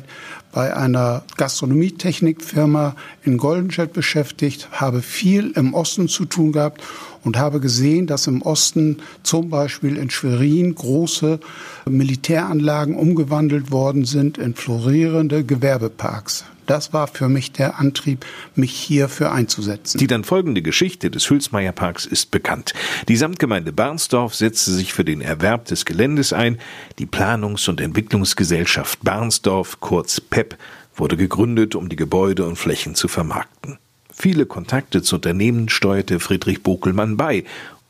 bei 0.54 0.74
einer 0.74 1.24
Gastronomietechnikfirma 1.36 2.96
in 3.24 3.36
Goldenstedt 3.36 3.92
beschäftigt, 3.92 4.70
habe 4.72 5.02
viel 5.02 5.52
im 5.58 5.74
Osten 5.74 6.08
zu 6.08 6.24
tun 6.24 6.54
gehabt 6.54 6.82
und 7.26 7.38
habe 7.38 7.60
gesehen, 7.60 8.08
dass 8.08 8.28
im 8.28 8.42
Osten 8.44 9.00
zum 9.24 9.50
Beispiel 9.50 9.98
in 9.98 10.10
Schwerin 10.10 10.74
große 10.74 11.42
Militäranlagen 11.86 12.96
umgewandelt 12.96 13.72
worden 13.72 14.06
sind 14.06 14.38
in 14.38 14.56
florierende 14.56 15.44
Gewerbeparks. 15.44 16.46
Das 16.72 16.94
war 16.94 17.08
für 17.08 17.28
mich 17.28 17.52
der 17.52 17.80
Antrieb, 17.80 18.26
mich 18.56 18.72
hierfür 18.72 19.34
einzusetzen. 19.34 19.98
Die 19.98 20.08
dann 20.08 20.24
folgende 20.24 20.62
Geschichte 20.62 21.12
des 21.12 21.30
Hülsmeier 21.30 21.74
Parks 21.74 22.06
ist 22.06 22.32
bekannt. 22.32 22.72
Die 23.10 23.18
Samtgemeinde 23.18 23.74
Barnsdorf 23.74 24.36
setzte 24.36 24.72
sich 24.72 24.94
für 24.94 25.04
den 25.04 25.20
Erwerb 25.20 25.66
des 25.66 25.84
Geländes 25.84 26.32
ein. 26.32 26.60
Die 26.98 27.06
Planungs- 27.06 27.68
und 27.68 27.82
Entwicklungsgesellschaft 27.82 29.04
Barnsdorf, 29.04 29.82
kurz 29.82 30.22
PEP, 30.22 30.58
wurde 30.96 31.18
gegründet, 31.18 31.76
um 31.76 31.90
die 31.90 31.98
Gebäude 31.98 32.46
und 32.46 32.56
Flächen 32.56 32.96
zu 32.96 33.10
vermarkten. 33.10 33.78
Viele 34.10 34.46
Kontakte 34.46 35.02
zu 35.02 35.18
Unternehmen 35.18 35.68
steuerte 35.68 36.22
Friedrich 36.22 36.64
Bokelmann 36.64 37.18
bei 37.18 37.44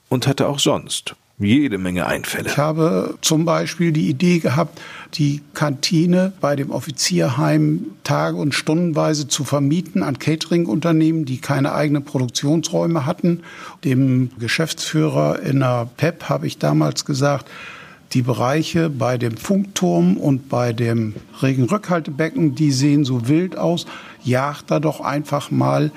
und 0.10 0.26
hatte 0.26 0.48
auch 0.48 0.58
sonst 0.58 1.15
jede 1.43 1.77
Menge 1.77 2.06
Einfälle. 2.06 2.49
Ich 2.49 2.58
habe 2.58 3.15
zum 3.21 3.45
Beispiel 3.45 3.91
die 3.91 4.10
Idee 4.10 4.39
gehabt, 4.39 4.82
die 5.13 5.41
Kantine 5.54 6.34
bei 6.41 6.56
dem 6.56 6.71
Offizierheim 6.71 7.88
tage- 8.04 8.38
und 8.38 8.54
stundenweise 8.54 9.27
zu 9.27 9.43
vermieten 9.43 10.04
an 10.04 10.19
Catering-Unternehmen, 10.19 11.25
die 11.25 11.39
keine 11.39 11.73
eigenen 11.73 12.04
Produktionsräume 12.04 13.06
hatten. 13.06 13.41
Dem 13.84 14.32
Geschäftsführer 14.39 15.41
in 15.41 15.60
der 15.60 15.89
PEP 15.97 16.30
habe 16.30 16.47
ich 16.47 16.58
damals 16.58 17.06
gesagt, 17.06 17.49
die 18.13 18.21
Bereiche 18.21 18.89
bei 18.89 19.17
dem 19.17 19.38
Funkturm 19.38 20.17
und 20.17 20.49
bei 20.49 20.73
dem 20.73 21.15
Regenrückhaltebecken, 21.41 22.56
die 22.56 22.71
sehen 22.71 23.06
so 23.06 23.27
wild 23.27 23.58
aus. 23.58 23.86
Jagt 24.23 24.69
da 24.69 24.80
doch 24.80 24.99
einfach 24.99 25.49
mal 25.49 25.91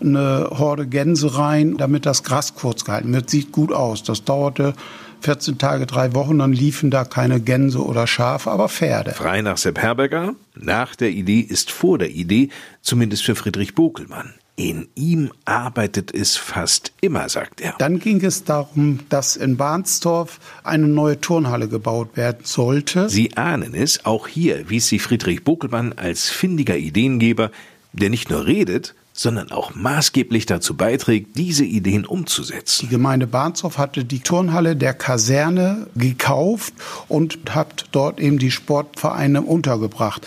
eine 0.00 0.48
Horde 0.50 0.86
Gänse 0.86 1.36
rein, 1.36 1.76
damit 1.76 2.06
das 2.06 2.22
Gras 2.22 2.54
kurz 2.54 2.84
gehalten 2.84 3.12
wird. 3.12 3.30
Sieht 3.30 3.52
gut 3.52 3.72
aus. 3.72 4.02
Das 4.02 4.24
dauerte 4.24 4.74
14 5.20 5.58
Tage, 5.58 5.86
drei 5.86 6.14
Wochen, 6.14 6.38
dann 6.38 6.52
liefen 6.52 6.90
da 6.90 7.04
keine 7.04 7.40
Gänse 7.40 7.84
oder 7.84 8.06
Schafe, 8.06 8.50
aber 8.50 8.68
Pferde. 8.68 9.12
Frei 9.12 9.42
nach 9.42 9.58
Sepp 9.58 9.78
Herberger, 9.78 10.34
nach 10.54 10.96
der 10.96 11.10
Idee 11.10 11.40
ist 11.40 11.70
vor 11.70 11.98
der 11.98 12.10
Idee, 12.10 12.48
zumindest 12.80 13.24
für 13.24 13.34
Friedrich 13.34 13.74
Bokelmann. 13.74 14.34
In 14.56 14.88
ihm 14.94 15.30
arbeitet 15.46 16.12
es 16.14 16.36
fast 16.36 16.92
immer, 17.00 17.30
sagt 17.30 17.62
er. 17.62 17.74
Dann 17.78 17.98
ging 17.98 18.22
es 18.22 18.44
darum, 18.44 19.00
dass 19.08 19.36
in 19.36 19.56
Barnsdorf 19.56 20.38
eine 20.64 20.86
neue 20.86 21.18
Turnhalle 21.18 21.66
gebaut 21.68 22.16
werden 22.16 22.40
sollte. 22.42 23.08
Sie 23.08 23.36
ahnen 23.38 23.74
es, 23.74 24.04
auch 24.04 24.28
hier 24.28 24.68
wies 24.68 24.88
sie 24.88 24.98
Friedrich 24.98 25.44
Bokelmann 25.44 25.94
als 25.94 26.28
findiger 26.28 26.76
Ideengeber, 26.76 27.50
der 27.94 28.10
nicht 28.10 28.28
nur 28.28 28.46
redet, 28.46 28.94
sondern 29.20 29.52
auch 29.52 29.74
maßgeblich 29.74 30.46
dazu 30.46 30.74
beiträgt, 30.74 31.36
diese 31.36 31.66
Ideen 31.66 32.06
umzusetzen. 32.06 32.86
Die 32.86 32.90
Gemeinde 32.90 33.26
Barnsdorf 33.26 33.76
hatte 33.76 34.02
die 34.02 34.20
Turnhalle 34.20 34.76
der 34.76 34.94
Kaserne 34.94 35.88
gekauft 35.94 36.72
und 37.06 37.38
hat 37.50 37.84
dort 37.92 38.18
eben 38.18 38.38
die 38.38 38.50
Sportvereine 38.50 39.42
untergebracht. 39.42 40.26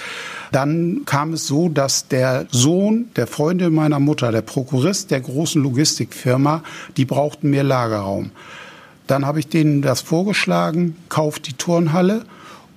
Dann 0.51 1.05
kam 1.07 1.33
es 1.33 1.47
so, 1.47 1.69
dass 1.69 2.07
der 2.07 2.45
Sohn 2.51 3.09
der 3.15 3.25
Freundin 3.25 3.73
meiner 3.73 3.99
Mutter, 3.99 4.31
der 4.31 4.43
Prokurist 4.43 5.09
der 5.09 5.21
großen 5.21 5.63
Logistikfirma, 5.63 6.61
die 6.95 7.05
brauchten 7.05 7.49
mehr 7.49 7.63
Lagerraum. 7.63 8.29
Dann 9.07 9.25
habe 9.25 9.39
ich 9.39 9.47
denen 9.47 9.81
das 9.81 10.01
vorgeschlagen, 10.01 10.97
kauft 11.09 11.47
die 11.47 11.53
Turnhalle 11.53 12.25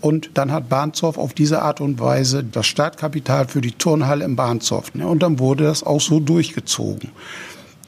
und 0.07 0.31
dann 0.35 0.53
hat 0.53 0.69
Bahnsdorf 0.69 1.19
auf 1.19 1.35
diese 1.35 1.63
Art 1.63 1.81
und 1.81 1.99
Weise 1.99 2.45
das 2.45 2.69
Startkapital 2.69 3.49
für 3.49 3.61
die 3.61 3.73
Turnhalle 3.73 4.25
im 4.25 4.37
Bahnsdorf. 4.37 4.93
Und 4.95 5.21
dann 5.21 5.41
wurde 5.41 5.65
das 5.65 5.83
auch 5.83 6.01
so 6.01 6.21
durchgezogen. 6.21 7.11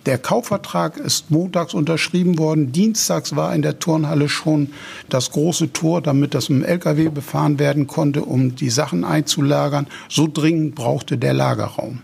Der 0.04 0.18
Kaufvertrag 0.18 0.96
ist 0.96 1.30
montags 1.30 1.74
unterschrieben 1.74 2.36
worden. 2.36 2.72
Dienstags 2.72 3.36
war 3.36 3.54
in 3.54 3.62
der 3.62 3.78
Turnhalle 3.78 4.28
schon 4.28 4.70
das 5.08 5.30
große 5.30 5.72
Tor, 5.72 6.02
damit 6.02 6.34
das 6.34 6.48
mit 6.48 6.62
dem 6.62 6.68
LKW 6.68 7.08
befahren 7.10 7.60
werden 7.60 7.86
konnte, 7.86 8.22
um 8.22 8.56
die 8.56 8.70
Sachen 8.70 9.04
einzulagern. 9.04 9.86
So 10.08 10.26
dringend 10.26 10.74
brauchte 10.74 11.18
der 11.18 11.34
Lagerraum. 11.34 12.00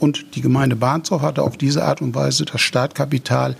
Und 0.00 0.34
die 0.34 0.40
Gemeinde 0.40 0.74
Bahnsdorf 0.74 1.22
hatte 1.22 1.44
auf 1.44 1.56
diese 1.56 1.84
Art 1.84 2.02
und 2.02 2.16
Weise 2.16 2.46
das 2.46 2.60
Startkapital 2.62 3.54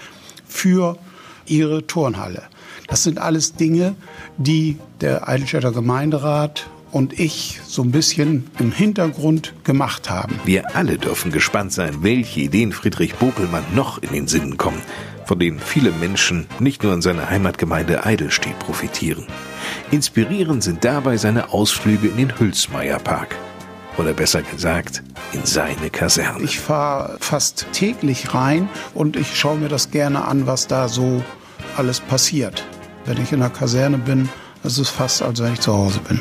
für 0.48 0.98
ihre 1.46 1.86
Turnhalle. 1.86 2.42
Das 2.86 3.02
sind 3.02 3.18
alles 3.18 3.54
Dinge, 3.54 3.96
die 4.36 4.78
der 5.00 5.28
Eidelstädter 5.28 5.72
Gemeinderat 5.72 6.68
und 6.92 7.18
ich 7.18 7.60
so 7.66 7.82
ein 7.82 7.90
bisschen 7.90 8.50
im 8.58 8.72
Hintergrund 8.72 9.52
gemacht 9.64 10.08
haben. 10.08 10.40
Wir 10.44 10.76
alle 10.76 10.98
dürfen 10.98 11.32
gespannt 11.32 11.72
sein, 11.72 11.98
welche 12.02 12.40
Ideen 12.40 12.72
Friedrich 12.72 13.16
Bopelmann 13.16 13.64
noch 13.74 14.02
in 14.02 14.12
den 14.12 14.28
Sinn 14.28 14.56
kommen, 14.56 14.80
von 15.24 15.38
denen 15.38 15.58
viele 15.58 15.90
Menschen 15.90 16.46
nicht 16.60 16.82
nur 16.82 16.94
in 16.94 17.02
seiner 17.02 17.28
Heimatgemeinde 17.28 18.06
Eidelstedt 18.06 18.58
profitieren. 18.60 19.26
Inspirierend 19.90 20.62
sind 20.62 20.84
dabei 20.84 21.16
seine 21.16 21.52
Ausflüge 21.52 22.08
in 22.08 22.16
den 22.16 22.38
Hülsmeierpark. 22.38 23.36
Oder 23.98 24.12
besser 24.12 24.42
gesagt, 24.42 25.02
in 25.32 25.44
seine 25.44 25.90
Kaserne. 25.90 26.44
Ich 26.44 26.60
fahre 26.60 27.16
fast 27.18 27.66
täglich 27.72 28.34
rein 28.34 28.68
und 28.94 29.16
ich 29.16 29.36
schaue 29.36 29.56
mir 29.56 29.68
das 29.68 29.90
gerne 29.90 30.24
an, 30.26 30.46
was 30.46 30.66
da 30.66 30.88
so 30.88 31.24
alles 31.76 32.00
passiert. 32.00 32.64
Wenn 33.06 33.22
ich 33.22 33.30
in 33.30 33.38
der 33.38 33.50
Kaserne 33.50 33.98
bin, 33.98 34.28
ist 34.64 34.78
es 34.78 34.88
fast, 34.88 35.22
als 35.22 35.40
wenn 35.40 35.52
ich 35.52 35.60
zu 35.60 35.72
Hause 35.72 36.00
bin. 36.00 36.20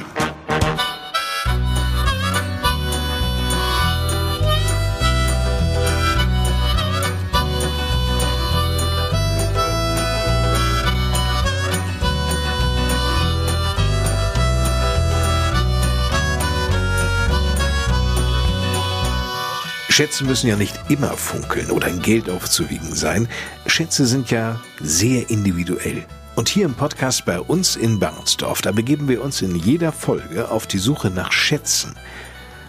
Schätze 19.90 20.26
müssen 20.26 20.50
ja 20.50 20.58
nicht 20.58 20.78
immer 20.90 21.12
funkeln 21.12 21.72
oder 21.72 21.88
in 21.88 22.02
Geld 22.02 22.30
aufzuwiegen 22.30 22.94
sein. 22.94 23.28
Schätze 23.66 24.06
sind 24.06 24.30
ja 24.30 24.62
sehr 24.82 25.30
individuell. 25.32 26.06
Und 26.36 26.50
hier 26.50 26.66
im 26.66 26.74
Podcast 26.74 27.26
bei 27.26 27.40
uns 27.40 27.78
in 27.78 27.98
Barnsdorf, 27.98 28.62
da 28.62 28.74
begeben 28.74 29.08
wir 29.08 29.24
uns 29.24 29.42
in 29.42 29.56
jeder 29.56 29.94
Folge 29.94 30.52
auf 30.52 30.68
die 30.68 30.80
Suche 30.80 31.10
nach 31.10 31.32
Schätzen. 31.32 31.96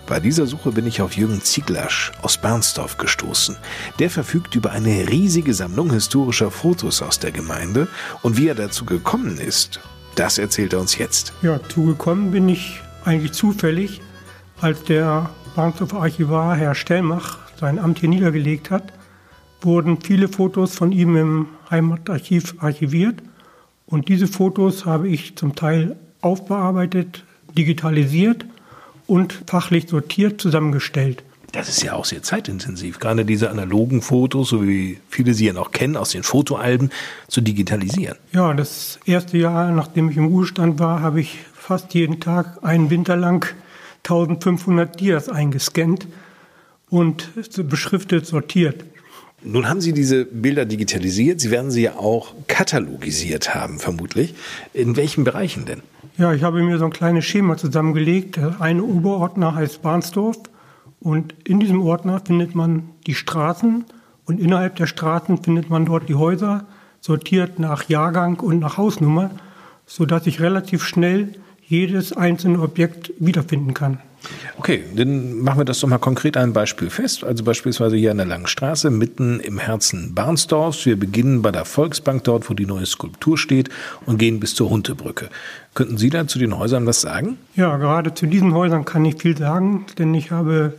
Bei 0.07 0.21
dieser 0.21 0.47
Suche 0.47 0.71
bin 0.71 0.87
ich 0.87 1.03
auf 1.03 1.17
Jürgen 1.17 1.43
Zieglasch 1.43 2.13
aus 2.23 2.39
Barnsdorf 2.41 2.97
gestoßen. 2.97 3.57
Der 3.99 4.09
verfügt 4.09 4.55
über 4.55 4.71
eine 4.71 5.09
riesige 5.09 5.53
Sammlung 5.53 5.91
historischer 5.91 6.53
Fotos 6.53 7.03
aus 7.03 7.19
der 7.19 7.33
Gemeinde 7.33 7.89
und 8.23 8.37
wie 8.37 8.47
er 8.47 8.55
dazu 8.55 8.85
gekommen 8.85 9.37
ist, 9.39 9.81
das 10.15 10.39
erzählt 10.39 10.73
er 10.73 10.79
uns 10.79 10.97
jetzt. 10.97 11.33
Ja, 11.43 11.59
zugekommen 11.69 12.31
bin 12.31 12.49
ich 12.49 12.81
eigentlich 13.05 13.33
zufällig, 13.33 14.01
als 14.61 14.85
der 14.85 15.29
Barnsdorfer 15.57 16.03
Archivar 16.03 16.55
Herr 16.55 16.77
Stellmach 16.77 17.39
sein 17.59 17.81
Amt 17.81 17.99
hier 17.99 18.11
niedergelegt 18.11 18.71
hat, 18.71 18.93
wurden 19.61 20.01
viele 20.01 20.29
Fotos 20.29 20.77
von 20.77 20.93
ihm 20.93 21.17
im 21.17 21.49
Heimatarchiv 21.69 22.55
archiviert. 22.59 23.23
Und 23.87 24.09
diese 24.09 24.27
Fotos 24.27 24.85
habe 24.85 25.09
ich 25.09 25.37
zum 25.37 25.55
Teil 25.55 25.97
aufbearbeitet, 26.21 27.25
digitalisiert 27.57 28.45
und 29.07 29.43
fachlich 29.47 29.89
sortiert 29.89 30.41
zusammengestellt. 30.41 31.23
Das 31.53 31.69
ist 31.69 31.83
ja 31.83 31.95
auch 31.95 32.05
sehr 32.05 32.23
zeitintensiv, 32.23 32.99
gerade 32.99 33.25
diese 33.25 33.49
analogen 33.49 34.03
Fotos, 34.03 34.51
so 34.51 34.67
wie 34.67 34.99
viele 35.09 35.33
sie 35.33 35.47
ja 35.47 35.53
noch 35.53 35.71
kennen 35.71 35.97
aus 35.97 36.11
den 36.11 36.23
Fotoalben, 36.23 36.91
zu 37.29 37.41
digitalisieren. 37.41 38.19
Ja, 38.33 38.53
das 38.53 38.99
erste 39.07 39.39
Jahr, 39.39 39.71
nachdem 39.71 40.11
ich 40.11 40.17
im 40.17 40.27
Ruhestand 40.27 40.79
war, 40.81 41.01
habe 41.01 41.21
ich 41.21 41.39
fast 41.55 41.95
jeden 41.95 42.21
Tag 42.21 42.59
einen 42.63 42.91
Winter 42.91 43.17
lang 43.17 43.47
1500 44.05 45.01
Dias 45.01 45.29
eingescannt 45.29 46.07
und 46.91 47.31
beschriftet 47.69 48.27
sortiert. 48.27 48.85
Nun 49.43 49.69
haben 49.69 49.81
Sie 49.81 49.93
diese 49.93 50.25
Bilder 50.25 50.65
digitalisiert. 50.65 51.41
Sie 51.41 51.51
werden 51.51 51.71
sie 51.71 51.83
ja 51.83 51.97
auch 51.97 52.35
katalogisiert 52.49 53.55
haben, 53.55 53.79
vermutlich. 53.79 54.35
In 54.73 54.97
welchen 54.97 55.25
Bereichen 55.25 55.67
denn? 55.67 55.83
Ja, 56.19 56.33
ich 56.33 56.43
habe 56.43 56.63
mir 56.63 56.79
so 56.79 56.87
ein 56.87 56.93
kleines 56.93 57.25
Schema 57.25 57.57
zusammengelegt. 57.57 58.39
Ein 58.59 58.81
Oberordner 58.81 59.55
heißt 59.55 59.83
Barnsdorf. 59.83 60.39
Und 61.01 61.35
in 61.45 61.61
diesem 61.61 61.83
Ordner 61.83 62.21
findet 62.25 62.55
man 62.55 62.91
die 63.07 63.15
Straßen. 63.15 63.85
Und 64.25 64.41
innerhalb 64.41 64.77
der 64.77 64.87
Straßen 64.87 65.43
findet 65.43 65.71
man 65.71 65.85
dort 65.85 66.09
die 66.09 66.15
Häuser, 66.15 66.67
sortiert 67.01 67.59
nach 67.59 67.89
Jahrgang 67.89 68.41
und 68.41 68.59
nach 68.59 68.77
Hausnummer, 68.77 69.31
sodass 69.85 70.27
ich 70.27 70.41
relativ 70.41 70.83
schnell 70.83 71.35
jedes 71.67 72.13
einzelne 72.13 72.61
Objekt 72.61 73.13
wiederfinden 73.19 73.75
kann. 73.75 73.99
Okay, 74.59 74.85
dann 74.95 75.39
machen 75.39 75.61
wir 75.61 75.65
das 75.65 75.81
doch 75.81 75.89
mal 75.89 75.99
konkret 75.99 76.37
an 76.37 76.45
einem 76.45 76.53
Beispiel 76.53 76.91
fest. 76.91 77.23
Also 77.23 77.45
beispielsweise 77.45 77.97
hier 77.97 78.11
an 78.11 78.17
der 78.17 78.27
Langen 78.27 78.47
Straße, 78.47 78.91
mitten 78.91 79.41
im 79.41 79.59
Herzen 79.59 80.15
Barnsdorfs. 80.15 80.87
Wir 80.87 80.99
beginnen 80.99 81.43
bei 81.43 81.53
der 81.53 81.65
Volksbank 81.65 82.25
dort, 82.25 82.49
wo 82.51 82.55
die 82.55 82.67
neue 82.67 82.87
Skulptur 82.87 83.39
steht 83.39 83.69
und 84.05 84.19
gehen 84.19 84.41
bis 84.41 84.55
zur 84.55 84.71
Huntebrücke. 84.71 85.29
Könnten 85.75 85.99
Sie 85.99 86.11
da 86.11 86.27
zu 86.27 86.39
den 86.39 86.57
Häusern 86.57 86.87
was 86.87 87.01
sagen? 87.01 87.39
Ja, 87.55 87.77
gerade 87.77 88.15
zu 88.15 88.27
diesen 88.27 88.55
Häusern 88.55 88.85
kann 88.85 89.05
ich 89.05 89.17
viel 89.17 89.37
sagen, 89.37 89.87
denn 89.99 90.15
ich 90.15 90.31
habe 90.31 90.75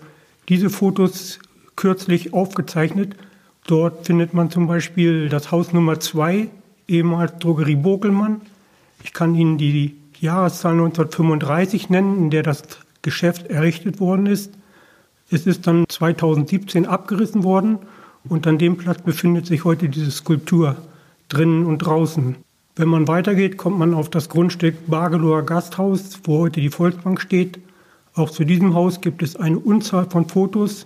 diese 0.49 0.69
Fotos 0.69 1.39
kürzlich 1.75 2.33
aufgezeichnet. 2.33 3.15
Dort 3.65 4.07
findet 4.07 4.33
man 4.33 4.49
zum 4.49 4.67
Beispiel 4.67 5.29
das 5.29 5.51
Haus 5.51 5.73
Nummer 5.73 5.99
2, 5.99 6.47
ehemals 6.87 7.37
Drogerie 7.39 7.75
Bokelmann. 7.75 8.41
Ich 9.03 9.13
kann 9.13 9.35
Ihnen 9.35 9.57
die 9.57 9.95
Jahreszahl 10.21 10.73
1935 10.73 11.89
nennen, 11.89 12.17
in 12.17 12.29
der 12.29 12.43
das 12.43 12.63
Geschäft 13.01 13.47
errichtet 13.47 13.99
worden 13.99 14.25
ist. 14.25 14.53
Es 15.29 15.45
ist 15.45 15.67
dann 15.67 15.85
2017 15.87 16.85
abgerissen 16.85 17.43
worden 17.43 17.79
und 18.27 18.47
an 18.47 18.57
dem 18.57 18.77
Platz 18.77 19.01
befindet 19.01 19.45
sich 19.45 19.63
heute 19.63 19.89
diese 19.89 20.11
Skulptur 20.11 20.75
drinnen 21.29 21.65
und 21.65 21.79
draußen. 21.79 22.35
Wenn 22.75 22.89
man 22.89 23.07
weitergeht, 23.07 23.57
kommt 23.57 23.79
man 23.79 23.93
auf 23.93 24.09
das 24.09 24.29
Grundstück 24.29 24.87
Bargelower 24.87 25.43
Gasthaus, 25.43 26.19
wo 26.23 26.39
heute 26.39 26.61
die 26.61 26.69
Volksbank 26.69 27.19
steht. 27.19 27.59
Auch 28.13 28.29
zu 28.29 28.43
diesem 28.43 28.73
Haus 28.73 29.01
gibt 29.01 29.23
es 29.23 29.35
eine 29.35 29.59
Unzahl 29.59 30.09
von 30.09 30.27
Fotos, 30.27 30.85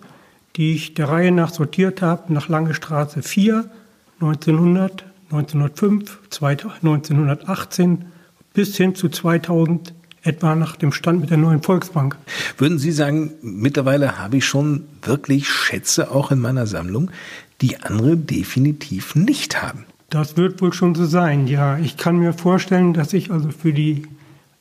die 0.55 0.73
ich 0.73 0.93
der 0.93 1.09
Reihe 1.09 1.31
nach 1.31 1.53
sortiert 1.53 2.01
habe, 2.01 2.33
nach 2.33 2.49
Lange 2.49 2.73
Straße 2.73 3.21
4, 3.21 3.69
1900, 4.19 5.05
1905, 5.31 6.19
1918, 6.29 8.05
bis 8.53 8.75
hin 8.77 8.95
zu 8.95 9.09
2000 9.09 9.93
etwa 10.23 10.55
nach 10.55 10.75
dem 10.75 10.91
Stand 10.91 11.21
mit 11.21 11.29
der 11.29 11.37
neuen 11.37 11.63
Volksbank. 11.63 12.17
Würden 12.57 12.77
Sie 12.77 12.91
sagen, 12.91 13.31
mittlerweile 13.41 14.19
habe 14.19 14.37
ich 14.37 14.45
schon 14.45 14.85
wirklich 15.01 15.49
Schätze 15.49 16.11
auch 16.11 16.31
in 16.31 16.39
meiner 16.39 16.67
Sammlung, 16.67 17.09
die 17.61 17.77
andere 17.77 18.17
definitiv 18.17 19.15
nicht 19.15 19.61
haben? 19.61 19.85
Das 20.09 20.37
wird 20.37 20.61
wohl 20.61 20.73
schon 20.73 20.93
so 20.93 21.05
sein, 21.05 21.47
ja. 21.47 21.77
Ich 21.77 21.97
kann 21.97 22.17
mir 22.17 22.33
vorstellen, 22.33 22.93
dass 22.93 23.13
ich 23.13 23.31
also 23.31 23.49
für 23.49 23.73
die 23.73 24.03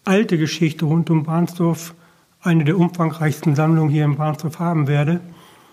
alte 0.05 0.39
Geschichte 0.39 0.85
rund 0.85 1.11
um 1.11 1.25
Barnsdorf 1.25 1.95
eine 2.41 2.65
der 2.65 2.79
umfangreichsten 2.79 3.55
Sammlungen 3.55 3.91
hier 3.91 4.05
in 4.05 4.17
Barnsdorf 4.17 4.59
haben 4.59 4.87
werde. 4.87 5.21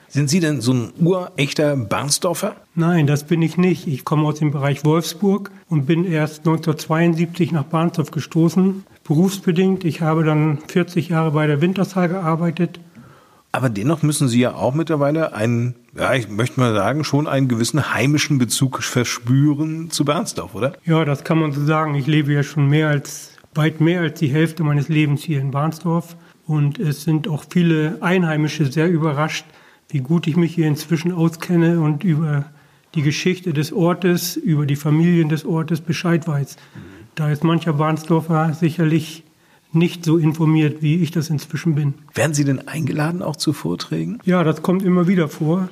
Sind 0.09 0.29
Sie 0.29 0.39
denn 0.39 0.61
so 0.61 0.73
ein 0.73 0.93
urechter 0.99 1.75
Barnsdorfer? 1.75 2.55
Nein, 2.75 3.07
das 3.07 3.25
bin 3.25 3.41
ich 3.41 3.57
nicht. 3.57 3.87
Ich 3.87 4.05
komme 4.05 4.23
aus 4.27 4.39
dem 4.39 4.51
Bereich 4.51 4.85
Wolfsburg 4.85 5.51
und 5.67 5.85
bin 5.85 6.05
erst 6.05 6.39
1972 6.39 7.51
nach 7.51 7.63
Barnsdorf 7.63 8.11
gestoßen, 8.11 8.85
berufsbedingt. 9.03 9.83
Ich 9.83 10.01
habe 10.01 10.23
dann 10.23 10.59
40 10.67 11.09
Jahre 11.09 11.31
bei 11.31 11.45
der 11.45 11.61
Wintershall 11.61 12.07
gearbeitet. 12.07 12.79
Aber 13.51 13.69
dennoch 13.69 14.01
müssen 14.01 14.27
Sie 14.27 14.39
ja 14.39 14.53
auch 14.53 14.73
mittlerweile 14.73 15.33
einen, 15.33 15.75
ja, 15.97 16.13
ich 16.13 16.29
möchte 16.29 16.59
mal 16.59 16.73
sagen, 16.73 17.03
schon 17.03 17.27
einen 17.27 17.47
gewissen 17.47 17.93
heimischen 17.93 18.37
Bezug 18.37 18.83
verspüren 18.83 19.89
zu 19.89 20.05
Barnsdorf, 20.05 20.55
oder? 20.55 20.73
Ja, 20.85 21.03
das 21.05 21.23
kann 21.23 21.39
man 21.39 21.51
so 21.51 21.65
sagen. 21.65 21.95
Ich 21.95 22.07
lebe 22.07 22.31
ja 22.31 22.43
schon 22.43 22.67
mehr 22.67 22.89
als, 22.89 23.31
weit 23.55 23.81
mehr 23.81 24.01
als 24.01 24.19
die 24.19 24.27
Hälfte 24.27 24.63
meines 24.63 24.89
Lebens 24.89 25.23
hier 25.23 25.41
in 25.41 25.51
Barnsdorf. 25.51 26.15
Und 26.45 26.79
es 26.79 27.03
sind 27.03 27.27
auch 27.27 27.43
viele 27.49 27.97
Einheimische 27.99 28.71
sehr 28.71 28.87
überrascht, 28.89 29.45
wie 29.89 29.99
gut 29.99 30.27
ich 30.27 30.35
mich 30.35 30.55
hier 30.55 30.67
inzwischen 30.67 31.11
auskenne 31.11 31.79
und 31.79 32.03
über 32.03 32.45
die 32.95 33.01
Geschichte 33.01 33.53
des 33.53 33.71
Ortes, 33.71 34.35
über 34.35 34.65
die 34.65 34.75
Familien 34.75 35.29
des 35.29 35.45
Ortes 35.45 35.81
Bescheid 35.81 36.27
weiß. 36.27 36.57
Da 37.15 37.31
ist 37.31 37.43
mancher 37.43 37.73
Barnsdorfer 37.73 38.53
sicherlich 38.53 39.23
nicht 39.71 40.05
so 40.05 40.17
informiert, 40.17 40.81
wie 40.81 41.01
ich 41.01 41.11
das 41.11 41.29
inzwischen 41.29 41.75
bin. 41.75 41.93
Werden 42.13 42.33
Sie 42.33 42.45
denn 42.45 42.67
eingeladen 42.67 43.21
auch 43.21 43.35
zu 43.35 43.53
Vorträgen? 43.53 44.19
Ja, 44.23 44.43
das 44.43 44.61
kommt 44.61 44.83
immer 44.83 45.07
wieder 45.07 45.27
vor. 45.27 45.69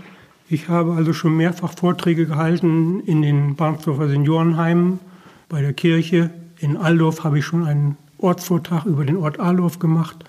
Ich 0.47 0.69
habe 0.69 0.93
also 0.93 1.13
schon 1.13 1.35
mehrfach 1.37 1.73
Vorträge 1.75 2.25
gehalten 2.25 2.99
in 3.01 3.21
den 3.21 3.55
Barnsdorfer 3.55 4.07
Seniorenheimen, 4.07 4.99
bei 5.49 5.61
der 5.61 5.73
Kirche. 5.73 6.29
In 6.59 6.77
Aldorf 6.77 7.23
habe 7.23 7.39
ich 7.39 7.45
schon 7.45 7.65
einen 7.65 7.97
Ortsvortrag 8.17 8.85
über 8.85 9.05
den 9.05 9.17
Ort 9.17 9.39
Aldorf 9.39 9.79
gemacht. 9.79 10.25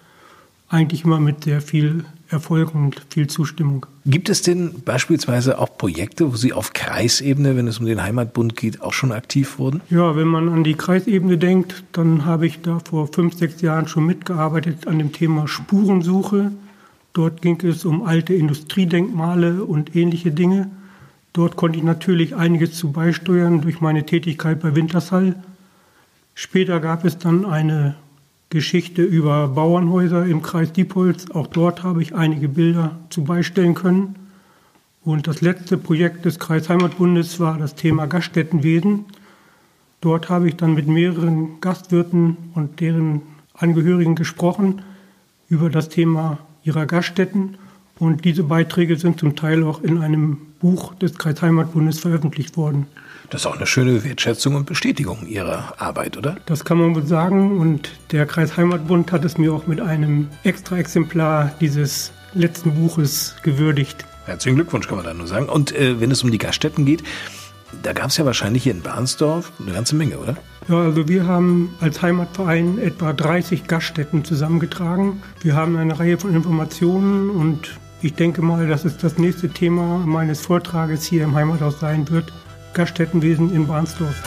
Eigentlich 0.69 1.05
immer 1.05 1.21
mit 1.21 1.45
sehr 1.45 1.61
viel 1.61 2.05
Erfolg 2.29 2.75
und 2.75 3.01
viel 3.11 3.29
Zustimmung. 3.29 3.87
Gibt 4.05 4.29
es 4.29 4.43
denn 4.43 4.83
beispielsweise 4.85 5.59
auch 5.61 5.79
Projekte, 5.79 6.33
wo 6.33 6.37
Sie 6.37 6.53
auf 6.53 6.73
Kreisebene, 6.73 7.57
wenn 7.57 7.69
es 7.69 7.79
um 7.79 7.87
den 7.87 8.03
Heimatbund 8.03 8.57
geht, 8.57 8.83
auch 8.83 8.93
schon 8.93 9.13
aktiv 9.13 9.59
wurden? 9.59 9.81
Ja, 9.91 10.17
wenn 10.17 10.27
man 10.27 10.49
an 10.49 10.65
die 10.65 10.75
Kreisebene 10.75 11.39
denkt, 11.39 11.85
dann 11.93 12.25
habe 12.25 12.47
ich 12.47 12.63
da 12.63 12.81
vor 12.81 13.09
fünf, 13.13 13.37
sechs 13.37 13.63
Jahren 13.63 13.87
schon 13.87 14.07
mitgearbeitet 14.07 14.89
an 14.89 14.99
dem 14.99 15.13
Thema 15.13 15.47
Spurensuche. 15.47 16.51
Dort 17.13 17.43
ging 17.43 17.61
es 17.63 17.85
um 17.85 18.03
alte 18.03 18.35
Industriedenkmale 18.35 19.63
und 19.65 19.95
ähnliche 19.95 20.33
Dinge. 20.33 20.69
Dort 21.33 21.57
konnte 21.57 21.79
ich 21.79 21.85
natürlich 21.85 22.35
einiges 22.35 22.75
zu 22.75 22.91
beisteuern 22.91 23.61
durch 23.61 23.81
meine 23.81 24.05
Tätigkeit 24.05 24.61
bei 24.61 24.75
Wintershall. 24.75 25.37
Später 26.35 26.81
gab 26.81 27.05
es 27.05 27.19
dann 27.19 27.45
eine 27.45 27.95
Geschichte 28.51 29.03
über 29.03 29.49
Bauernhäuser 29.49 30.25
im 30.27 30.43
Kreis 30.43 30.73
Diepholz. 30.73 31.31
Auch 31.33 31.49
dort 31.49 31.83
habe 31.83 32.03
ich 32.03 32.15
einige 32.15 32.49
Bilder 32.49 32.97
zu 33.11 33.25
beistellen 33.25 33.75
können. 33.75 34.15
Und 35.05 35.27
das 35.27 35.41
letzte 35.41 35.77
Projekt 35.77 36.25
des 36.25 36.39
Kreisheimatbundes 36.39 37.41
war 37.41 37.59
das 37.59 37.75
Thema 37.75 38.07
Gaststättenwesen. 38.07 39.05
Dort 40.01 40.29
habe 40.29 40.49
ich 40.49 40.57
dann 40.57 40.75
mit 40.75 40.87
mehreren 40.87 41.61
Gastwirten 41.61 42.37
und 42.55 42.81
deren 42.81 43.23
Angehörigen 43.55 44.15
gesprochen 44.15 44.83
über 45.49 45.71
das 45.71 45.89
Thema 45.89 46.39
ihrer 46.63 46.87
Gaststätten. 46.87 47.57
Und 47.99 48.25
diese 48.25 48.43
Beiträge 48.43 48.97
sind 48.97 49.19
zum 49.19 49.37
Teil 49.37 49.65
auch 49.65 49.83
in 49.83 49.99
einem 49.99 50.39
Buch 50.61 50.95
des 50.95 51.17
Kreisheimatbundes 51.17 52.01
veröffentlicht 52.01 52.57
worden. 52.57 52.87
Das 53.31 53.43
ist 53.43 53.47
auch 53.47 53.57
eine 53.57 53.67
schöne 53.67 54.05
Wertschätzung 54.05 54.55
und 54.55 54.67
Bestätigung 54.67 55.27
Ihrer 55.27 55.75
Arbeit, 55.79 56.17
oder? 56.17 56.37
Das 56.47 56.65
kann 56.65 56.79
man 56.79 56.95
wohl 56.95 57.07
sagen. 57.07 57.59
Und 57.59 57.91
der 58.13 58.27
Kreisheimatbund 58.27 59.11
hat 59.11 59.25
es 59.25 59.37
mir 59.37 59.53
auch 59.53 59.67
mit 59.67 59.81
einem 59.81 60.29
Extra-Exemplar 60.45 61.53
dieses 61.61 62.13
letzten 62.35 62.75
Buches 62.75 63.35
gewürdigt. 63.43 64.05
Herzlichen 64.27 64.57
Glückwunsch, 64.57 64.87
kann 64.87 64.97
man 64.97 65.07
da 65.07 65.15
nur 65.15 65.27
sagen. 65.27 65.49
Und 65.49 65.75
äh, 65.75 66.01
wenn 66.01 66.11
es 66.11 66.23
um 66.23 66.31
die 66.31 66.39
Gaststätten 66.39 66.85
geht, 66.85 67.03
da 67.83 67.93
gab 67.93 68.11
es 68.11 68.17
ja 68.17 68.25
wahrscheinlich 68.25 68.63
hier 68.63 68.73
in 68.73 68.83
Barnsdorf 68.83 69.53
eine 69.61 69.73
ganze 69.73 69.97
Menge, 69.97 70.19
oder? 70.19 70.37
Ja, 70.69 70.83
also 70.83 71.09
wir 71.09 71.27
haben 71.27 71.75
als 71.81 72.03
Heimatverein 72.03 72.79
etwa 72.79 73.13
30 73.13 73.67
Gaststätten 73.67 74.25
zusammengetragen. 74.25 75.23
Wir 75.41 75.55
haben 75.55 75.77
eine 75.77 75.99
Reihe 75.99 76.19
von 76.19 76.35
Informationen 76.35 77.31
und 77.31 77.79
ich 78.03 78.15
denke 78.15 78.43
mal, 78.43 78.69
dass 78.69 78.85
es 78.85 78.99
das 78.99 79.19
nächste 79.19 79.49
Thema 79.49 79.99
meines 80.07 80.41
Vortrages 80.41 81.05
hier 81.05 81.25
im 81.25 81.35
Heimathaus 81.35 81.81
sein 81.81 82.09
wird. 82.11 82.33
Gaststättenwesen 82.77 83.51
in 83.55 83.67
Barnsdorf. 83.67 84.23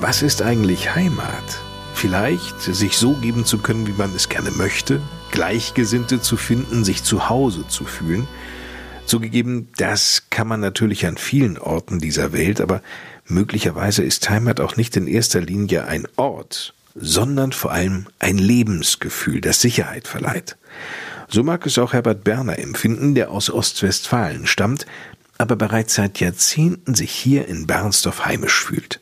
Was 0.00 0.20
ist 0.20 0.42
eigentlich 0.42 0.94
Heimat? 0.94 1.58
Vielleicht 1.94 2.60
sich 2.60 2.98
so 2.98 3.14
geben 3.14 3.46
zu 3.46 3.56
können, 3.56 3.86
wie 3.86 3.92
man 3.92 4.14
es 4.14 4.28
gerne 4.28 4.50
möchte, 4.50 5.00
Gleichgesinnte 5.30 6.20
zu 6.20 6.36
finden, 6.36 6.84
sich 6.84 7.04
zu 7.04 7.30
Hause 7.30 7.66
zu 7.68 7.86
fühlen. 7.86 8.28
Zugegeben, 9.06 9.68
das 9.78 10.24
kann 10.28 10.46
man 10.46 10.60
natürlich 10.60 11.06
an 11.06 11.16
vielen 11.16 11.56
Orten 11.56 12.00
dieser 12.00 12.34
Welt, 12.34 12.60
aber 12.60 12.82
möglicherweise 13.26 14.02
ist 14.02 14.28
Heimat 14.28 14.60
auch 14.60 14.76
nicht 14.76 14.94
in 14.98 15.06
erster 15.06 15.40
Linie 15.40 15.86
ein 15.86 16.06
Ort, 16.16 16.74
sondern 16.94 17.52
vor 17.52 17.72
allem 17.72 18.08
ein 18.18 18.36
Lebensgefühl, 18.36 19.40
das 19.40 19.62
Sicherheit 19.62 20.06
verleiht. 20.06 20.58
So 21.34 21.42
mag 21.42 21.64
es 21.64 21.78
auch 21.78 21.94
Herbert 21.94 22.24
Berner 22.24 22.58
empfinden, 22.58 23.14
der 23.14 23.30
aus 23.30 23.48
Ostwestfalen 23.48 24.46
stammt, 24.46 24.84
aber 25.38 25.56
bereits 25.56 25.94
seit 25.94 26.20
Jahrzehnten 26.20 26.94
sich 26.94 27.10
hier 27.10 27.48
in 27.48 27.66
Bernsdorf 27.66 28.26
heimisch 28.26 28.62
fühlt. 28.62 29.00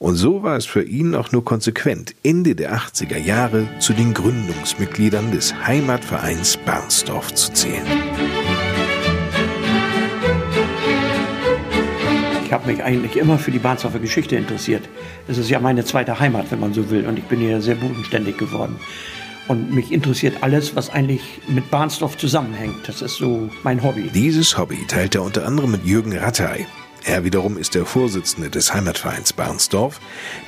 Und 0.00 0.16
so 0.16 0.42
war 0.42 0.56
es 0.56 0.66
für 0.66 0.82
ihn 0.82 1.14
auch 1.14 1.30
nur 1.30 1.44
konsequent, 1.44 2.16
Ende 2.24 2.56
der 2.56 2.74
80er 2.74 3.18
Jahre 3.18 3.68
zu 3.78 3.92
den 3.92 4.14
Gründungsmitgliedern 4.14 5.30
des 5.30 5.54
Heimatvereins 5.64 6.56
Bernsdorf 6.56 7.32
zu 7.34 7.52
zählen. 7.52 7.86
Ich 12.44 12.52
habe 12.52 12.66
mich 12.66 12.82
eigentlich 12.82 13.16
immer 13.16 13.38
für 13.38 13.52
die 13.52 13.60
Barnsdorfer 13.60 14.00
Geschichte 14.00 14.34
interessiert. 14.34 14.88
Es 15.28 15.38
ist 15.38 15.48
ja 15.48 15.60
meine 15.60 15.84
zweite 15.84 16.18
Heimat, 16.18 16.50
wenn 16.50 16.58
man 16.58 16.74
so 16.74 16.90
will, 16.90 17.06
und 17.06 17.16
ich 17.16 17.24
bin 17.26 17.38
hier 17.38 17.60
sehr 17.60 17.76
bodenständig 17.76 18.38
geworden. 18.38 18.74
Und 19.50 19.74
mich 19.74 19.90
interessiert 19.90 20.44
alles, 20.44 20.76
was 20.76 20.90
eigentlich 20.90 21.22
mit 21.48 21.72
Barnsdorf 21.72 22.16
zusammenhängt. 22.16 22.86
Das 22.86 23.02
ist 23.02 23.16
so 23.16 23.50
mein 23.64 23.82
Hobby. 23.82 24.08
Dieses 24.14 24.56
Hobby 24.56 24.78
teilt 24.86 25.16
er 25.16 25.24
unter 25.24 25.44
anderem 25.44 25.72
mit 25.72 25.84
Jürgen 25.84 26.16
Rattay. 26.16 26.68
Er 27.04 27.24
wiederum 27.24 27.58
ist 27.58 27.74
der 27.74 27.84
Vorsitzende 27.84 28.48
des 28.48 28.72
Heimatvereins 28.72 29.32
Barnsdorf. 29.32 30.00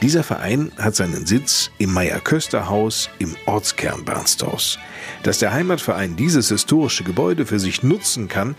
Dieser 0.03 0.23
Verein 0.23 0.71
hat 0.79 0.95
seinen 0.95 1.27
Sitz 1.27 1.73
im 1.79 1.93
Meier-Köster-Haus 1.93 3.11
im 3.19 3.35
Ortskern 3.47 4.05
Barnsdorfs. 4.05 4.79
Dass 5.25 5.41
der 5.41 5.53
Heimatverein 5.53 6.15
dieses 6.15 6.51
historische 6.51 7.03
Gebäude 7.03 7.45
für 7.45 7.59
sich 7.59 7.83
nutzen 7.83 8.29
kann, 8.29 8.55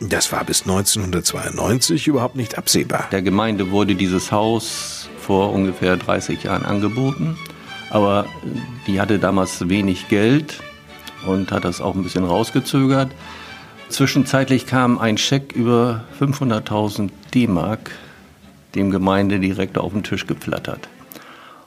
das 0.00 0.30
war 0.30 0.44
bis 0.44 0.64
1992 0.64 2.06
überhaupt 2.06 2.36
nicht 2.36 2.58
absehbar. 2.58 3.08
Der 3.12 3.22
Gemeinde 3.22 3.70
wurde 3.70 3.94
dieses 3.94 4.30
Haus 4.30 5.08
vor 5.18 5.54
ungefähr 5.54 5.96
30 5.96 6.42
Jahren 6.42 6.66
angeboten 6.66 7.38
aber 7.90 8.26
die 8.86 9.00
hatte 9.00 9.18
damals 9.18 9.68
wenig 9.68 10.08
Geld 10.08 10.60
und 11.26 11.52
hat 11.52 11.64
das 11.64 11.80
auch 11.80 11.94
ein 11.94 12.02
bisschen 12.02 12.24
rausgezögert. 12.24 13.10
Zwischenzeitlich 13.88 14.66
kam 14.66 14.98
ein 14.98 15.18
Scheck 15.18 15.52
über 15.52 16.04
500.000 16.20 17.10
D-Mark 17.34 17.92
dem 18.74 18.90
Gemeindedirektor 18.90 19.82
auf 19.82 19.92
den 19.92 20.02
Tisch 20.02 20.26
geflattert. 20.26 20.88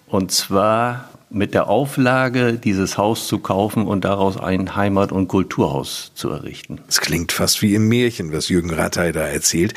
Und 0.08 0.32
zwar 0.32 1.10
mit 1.30 1.54
der 1.54 1.68
Auflage, 1.68 2.54
dieses 2.54 2.98
Haus 2.98 3.28
zu 3.28 3.40
kaufen 3.40 3.86
und 3.86 4.04
daraus 4.04 4.38
ein 4.38 4.76
Heimat- 4.76 5.12
und 5.12 5.28
Kulturhaus 5.28 6.12
zu 6.16 6.30
errichten. 6.30 6.82
Es 6.88 7.02
klingt 7.02 7.32
fast 7.32 7.62
wie 7.62 7.76
im 7.76 7.88
Märchen, 7.88 8.34
was 8.34 8.50
Jürgen 8.50 8.74
Rattay 8.74 9.12
da 9.12 9.22
erzählt, 9.22 9.74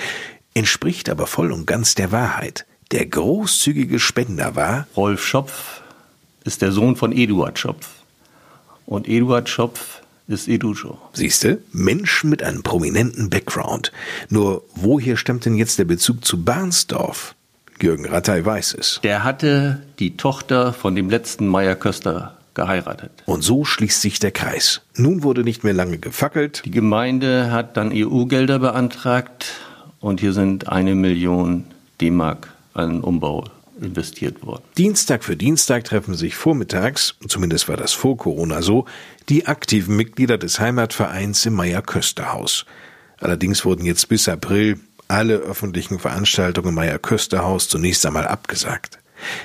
entspricht 0.54 1.10
aber 1.10 1.26
voll 1.26 1.52
und 1.52 1.66
ganz 1.66 1.94
der 1.94 2.12
Wahrheit. 2.12 2.66
Der 2.90 3.06
großzügige 3.06 3.98
Spender 3.98 4.54
war 4.56 4.86
Rolf 4.96 5.24
Schopf, 5.24 5.81
ist 6.44 6.62
der 6.62 6.72
Sohn 6.72 6.96
von 6.96 7.12
Eduard 7.12 7.58
Schopf. 7.58 7.88
Und 8.86 9.08
Eduard 9.08 9.48
Schopf 9.48 10.02
ist 10.28 10.48
Edujo. 10.48 10.98
Siehste, 11.12 11.62
Mensch 11.72 12.24
mit 12.24 12.42
einem 12.42 12.62
prominenten 12.62 13.30
Background. 13.30 13.92
Nur 14.28 14.64
woher 14.74 15.16
stammt 15.16 15.44
denn 15.44 15.54
jetzt 15.54 15.78
der 15.78 15.84
Bezug 15.84 16.24
zu 16.24 16.42
Barnsdorf? 16.42 17.34
Jürgen 17.80 18.06
Rattay 18.06 18.44
weiß 18.44 18.74
es. 18.78 19.00
Der 19.02 19.24
hatte 19.24 19.82
die 19.98 20.16
Tochter 20.16 20.72
von 20.72 20.94
dem 20.94 21.10
letzten 21.10 21.48
Meier 21.48 21.74
Köster 21.74 22.38
geheiratet. 22.54 23.10
Und 23.26 23.42
so 23.42 23.64
schließt 23.64 24.00
sich 24.00 24.18
der 24.18 24.30
Kreis. 24.30 24.82
Nun 24.96 25.22
wurde 25.22 25.42
nicht 25.42 25.64
mehr 25.64 25.72
lange 25.72 25.98
gefackelt. 25.98 26.62
Die 26.64 26.70
Gemeinde 26.70 27.50
hat 27.50 27.76
dann 27.76 27.90
EU-Gelder 27.92 28.58
beantragt 28.58 29.46
und 30.00 30.20
hier 30.20 30.32
sind 30.32 30.68
eine 30.68 30.94
Million 30.94 31.64
D-Mark 32.00 32.52
an 32.74 33.00
Umbau 33.00 33.44
investiert 33.82 34.44
worden. 34.44 34.62
Dienstag 34.78 35.24
für 35.24 35.36
Dienstag 35.36 35.84
treffen 35.84 36.14
sich 36.14 36.34
vormittags, 36.34 37.14
zumindest 37.28 37.68
war 37.68 37.76
das 37.76 37.92
vor 37.92 38.16
Corona 38.16 38.62
so, 38.62 38.86
die 39.28 39.46
aktiven 39.46 39.96
Mitglieder 39.96 40.38
des 40.38 40.60
Heimatvereins 40.60 41.46
im 41.46 41.54
Meier-Köster-Haus. 41.54 42.66
Allerdings 43.18 43.64
wurden 43.64 43.84
jetzt 43.84 44.08
bis 44.08 44.28
April 44.28 44.80
alle 45.08 45.34
öffentlichen 45.34 45.98
Veranstaltungen 45.98 46.70
im 46.70 46.74
Meier-Köster-Haus 46.74 47.68
zunächst 47.68 48.04
einmal 48.06 48.26
abgesagt. 48.26 48.98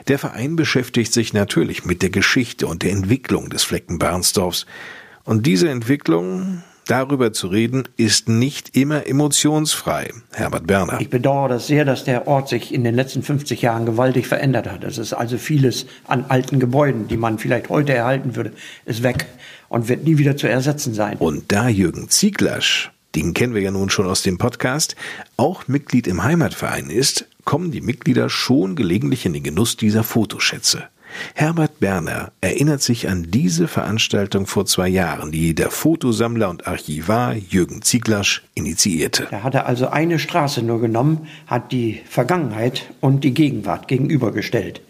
Der 0.08 0.18
Verein 0.18 0.56
beschäftigt 0.56 1.14
sich 1.14 1.34
natürlich 1.34 1.86
mit 1.86 2.02
der 2.02 2.10
Geschichte 2.10 2.68
und 2.68 2.84
der 2.84 2.92
Entwicklung 2.92 3.50
des 3.50 3.64
Flecken 3.64 4.00
Barnsdorfs. 4.00 4.66
Und 5.24 5.46
diese 5.46 5.70
Entwicklung 5.70 6.64
Darüber 6.88 7.34
zu 7.34 7.48
reden, 7.48 7.84
ist 7.98 8.30
nicht 8.30 8.76
immer 8.76 9.08
emotionsfrei. 9.08 10.12
Herbert 10.32 10.68
Berner. 10.68 11.00
Ich 11.02 11.10
bedauere 11.10 11.50
das 11.50 11.68
sehr, 11.68 11.84
dass 11.84 12.06
der 12.06 12.28
Ort 12.28 12.48
sich 12.48 12.74
in 12.74 12.84
den 12.84 12.96
letzten 12.96 13.24
50 13.24 13.62
Jahren 13.62 13.86
gewaltig 13.86 14.28
verändert 14.28 14.70
hat. 14.72 14.84
Es 14.84 14.98
ist 14.98 15.14
also 15.14 15.38
vieles 15.38 15.86
an 16.08 16.26
alten 16.30 16.60
Gebäuden, 16.60 17.08
die 17.08 17.18
man 17.18 17.40
vielleicht 17.40 17.70
heute 17.70 17.94
erhalten 17.94 18.36
würde, 18.36 18.54
ist 18.86 19.04
weg 19.04 19.26
und 19.70 19.90
wird 19.90 20.06
nie 20.06 20.18
wieder 20.18 20.38
zu 20.38 20.48
ersetzen 20.48 20.94
sein. 20.94 21.18
Und 21.18 21.52
da 21.52 21.68
Jürgen 21.68 22.10
Zieglasch, 22.10 22.92
den 23.16 23.34
kennen 23.34 23.54
wir 23.54 23.62
ja 23.62 23.72
nun 23.72 23.90
schon 23.90 24.08
aus 24.08 24.22
dem 24.22 24.38
Podcast, 24.38 24.96
auch 25.36 25.68
Mitglied 25.68 26.08
im 26.08 26.24
Heimatverein 26.24 26.90
ist, 26.90 27.28
kommen 27.44 27.72
die 27.72 27.82
Mitglieder 27.82 28.30
schon 28.30 28.76
gelegentlich 28.76 29.26
in 29.26 29.34
den 29.34 29.44
Genuss 29.44 29.78
dieser 29.78 30.04
Fotoschätze. 30.04 30.84
Herbert 31.36 31.80
Berner 31.80 32.32
erinnert 32.42 32.82
sich 32.82 33.10
an 33.10 33.28
diese 33.30 33.68
Veranstaltung 33.68 34.46
vor 34.48 34.66
zwei 34.66 34.88
Jahren, 34.88 35.32
die 35.32 35.56
der 35.56 35.72
Fotosammler 35.72 36.50
und 36.50 36.68
Archivar 36.68 37.34
Jürgen 37.34 37.82
Zieglasch 37.82 38.44
initiierte. 38.56 39.28
Er 39.32 39.44
hatte 39.44 39.66
also 39.66 39.88
eine 39.90 40.20
Straße 40.20 40.62
nur 40.62 40.80
genommen, 40.80 41.28
hat 41.48 41.72
die 41.72 42.02
Vergangenheit 42.10 42.90
und 43.02 43.24
die 43.24 43.34
Gegenwart 43.34 43.88
gegenübergestellt. 43.88 44.82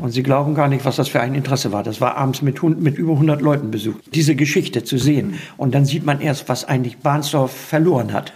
Und 0.00 0.10
Sie 0.10 0.22
glauben 0.22 0.54
gar 0.54 0.68
nicht, 0.68 0.84
was 0.84 0.96
das 0.96 1.08
für 1.08 1.20
ein 1.20 1.34
Interesse 1.34 1.72
war. 1.72 1.82
Das 1.82 2.00
war 2.00 2.16
abends 2.16 2.42
mit, 2.42 2.62
mit 2.62 2.98
über 2.98 3.12
100 3.12 3.40
Leuten 3.40 3.70
besucht. 3.70 4.02
Diese 4.14 4.34
Geschichte 4.36 4.84
zu 4.84 4.98
sehen. 4.98 5.38
Und 5.56 5.74
dann 5.74 5.86
sieht 5.86 6.04
man 6.04 6.20
erst, 6.20 6.48
was 6.48 6.64
eigentlich 6.64 6.98
Bahnsdorf 6.98 7.52
verloren 7.52 8.12
hat 8.12 8.32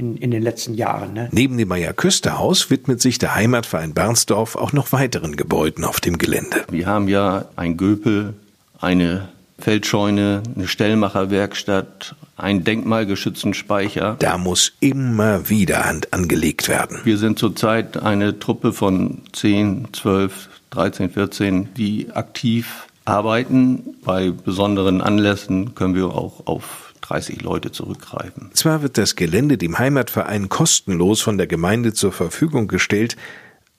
in, 0.00 0.16
in 0.16 0.30
den 0.30 0.42
letzten 0.42 0.74
Jahren. 0.74 1.12
Ne? 1.12 1.28
Neben 1.30 1.58
dem 1.58 1.68
Meier 1.68 1.92
Küsterhaus 1.92 2.70
widmet 2.70 3.02
sich 3.02 3.18
der 3.18 3.34
Heimatverein 3.34 3.92
Bernsdorf 3.92 4.56
auch 4.56 4.72
noch 4.72 4.92
weiteren 4.92 5.36
Gebäuden 5.36 5.84
auf 5.84 6.00
dem 6.00 6.16
Gelände. 6.16 6.64
Wir 6.70 6.86
haben 6.86 7.06
ja 7.06 7.44
ein 7.54 7.76
Göpel, 7.76 8.34
eine 8.80 9.28
Feldscheune, 9.58 10.42
eine 10.56 10.66
Stellmacherwerkstatt, 10.66 12.14
einen 12.38 12.64
denkmalgeschützten 12.64 13.52
Speicher. 13.52 14.16
Da 14.18 14.38
muss 14.38 14.72
immer 14.80 15.50
wieder 15.50 15.84
Hand 15.84 16.14
angelegt 16.14 16.68
werden. 16.68 17.00
Wir 17.04 17.18
sind 17.18 17.38
zurzeit 17.38 17.98
eine 17.98 18.38
Truppe 18.38 18.72
von 18.72 19.18
10, 19.34 19.88
12, 19.92 20.48
13, 20.70 21.10
14, 21.10 21.74
die 21.74 22.10
aktiv 22.10 22.86
arbeiten. 23.04 23.96
Bei 24.02 24.30
besonderen 24.30 25.02
Anlässen 25.02 25.74
können 25.74 25.94
wir 25.94 26.06
auch 26.06 26.46
auf 26.46 26.89
30 27.00 27.42
Leute 27.42 27.72
zurückgreifen. 27.72 28.50
Zwar 28.54 28.82
wird 28.82 28.98
das 28.98 29.16
Gelände 29.16 29.58
dem 29.58 29.78
Heimatverein 29.78 30.48
kostenlos 30.48 31.20
von 31.20 31.38
der 31.38 31.46
Gemeinde 31.46 31.92
zur 31.92 32.12
Verfügung 32.12 32.68
gestellt, 32.68 33.16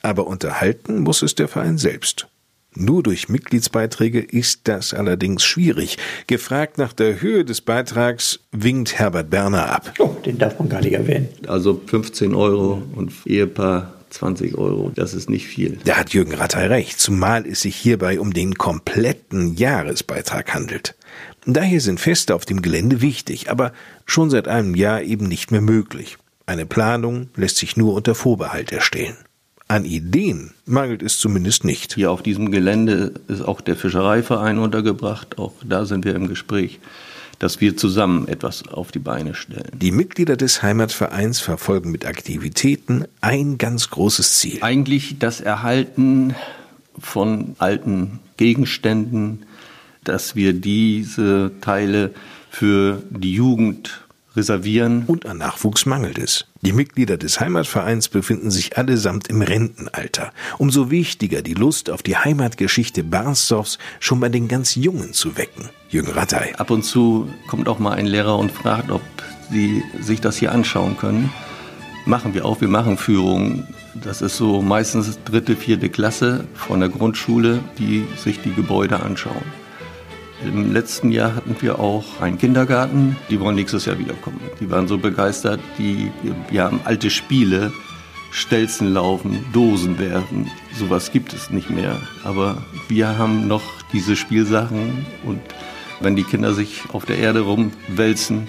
Aber 0.03 0.25
unterhalten 0.25 0.99
muss 0.99 1.21
es 1.21 1.35
der 1.35 1.47
Verein 1.47 1.77
selbst. 1.77 2.27
Nur 2.73 3.03
durch 3.03 3.27
Mitgliedsbeiträge 3.27 4.21
ist 4.21 4.67
das 4.69 4.93
allerdings 4.93 5.43
schwierig. 5.43 5.97
Gefragt 6.27 6.77
nach 6.77 6.93
der 6.93 7.21
Höhe 7.21 7.43
des 7.43 7.59
Beitrags 7.59 8.39
winkt 8.51 8.97
Herbert 8.97 9.29
Berner 9.29 9.69
ab. 9.69 9.93
Oh, 9.99 10.15
den 10.25 10.37
darf 10.37 10.57
man 10.57 10.69
gar 10.69 10.81
nicht 10.81 10.93
erwähnen. 10.93 11.27
Also 11.47 11.81
15 11.85 12.33
Euro 12.33 12.81
und 12.95 13.11
Ehepaar 13.25 13.93
20 14.13 14.57
Euro, 14.57 14.91
das 14.93 15.13
ist 15.13 15.29
nicht 15.29 15.47
viel. 15.47 15.79
Da 15.85 15.97
hat 15.97 16.13
Jürgen 16.13 16.33
Rattay 16.33 16.67
recht, 16.67 16.99
zumal 16.99 17.45
es 17.45 17.61
sich 17.61 17.75
hierbei 17.75 18.19
um 18.19 18.33
den 18.33 18.55
kompletten 18.55 19.55
Jahresbeitrag 19.55 20.53
handelt. 20.53 20.95
Daher 21.45 21.81
sind 21.81 21.99
Feste 21.99 22.35
auf 22.35 22.45
dem 22.45 22.61
Gelände 22.61 23.01
wichtig, 23.01 23.49
aber 23.49 23.73
schon 24.05 24.29
seit 24.29 24.47
einem 24.47 24.75
Jahr 24.75 25.01
eben 25.01 25.27
nicht 25.27 25.51
mehr 25.51 25.61
möglich. 25.61 26.17
Eine 26.45 26.65
Planung 26.65 27.29
lässt 27.35 27.57
sich 27.57 27.77
nur 27.77 27.93
unter 27.93 28.13
Vorbehalt 28.13 28.71
erstellen. 28.71 29.17
An 29.67 29.85
Ideen 29.85 30.51
mangelt 30.65 31.01
es 31.01 31.17
zumindest 31.17 31.63
nicht. 31.63 31.95
Hier 31.95 32.11
auf 32.11 32.21
diesem 32.21 32.51
Gelände 32.51 33.13
ist 33.29 33.41
auch 33.41 33.61
der 33.61 33.77
Fischereiverein 33.77 34.57
untergebracht. 34.57 35.37
Auch 35.37 35.53
da 35.63 35.85
sind 35.85 36.03
wir 36.03 36.13
im 36.13 36.27
Gespräch, 36.27 36.79
dass 37.41 37.59
wir 37.59 37.75
zusammen 37.75 38.27
etwas 38.27 38.67
auf 38.67 38.91
die 38.91 38.99
Beine 38.99 39.33
stellen. 39.33 39.71
Die 39.73 39.91
Mitglieder 39.91 40.37
des 40.37 40.61
Heimatvereins 40.61 41.39
verfolgen 41.39 41.89
mit 41.89 42.05
Aktivitäten 42.05 43.05
ein 43.19 43.57
ganz 43.57 43.89
großes 43.89 44.37
Ziel. 44.37 44.59
Eigentlich 44.61 45.17
das 45.17 45.41
Erhalten 45.41 46.35
von 46.99 47.55
alten 47.57 48.19
Gegenständen, 48.37 49.47
dass 50.03 50.35
wir 50.35 50.53
diese 50.53 51.51
Teile 51.61 52.13
für 52.51 53.01
die 53.09 53.33
Jugend 53.33 54.00
reservieren. 54.35 55.03
Und 55.07 55.25
an 55.25 55.37
Nachwuchs 55.37 55.85
mangelt 55.85 56.17
es. 56.17 56.45
Die 56.61 56.73
Mitglieder 56.73 57.17
des 57.17 57.39
Heimatvereins 57.39 58.09
befinden 58.09 58.51
sich 58.51 58.77
allesamt 58.77 59.27
im 59.27 59.41
Rentenalter. 59.41 60.31
Umso 60.57 60.91
wichtiger 60.91 61.41
die 61.41 61.53
Lust 61.53 61.89
auf 61.89 62.03
die 62.03 62.17
Heimatgeschichte 62.17 63.03
Barnsdorfs 63.03 63.77
schon 63.99 64.19
bei 64.19 64.29
den 64.29 64.47
ganz 64.47 64.75
Jungen 64.75 65.13
zu 65.13 65.37
wecken. 65.37 65.69
Jürgen 65.89 66.11
Rattay. 66.11 66.53
Ab 66.55 66.71
und 66.71 66.83
zu 66.83 67.29
kommt 67.47 67.67
auch 67.67 67.79
mal 67.79 67.93
ein 67.93 68.07
Lehrer 68.07 68.37
und 68.37 68.51
fragt, 68.51 68.91
ob 68.91 69.01
sie 69.51 69.83
sich 69.99 70.21
das 70.21 70.37
hier 70.37 70.51
anschauen 70.51 70.97
können. 70.97 71.31
Machen 72.05 72.33
wir 72.33 72.45
auch, 72.45 72.61
wir 72.61 72.67
machen 72.67 72.97
Führungen. 72.97 73.67
Das 74.03 74.21
ist 74.21 74.37
so 74.37 74.61
meistens 74.61 75.19
dritte, 75.25 75.55
vierte 75.55 75.89
Klasse 75.89 76.45
von 76.53 76.79
der 76.79 76.89
Grundschule, 76.89 77.59
die 77.77 78.05
sich 78.15 78.41
die 78.41 78.53
Gebäude 78.53 79.01
anschauen. 79.01 79.60
Im 80.43 80.73
letzten 80.73 81.11
Jahr 81.11 81.35
hatten 81.35 81.55
wir 81.59 81.79
auch 81.79 82.19
einen 82.19 82.37
Kindergarten. 82.37 83.15
Die 83.29 83.39
wollen 83.39 83.55
nächstes 83.55 83.85
Jahr 83.85 83.99
wiederkommen. 83.99 84.39
Die 84.59 84.69
waren 84.71 84.87
so 84.87 84.97
begeistert, 84.97 85.59
die, 85.77 86.11
wir 86.49 86.63
haben 86.63 86.81
alte 86.83 87.09
Spiele, 87.11 87.71
Stelzen 88.31 88.93
laufen, 88.93 89.45
Dosen 89.53 89.99
werfen. 89.99 90.49
Sowas 90.73 91.11
gibt 91.11 91.33
es 91.33 91.51
nicht 91.51 91.69
mehr. 91.69 92.01
Aber 92.23 92.63
wir 92.87 93.17
haben 93.17 93.47
noch 93.47 93.61
diese 93.93 94.15
Spielsachen 94.15 95.05
und 95.23 95.41
wenn 95.99 96.15
die 96.15 96.23
Kinder 96.23 96.53
sich 96.53 96.83
auf 96.91 97.05
der 97.05 97.19
Erde 97.19 97.41
rumwälzen, 97.41 98.47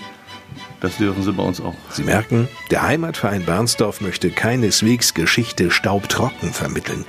das 0.80 0.96
dürfen 0.96 1.22
sie 1.22 1.32
bei 1.32 1.42
uns 1.42 1.60
auch. 1.60 1.74
Sie 1.90 2.04
merken, 2.04 2.48
der 2.70 2.82
Heimatverein 2.82 3.44
Barnsdorf 3.44 4.00
möchte 4.00 4.30
keineswegs 4.30 5.14
Geschichte 5.14 5.70
staubtrocken 5.70 6.52
vermitteln. 6.52 7.04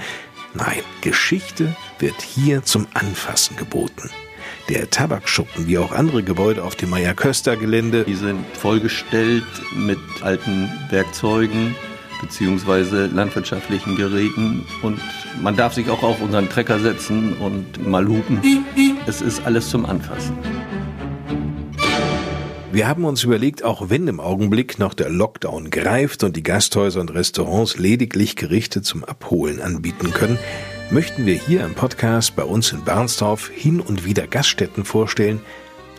Nein, 0.53 0.81
Geschichte 1.01 1.75
wird 1.99 2.21
hier 2.21 2.63
zum 2.63 2.87
Anfassen 2.93 3.55
geboten. 3.55 4.09
Der 4.69 4.89
Tabakschuppen, 4.89 5.67
wie 5.67 5.77
auch 5.77 5.91
andere 5.91 6.23
Gebäude 6.23 6.63
auf 6.63 6.75
dem 6.75 6.89
Meyer-Köster-Gelände, 6.89 8.05
Die 8.05 8.15
sind 8.15 8.45
vollgestellt 8.55 9.43
mit 9.75 9.99
alten 10.21 10.69
Werkzeugen 10.89 11.75
beziehungsweise 12.21 13.07
landwirtschaftlichen 13.07 13.97
Geräten 13.97 14.65
und 14.81 15.01
man 15.41 15.57
darf 15.57 15.73
sich 15.73 15.89
auch 15.89 16.03
auf 16.03 16.21
unseren 16.21 16.47
Trecker 16.47 16.79
setzen 16.79 17.33
und 17.33 17.85
mal 17.85 18.07
hupen. 18.07 18.39
Es 19.05 19.21
ist 19.21 19.45
alles 19.45 19.69
zum 19.69 19.85
Anfassen. 19.85 20.37
Wir 22.71 22.87
haben 22.87 23.03
uns 23.03 23.23
überlegt, 23.23 23.63
auch 23.63 23.89
wenn 23.89 24.07
im 24.07 24.19
Augenblick 24.19 24.79
noch 24.79 24.93
der 24.93 25.09
Lockdown 25.09 25.69
greift 25.69 26.23
und 26.23 26.35
die 26.35 26.41
Gasthäuser 26.41 27.01
und 27.01 27.13
Restaurants 27.13 27.77
lediglich 27.77 28.35
Gerichte 28.35 28.81
zum 28.81 29.03
Abholen 29.03 29.61
anbieten 29.61 30.11
können, 30.11 30.39
möchten 30.91 31.25
wir 31.25 31.35
hier 31.35 31.63
im 31.63 31.73
Podcast 31.73 32.35
bei 32.35 32.43
uns 32.43 32.71
in 32.71 32.83
Barnsdorf 32.83 33.49
hin 33.49 33.79
und 33.79 34.05
wieder 34.05 34.27
Gaststätten 34.27 34.85
vorstellen, 34.85 35.41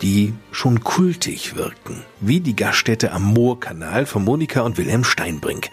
die 0.01 0.33
schon 0.51 0.83
kultig 0.83 1.55
wirken, 1.55 2.03
wie 2.19 2.39
die 2.39 2.55
Gaststätte 2.55 3.11
am 3.11 3.23
Moorkanal 3.33 4.05
von 4.05 4.23
Monika 4.23 4.61
und 4.61 4.77
Wilhelm 4.77 5.03
Steinbrink. 5.03 5.69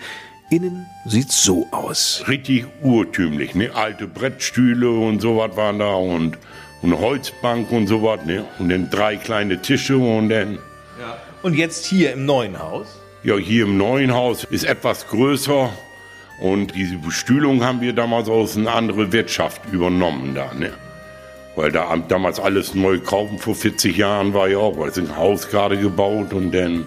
Innen 0.51 0.87
sieht's 1.07 1.43
so 1.43 1.67
aus. 1.71 2.25
Richtig 2.29 2.67
urtümlich, 2.83 3.55
ne? 3.55 3.75
Alte 3.75 4.07
Brettstühle 4.07 4.91
und 4.91 5.21
sowas 5.21 5.57
waren 5.57 5.79
da 5.79 5.95
und, 5.95 6.39
und 6.83 6.93
eine 6.93 6.99
Holzbank 6.99 7.73
und 7.73 7.87
sowas, 7.87 8.21
ne? 8.27 8.45
Und 8.59 8.69
dann 8.69 8.91
drei 8.91 9.17
kleine 9.17 9.63
Tische 9.63 9.97
und 9.97 10.29
dann. 10.29 10.59
Und 11.43 11.55
jetzt 11.55 11.87
hier 11.87 12.13
im 12.13 12.27
neuen 12.27 12.59
Haus? 12.59 12.87
Ja, 13.25 13.37
hier 13.37 13.65
im 13.65 13.77
neuen 13.77 14.13
Haus 14.13 14.45
ist 14.45 14.65
etwas 14.65 15.09
größer 15.09 15.71
und 16.43 16.75
diese 16.75 16.97
Bestühlung 16.97 17.63
haben 17.65 17.81
wir 17.81 17.93
damals 17.93 18.29
aus 18.29 18.57
einer 18.57 18.75
anderen 18.75 19.13
Wirtschaft 19.13 19.61
übernommen 19.71 20.35
da, 20.35 20.53
ne? 20.53 20.73
Weil 21.55 21.71
da 21.71 21.97
damals 22.09 22.41
alles 22.41 22.75
neu 22.75 22.99
kaufen 22.99 23.39
vor 23.39 23.55
40 23.55 23.97
Jahren 23.97 24.35
war 24.35 24.49
ja 24.49 24.59
auch, 24.59 24.77
weil 24.77 24.89
es 24.89 24.99
ein 24.99 25.17
Haus 25.17 25.49
gerade 25.49 25.79
gebaut 25.79 26.33
und 26.33 26.51
dann 26.51 26.87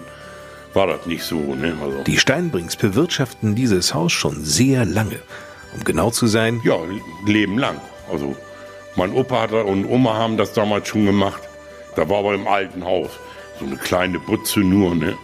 war 0.74 0.88
das 0.88 1.06
nicht 1.06 1.22
so, 1.22 1.54
ne? 1.54 1.74
Also, 1.82 2.02
Die 2.04 2.18
Steinbrinks 2.18 2.76
bewirtschaften 2.76 3.54
dieses 3.54 3.94
Haus 3.94 4.12
schon 4.12 4.44
sehr 4.44 4.84
lange. 4.84 5.20
Um 5.74 5.84
genau 5.84 6.10
zu 6.10 6.26
sein, 6.26 6.60
ja, 6.62 6.76
Leben 7.26 7.56
lang. 7.56 7.80
Also 8.12 8.36
mein 8.94 9.12
Opa 9.12 9.40
hat 9.40 9.52
und 9.52 9.86
Oma 9.86 10.14
haben 10.14 10.36
das 10.36 10.52
damals 10.52 10.88
schon 10.88 11.06
gemacht. 11.06 11.42
Da 11.94 12.06
war 12.10 12.18
aber 12.18 12.34
im 12.34 12.46
alten 12.46 12.84
Haus 12.84 13.08
so 13.58 13.64
eine 13.64 13.76
kleine 13.76 14.18
Butze 14.18 14.60
nur, 14.60 14.94
ne? 14.94 15.16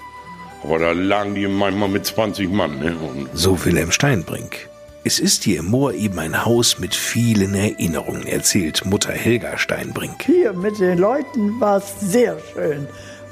Aber 0.64 0.78
da 0.78 0.92
lagen 0.92 1.34
die 1.34 1.46
manchmal 1.48 1.88
mit 1.88 2.06
20 2.06 2.50
Mann, 2.50 2.78
ne? 2.78 2.96
Und 2.96 3.28
so 3.32 3.64
Wilhelm 3.64 3.90
Steinbrink. 3.90 4.68
Es 5.04 5.18
ist 5.18 5.42
hier 5.42 5.58
im 5.58 5.66
Moor 5.66 5.92
eben 5.94 6.18
ein 6.20 6.44
Haus 6.44 6.78
mit 6.78 6.94
vielen 6.94 7.54
Erinnerungen, 7.54 8.24
erzählt 8.24 8.84
Mutter 8.84 9.12
Helga 9.12 9.58
Steinbrink. 9.58 10.22
Hier 10.22 10.52
mit 10.52 10.78
den 10.78 10.98
Leuten 10.98 11.58
war 11.60 11.78
es 11.78 11.98
sehr 12.00 12.36
schön. 12.52 12.86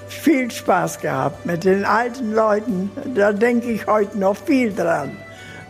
Viel 0.08 0.50
Spaß 0.50 0.98
gehabt 0.98 1.46
mit 1.46 1.62
den 1.62 1.84
alten 1.84 2.32
Leuten. 2.32 2.90
Da 3.14 3.32
denke 3.32 3.70
ich 3.70 3.86
heute 3.86 4.18
noch 4.18 4.36
viel 4.36 4.72
dran. 4.72 5.16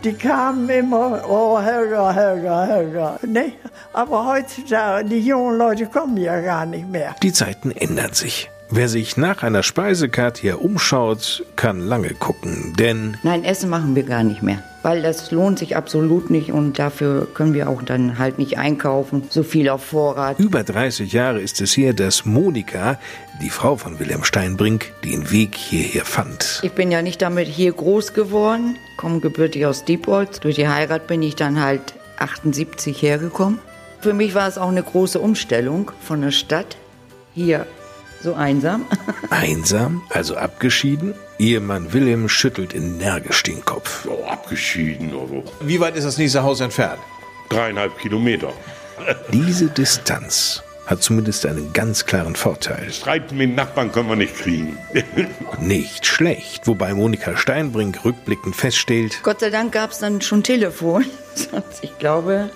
Die 0.02 0.14
kamen 0.14 0.66
immer, 0.70 1.22
oh 1.28 1.60
Helga, 1.60 2.10
Helga, 2.10 2.64
Helga. 2.64 3.18
Ne? 3.26 3.52
Aber 3.92 4.26
heutzutage, 4.26 5.06
die 5.06 5.20
jungen 5.20 5.58
Leute 5.58 5.84
kommen 5.84 6.16
ja 6.16 6.40
gar 6.40 6.64
nicht 6.64 6.88
mehr. 6.88 7.14
Die 7.22 7.34
Zeiten 7.34 7.70
ändern 7.72 8.14
sich. 8.14 8.50
Wer 8.72 8.88
sich 8.88 9.16
nach 9.16 9.42
einer 9.42 9.64
Speisekarte 9.64 10.42
hier 10.42 10.62
umschaut, 10.62 11.44
kann 11.56 11.80
lange 11.80 12.14
gucken, 12.14 12.72
denn 12.78 13.16
Nein, 13.24 13.42
Essen 13.42 13.68
machen 13.68 13.96
wir 13.96 14.04
gar 14.04 14.22
nicht 14.22 14.42
mehr. 14.42 14.62
Weil 14.82 15.02
das 15.02 15.32
lohnt 15.32 15.58
sich 15.58 15.76
absolut 15.76 16.30
nicht 16.30 16.52
und 16.52 16.78
dafür 16.78 17.26
können 17.34 17.52
wir 17.52 17.68
auch 17.68 17.82
dann 17.82 18.16
halt 18.18 18.38
nicht 18.38 18.58
einkaufen. 18.58 19.24
So 19.28 19.42
viel 19.42 19.68
auf 19.68 19.84
Vorrat. 19.86 20.38
über 20.38 20.62
30 20.62 21.12
Jahre 21.12 21.40
ist 21.40 21.60
es 21.60 21.76
her, 21.76 21.94
dass 21.94 22.24
Monika, 22.24 23.00
die 23.42 23.50
Frau 23.50 23.74
von 23.74 23.98
Wilhelm 23.98 24.22
Steinbrink, 24.22 24.92
den 25.04 25.32
Weg 25.32 25.56
hierher 25.56 26.04
fand. 26.04 26.60
Ich 26.62 26.72
bin 26.72 26.92
ja 26.92 27.02
nicht 27.02 27.20
damit 27.22 27.48
hier 27.48 27.72
groß 27.72 28.14
geworden, 28.14 28.76
komme 28.96 29.18
gebürtig 29.18 29.66
aus 29.66 29.84
Diepholz. 29.84 30.38
Durch 30.38 30.54
die 30.54 30.68
Heirat 30.68 31.08
bin 31.08 31.22
ich 31.22 31.34
dann 31.34 31.60
halt 31.60 31.94
78 32.20 33.02
hergekommen. 33.02 33.58
Für 34.00 34.14
mich 34.14 34.36
war 34.36 34.46
es 34.46 34.58
auch 34.58 34.68
eine 34.68 34.84
große 34.84 35.18
Umstellung 35.18 35.90
von 36.00 36.22
der 36.22 36.30
Stadt 36.30 36.76
hier 37.34 37.66
so 38.22 38.34
einsam. 38.34 38.86
Einsam, 39.30 40.02
also 40.10 40.36
abgeschieden? 40.36 41.14
Ehemann 41.38 41.92
Wilhelm 41.92 42.28
schüttelt 42.28 42.74
energisch 42.74 43.42
den 43.42 43.64
Kopf. 43.64 44.04
so 44.04 44.24
abgeschieden 44.24 45.14
oder 45.14 45.28
so. 45.28 45.44
Wie 45.60 45.80
weit 45.80 45.96
ist 45.96 46.04
das 46.04 46.18
nächste 46.18 46.42
Haus 46.42 46.60
entfernt? 46.60 47.00
Dreieinhalb 47.48 47.98
Kilometer. 47.98 48.52
Diese 49.32 49.66
Distanz 49.66 50.62
hat 50.86 51.02
zumindest 51.02 51.46
einen 51.46 51.72
ganz 51.72 52.04
klaren 52.04 52.34
Vorteil. 52.36 52.90
Streit 52.92 53.30
mit 53.32 53.40
den 53.42 53.54
Nachbarn 53.54 53.92
können 53.92 54.08
wir 54.08 54.16
nicht 54.16 54.36
kriegen. 54.36 54.76
Nicht 55.60 56.04
schlecht, 56.04 56.66
wobei 56.66 56.94
Monika 56.94 57.36
Steinbrink 57.36 58.04
rückblickend 58.04 58.56
feststellt, 58.56 59.20
Gott 59.22 59.40
sei 59.40 59.50
Dank 59.50 59.72
gab 59.72 59.92
es 59.92 59.98
dann 59.98 60.20
schon 60.20 60.42
Telefon. 60.42 61.06
Sonst, 61.34 61.78
ich 61.82 61.96
glaube, 61.98 62.50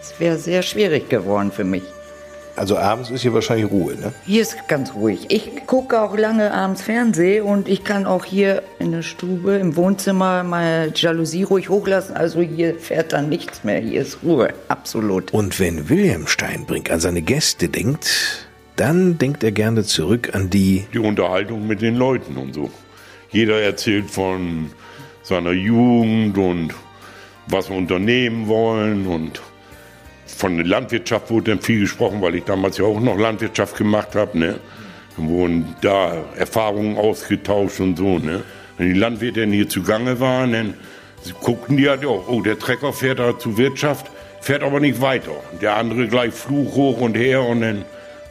es 0.00 0.18
wäre 0.18 0.38
sehr 0.38 0.62
schwierig 0.62 1.08
geworden 1.08 1.50
für 1.52 1.64
mich. 1.64 1.82
Also 2.56 2.76
abends 2.76 3.10
ist 3.10 3.22
hier 3.22 3.32
wahrscheinlich 3.34 3.70
Ruhe, 3.70 3.94
ne? 3.94 4.12
Hier 4.26 4.42
ist 4.42 4.68
ganz 4.68 4.94
ruhig. 4.94 5.26
Ich 5.28 5.66
gucke 5.66 6.00
auch 6.00 6.16
lange 6.16 6.52
abends 6.52 6.82
Fernsehen 6.82 7.44
und 7.44 7.68
ich 7.68 7.84
kann 7.84 8.06
auch 8.06 8.24
hier 8.24 8.62
in 8.78 8.92
der 8.92 9.02
Stube, 9.02 9.56
im 9.56 9.76
Wohnzimmer 9.76 10.42
mal 10.42 10.92
Jalousie 10.94 11.44
ruhig 11.44 11.68
hochlassen. 11.68 12.16
Also 12.16 12.40
hier 12.40 12.74
fährt 12.78 13.12
dann 13.12 13.28
nichts 13.28 13.64
mehr. 13.64 13.80
Hier 13.80 14.02
ist 14.02 14.18
Ruhe. 14.22 14.52
Absolut. 14.68 15.32
Und 15.32 15.58
wenn 15.60 15.88
Wilhelm 15.88 16.26
Steinbrink 16.26 16.90
an 16.90 17.00
seine 17.00 17.22
Gäste 17.22 17.68
denkt, 17.68 18.46
dann 18.76 19.18
denkt 19.18 19.44
er 19.44 19.52
gerne 19.52 19.84
zurück 19.84 20.30
an 20.34 20.50
die 20.50 20.86
Die 20.92 20.98
Unterhaltung 20.98 21.66
mit 21.66 21.82
den 21.82 21.96
Leuten 21.96 22.36
und 22.36 22.54
so. 22.54 22.70
Jeder 23.30 23.60
erzählt 23.60 24.10
von 24.10 24.70
seiner 25.22 25.52
Jugend 25.52 26.36
und 26.38 26.74
was 27.46 27.68
wir 27.68 27.76
unternehmen 27.76 28.48
wollen 28.48 29.06
und 29.06 29.40
von 30.36 30.56
der 30.56 30.66
Landwirtschaft 30.66 31.30
wurde 31.30 31.52
dann 31.52 31.60
viel 31.60 31.80
gesprochen, 31.80 32.20
weil 32.22 32.34
ich 32.34 32.44
damals 32.44 32.78
ja 32.78 32.84
auch 32.84 33.00
noch 33.00 33.18
Landwirtschaft 33.18 33.76
gemacht 33.76 34.14
habe. 34.14 34.38
Ne? 34.38 34.60
Dann 35.16 35.28
wurden 35.28 35.74
da 35.80 36.24
Erfahrungen 36.36 36.96
ausgetauscht 36.96 37.80
und 37.80 37.96
so. 37.96 38.18
Ne? 38.18 38.42
Wenn 38.78 38.94
die 38.94 38.98
Landwirte 38.98 39.44
hier 39.44 39.68
zugange 39.68 40.20
waren, 40.20 40.52
dann 40.52 40.74
guckten 41.42 41.76
die 41.76 41.88
halt 41.88 42.04
auch, 42.04 42.28
oh, 42.28 42.40
der 42.40 42.58
Trecker 42.58 42.92
fährt 42.92 43.18
da 43.18 43.38
zur 43.38 43.58
Wirtschaft, 43.58 44.10
fährt 44.40 44.62
aber 44.62 44.80
nicht 44.80 45.00
weiter. 45.00 45.32
Der 45.60 45.76
andere 45.76 46.08
gleich 46.08 46.32
Fluch 46.32 46.74
hoch 46.74 47.00
und 47.00 47.16
her 47.16 47.42
und 47.42 47.60
dann 47.60 47.84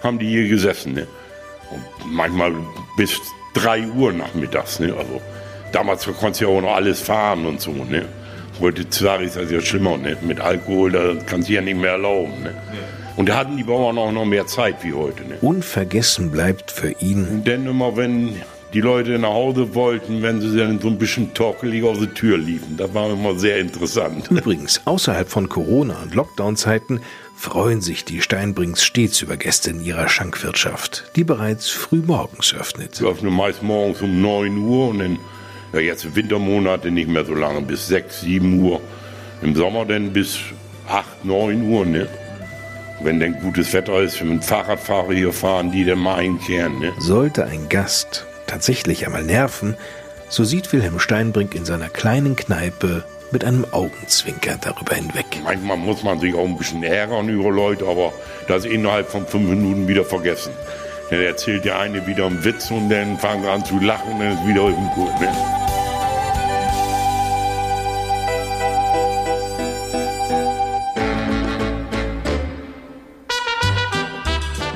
haben 0.03 0.17
die 0.19 0.27
hier 0.27 0.47
gesessen. 0.47 0.93
Ne? 0.93 1.07
Manchmal 2.05 2.53
bis 2.97 3.19
drei 3.53 3.87
Uhr 3.87 4.11
nachmittags. 4.11 4.79
Ne? 4.79 4.93
Also 4.97 5.21
damals 5.71 6.05
konntest 6.05 6.41
du 6.41 6.45
ja 6.45 6.57
auch 6.57 6.61
noch 6.61 6.75
alles 6.75 6.99
fahren 6.99 7.45
und 7.45 7.61
so. 7.61 7.71
Ne? 7.71 8.05
Heute 8.59 8.85
sage 8.89 9.25
ich 9.25 9.33
das 9.33 9.49
ja 9.49 9.61
schlimmer. 9.61 9.97
Ne? 9.97 10.17
Mit 10.21 10.39
Alkohol, 10.39 10.91
da 10.91 11.15
kannst 11.25 11.49
du 11.49 11.53
ja 11.53 11.61
nicht 11.61 11.79
mehr 11.79 11.91
erlauben. 11.91 12.43
Ne? 12.43 12.53
Und 13.15 13.29
da 13.29 13.37
hatten 13.37 13.57
die 13.57 13.63
Bauern 13.63 13.97
auch 13.97 14.11
noch 14.11 14.25
mehr 14.25 14.47
Zeit 14.47 14.83
wie 14.83 14.93
heute. 14.93 15.23
Ne? 15.23 15.37
Unvergessen 15.41 16.31
bleibt 16.31 16.71
für 16.71 16.91
ihn. 16.99 17.43
Denn 17.43 17.65
immer 17.65 17.95
wenn 17.97 18.35
die 18.73 18.81
Leute 18.81 19.17
nach 19.17 19.33
Hause 19.33 19.73
wollten, 19.73 20.21
wenn 20.21 20.41
sie 20.41 20.55
dann 20.55 20.79
so 20.79 20.87
ein 20.87 20.97
bisschen 20.97 21.33
torkelig 21.33 21.83
aus 21.83 21.99
der 21.99 22.13
Tür 22.13 22.37
liefen. 22.37 22.77
Das 22.77 22.93
war 22.93 23.09
immer 23.09 23.37
sehr 23.37 23.57
interessant. 23.57 24.29
Übrigens, 24.29 24.81
außerhalb 24.85 25.27
von 25.27 25.49
Corona- 25.49 26.01
und 26.03 26.13
Lockdown-Zeiten 26.13 27.01
freuen 27.35 27.81
sich 27.81 28.05
die 28.05 28.21
Steinbrings 28.21 28.83
stets 28.83 29.21
über 29.21 29.37
Gäste 29.37 29.71
in 29.71 29.83
ihrer 29.83 30.07
Schankwirtschaft, 30.07 31.11
die 31.15 31.23
bereits 31.23 31.69
früh 31.69 32.01
morgens 32.05 32.53
öffnet. 32.53 33.01
Wir 33.01 33.09
öffnen 33.09 33.33
meist 33.33 33.63
morgens 33.63 34.01
um 34.01 34.21
9 34.21 34.57
Uhr 34.57 34.89
und 34.89 34.99
dann, 34.99 35.19
ja 35.73 35.79
jetzt 35.79 36.15
Wintermonate 36.15 36.91
nicht 36.91 37.09
mehr 37.09 37.25
so 37.25 37.33
lange, 37.33 37.61
bis 37.61 37.87
6, 37.87 38.21
7 38.21 38.61
Uhr. 38.61 38.81
Im 39.41 39.55
Sommer 39.55 39.85
dann 39.85 40.11
bis 40.11 40.39
8, 40.87 41.25
9 41.25 41.69
Uhr, 41.69 41.85
ne? 41.85 42.07
Wenn 43.01 43.19
denn 43.19 43.39
gutes 43.39 43.71
Wetter 43.71 44.01
ist, 44.01 44.19
wenn 44.19 44.41
Fahrradfahrer 44.41 45.13
hier 45.13 45.31
fahren, 45.31 45.71
die 45.71 45.85
dann 45.85 45.99
mal 45.99 46.15
einkehren, 46.15 46.79
ne? 46.79 46.91
Sollte 46.99 47.45
ein 47.45 47.69
Gast 47.69 48.25
tatsächlich 48.47 49.05
einmal 49.05 49.23
nerven, 49.23 49.77
so 50.27 50.43
sieht 50.43 50.73
Wilhelm 50.73 50.99
Steinbrink 50.99 51.55
in 51.55 51.65
seiner 51.65 51.89
kleinen 51.89 52.35
Kneipe 52.35 53.03
mit 53.31 53.45
einem 53.45 53.65
Augenzwinker 53.71 54.57
darüber 54.59 54.95
hinweg. 54.95 55.25
Manchmal 55.43 55.77
muss 55.77 56.03
man 56.03 56.19
sich 56.19 56.33
auch 56.33 56.45
ein 56.45 56.57
bisschen 56.57 56.83
ärgern 56.83 57.29
über 57.29 57.51
Leute, 57.51 57.87
aber 57.87 58.11
das 58.47 58.65
innerhalb 58.65 59.09
von 59.09 59.25
fünf 59.25 59.49
Minuten 59.49 59.87
wieder 59.87 60.03
vergessen. 60.03 60.51
Dann 61.09 61.21
erzählt 61.21 61.65
der 61.65 61.79
eine 61.79 62.05
wieder 62.05 62.27
einen 62.27 62.43
Witz 62.43 62.69
und 62.69 62.89
dann 62.89 63.17
fangen 63.17 63.41
sie 63.41 63.49
an 63.49 63.65
zu 63.65 63.79
lachen 63.79 64.13
und 64.13 64.19
dann 64.19 64.33
ist 64.33 64.47
wieder 64.47 64.61
gut. 64.93 65.19
Ne? 65.19 65.29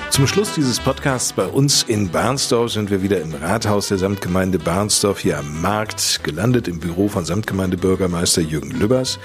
Zum 0.09 0.27
Schluss 0.27 0.53
dieses 0.53 0.79
Podcasts 0.79 1.33
bei 1.33 1.45
uns 1.45 1.83
in 1.83 2.09
Barnsdorf 2.09 2.71
sind 2.71 2.89
wir 2.89 3.03
wieder 3.03 3.19
im 3.21 3.33
Rathaus 3.33 3.89
der 3.89 3.97
Samtgemeinde 3.97 4.57
Barnsdorf 4.57 5.19
hier 5.19 5.37
am 5.37 5.61
Markt, 5.61 6.21
gelandet 6.23 6.67
im 6.67 6.79
Büro 6.79 7.09
von 7.09 7.25
Samtgemeindebürgermeister 7.25 8.41
Jürgen 8.41 8.71
Lübbers. 8.71 9.19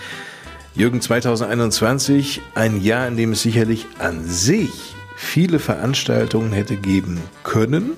Jürgen, 0.75 1.01
2021, 1.01 2.43
ein 2.55 2.83
Jahr, 2.83 3.07
in 3.07 3.17
dem 3.17 3.33
es 3.33 3.43
sicherlich 3.43 3.87
an 3.99 4.25
sich 4.25 4.98
viele 5.19 5.59
Veranstaltungen 5.59 6.53
hätte 6.53 6.77
geben 6.77 7.21
können. 7.43 7.93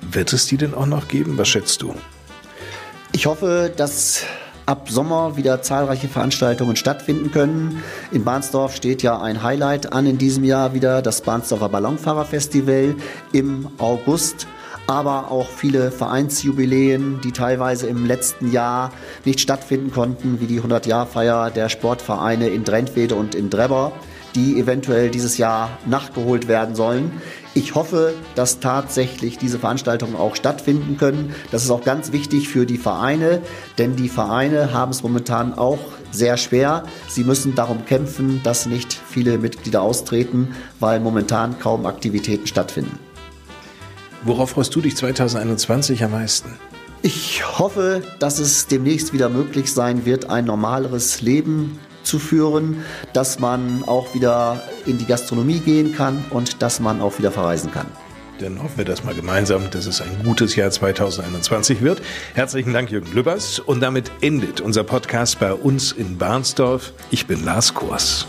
Wird 0.00 0.32
es 0.32 0.46
die 0.46 0.58
denn 0.58 0.74
auch 0.74 0.86
noch 0.86 1.08
geben? 1.08 1.38
Was 1.38 1.48
schätzt 1.48 1.82
du? 1.82 1.94
Ich 3.12 3.26
hoffe, 3.26 3.72
dass 3.74 4.24
ab 4.66 4.90
Sommer 4.90 5.36
wieder 5.36 5.62
zahlreiche 5.62 6.08
Veranstaltungen 6.08 6.76
stattfinden 6.76 7.32
können. 7.32 7.82
In 8.12 8.24
Bahnsdorf 8.24 8.76
steht 8.76 9.02
ja 9.02 9.20
ein 9.20 9.42
Highlight 9.42 9.92
an 9.92 10.06
in 10.06 10.18
diesem 10.18 10.44
Jahr 10.44 10.74
wieder, 10.74 11.02
das 11.02 11.22
Bahnsdorfer 11.22 11.68
Ballonfahrerfestival 11.68 12.94
im 13.32 13.68
August 13.78 14.46
aber 14.86 15.30
auch 15.30 15.48
viele 15.48 15.90
Vereinsjubiläen, 15.90 17.20
die 17.22 17.32
teilweise 17.32 17.86
im 17.86 18.04
letzten 18.04 18.52
Jahr 18.52 18.92
nicht 19.24 19.40
stattfinden 19.40 19.90
konnten, 19.90 20.40
wie 20.40 20.46
die 20.46 20.60
100-Jahr-Feier 20.60 21.50
der 21.50 21.68
Sportvereine 21.68 22.48
in 22.48 22.64
Drentwede 22.64 23.14
und 23.14 23.34
in 23.34 23.50
Drebber, 23.50 23.92
die 24.34 24.58
eventuell 24.58 25.10
dieses 25.10 25.38
Jahr 25.38 25.78
nachgeholt 25.86 26.48
werden 26.48 26.74
sollen. 26.74 27.12
Ich 27.54 27.74
hoffe, 27.74 28.14
dass 28.34 28.58
tatsächlich 28.58 29.38
diese 29.38 29.58
Veranstaltungen 29.58 30.16
auch 30.16 30.34
stattfinden 30.34 30.96
können. 30.96 31.34
Das 31.52 31.62
ist 31.62 31.70
auch 31.70 31.84
ganz 31.84 32.10
wichtig 32.10 32.48
für 32.48 32.66
die 32.66 32.78
Vereine, 32.78 33.42
denn 33.78 33.94
die 33.94 34.08
Vereine 34.08 34.72
haben 34.72 34.90
es 34.90 35.02
momentan 35.02 35.54
auch 35.54 35.78
sehr 36.10 36.36
schwer. 36.36 36.84
Sie 37.08 37.24
müssen 37.24 37.54
darum 37.54 37.84
kämpfen, 37.84 38.40
dass 38.42 38.66
nicht 38.66 38.92
viele 38.92 39.38
Mitglieder 39.38 39.82
austreten, 39.82 40.54
weil 40.80 40.98
momentan 41.00 41.58
kaum 41.58 41.86
Aktivitäten 41.86 42.46
stattfinden. 42.46 42.98
Worauf 44.24 44.50
freust 44.50 44.74
du 44.74 44.80
dich 44.80 44.96
2021 44.96 46.02
am 46.02 46.12
meisten? 46.12 46.48
Ich 47.02 47.44
hoffe, 47.58 48.02
dass 48.18 48.38
es 48.38 48.66
demnächst 48.66 49.12
wieder 49.12 49.28
möglich 49.28 49.70
sein 49.70 50.06
wird, 50.06 50.30
ein 50.30 50.46
normaleres 50.46 51.20
Leben 51.20 51.78
zu 52.04 52.18
führen, 52.18 52.84
dass 53.12 53.38
man 53.38 53.82
auch 53.86 54.14
wieder 54.14 54.62
in 54.86 54.98
die 54.98 55.06
Gastronomie 55.06 55.60
gehen 55.60 55.94
kann 55.94 56.24
und 56.30 56.62
dass 56.62 56.80
man 56.80 57.00
auch 57.00 57.18
wieder 57.18 57.32
verreisen 57.32 57.72
kann. 57.72 57.86
Dann 58.40 58.62
hoffen 58.62 58.78
wir 58.78 58.84
das 58.84 59.04
mal 59.04 59.14
gemeinsam, 59.14 59.70
dass 59.70 59.86
es 59.86 60.00
ein 60.00 60.10
gutes 60.24 60.56
Jahr 60.56 60.70
2021 60.70 61.82
wird. 61.82 62.02
Herzlichen 62.34 62.72
Dank, 62.72 62.90
Jürgen 62.90 63.12
Lübbers. 63.12 63.60
Und 63.60 63.80
damit 63.80 64.10
endet 64.20 64.60
unser 64.60 64.82
Podcast 64.82 65.38
bei 65.38 65.52
uns 65.52 65.92
in 65.92 66.18
Barnsdorf. 66.18 66.92
Ich 67.10 67.26
bin 67.26 67.44
Lars 67.44 67.74
Kors. 67.74 68.26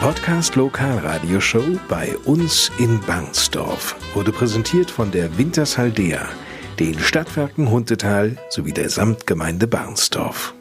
Podcast 0.00 0.54
Lokalradioshow 0.54 1.64
bei 1.88 2.16
uns 2.18 2.70
in 2.78 3.00
Barnsdorf 3.00 3.96
wurde 4.14 4.30
präsentiert 4.30 4.92
von 4.92 5.10
der 5.10 5.36
Wintershaldea, 5.36 6.28
den 6.78 6.96
Stadtwerken 7.00 7.68
Huntetal 7.68 8.36
sowie 8.48 8.72
der 8.72 8.90
Samtgemeinde 8.90 9.66
Barnsdorf. 9.66 10.54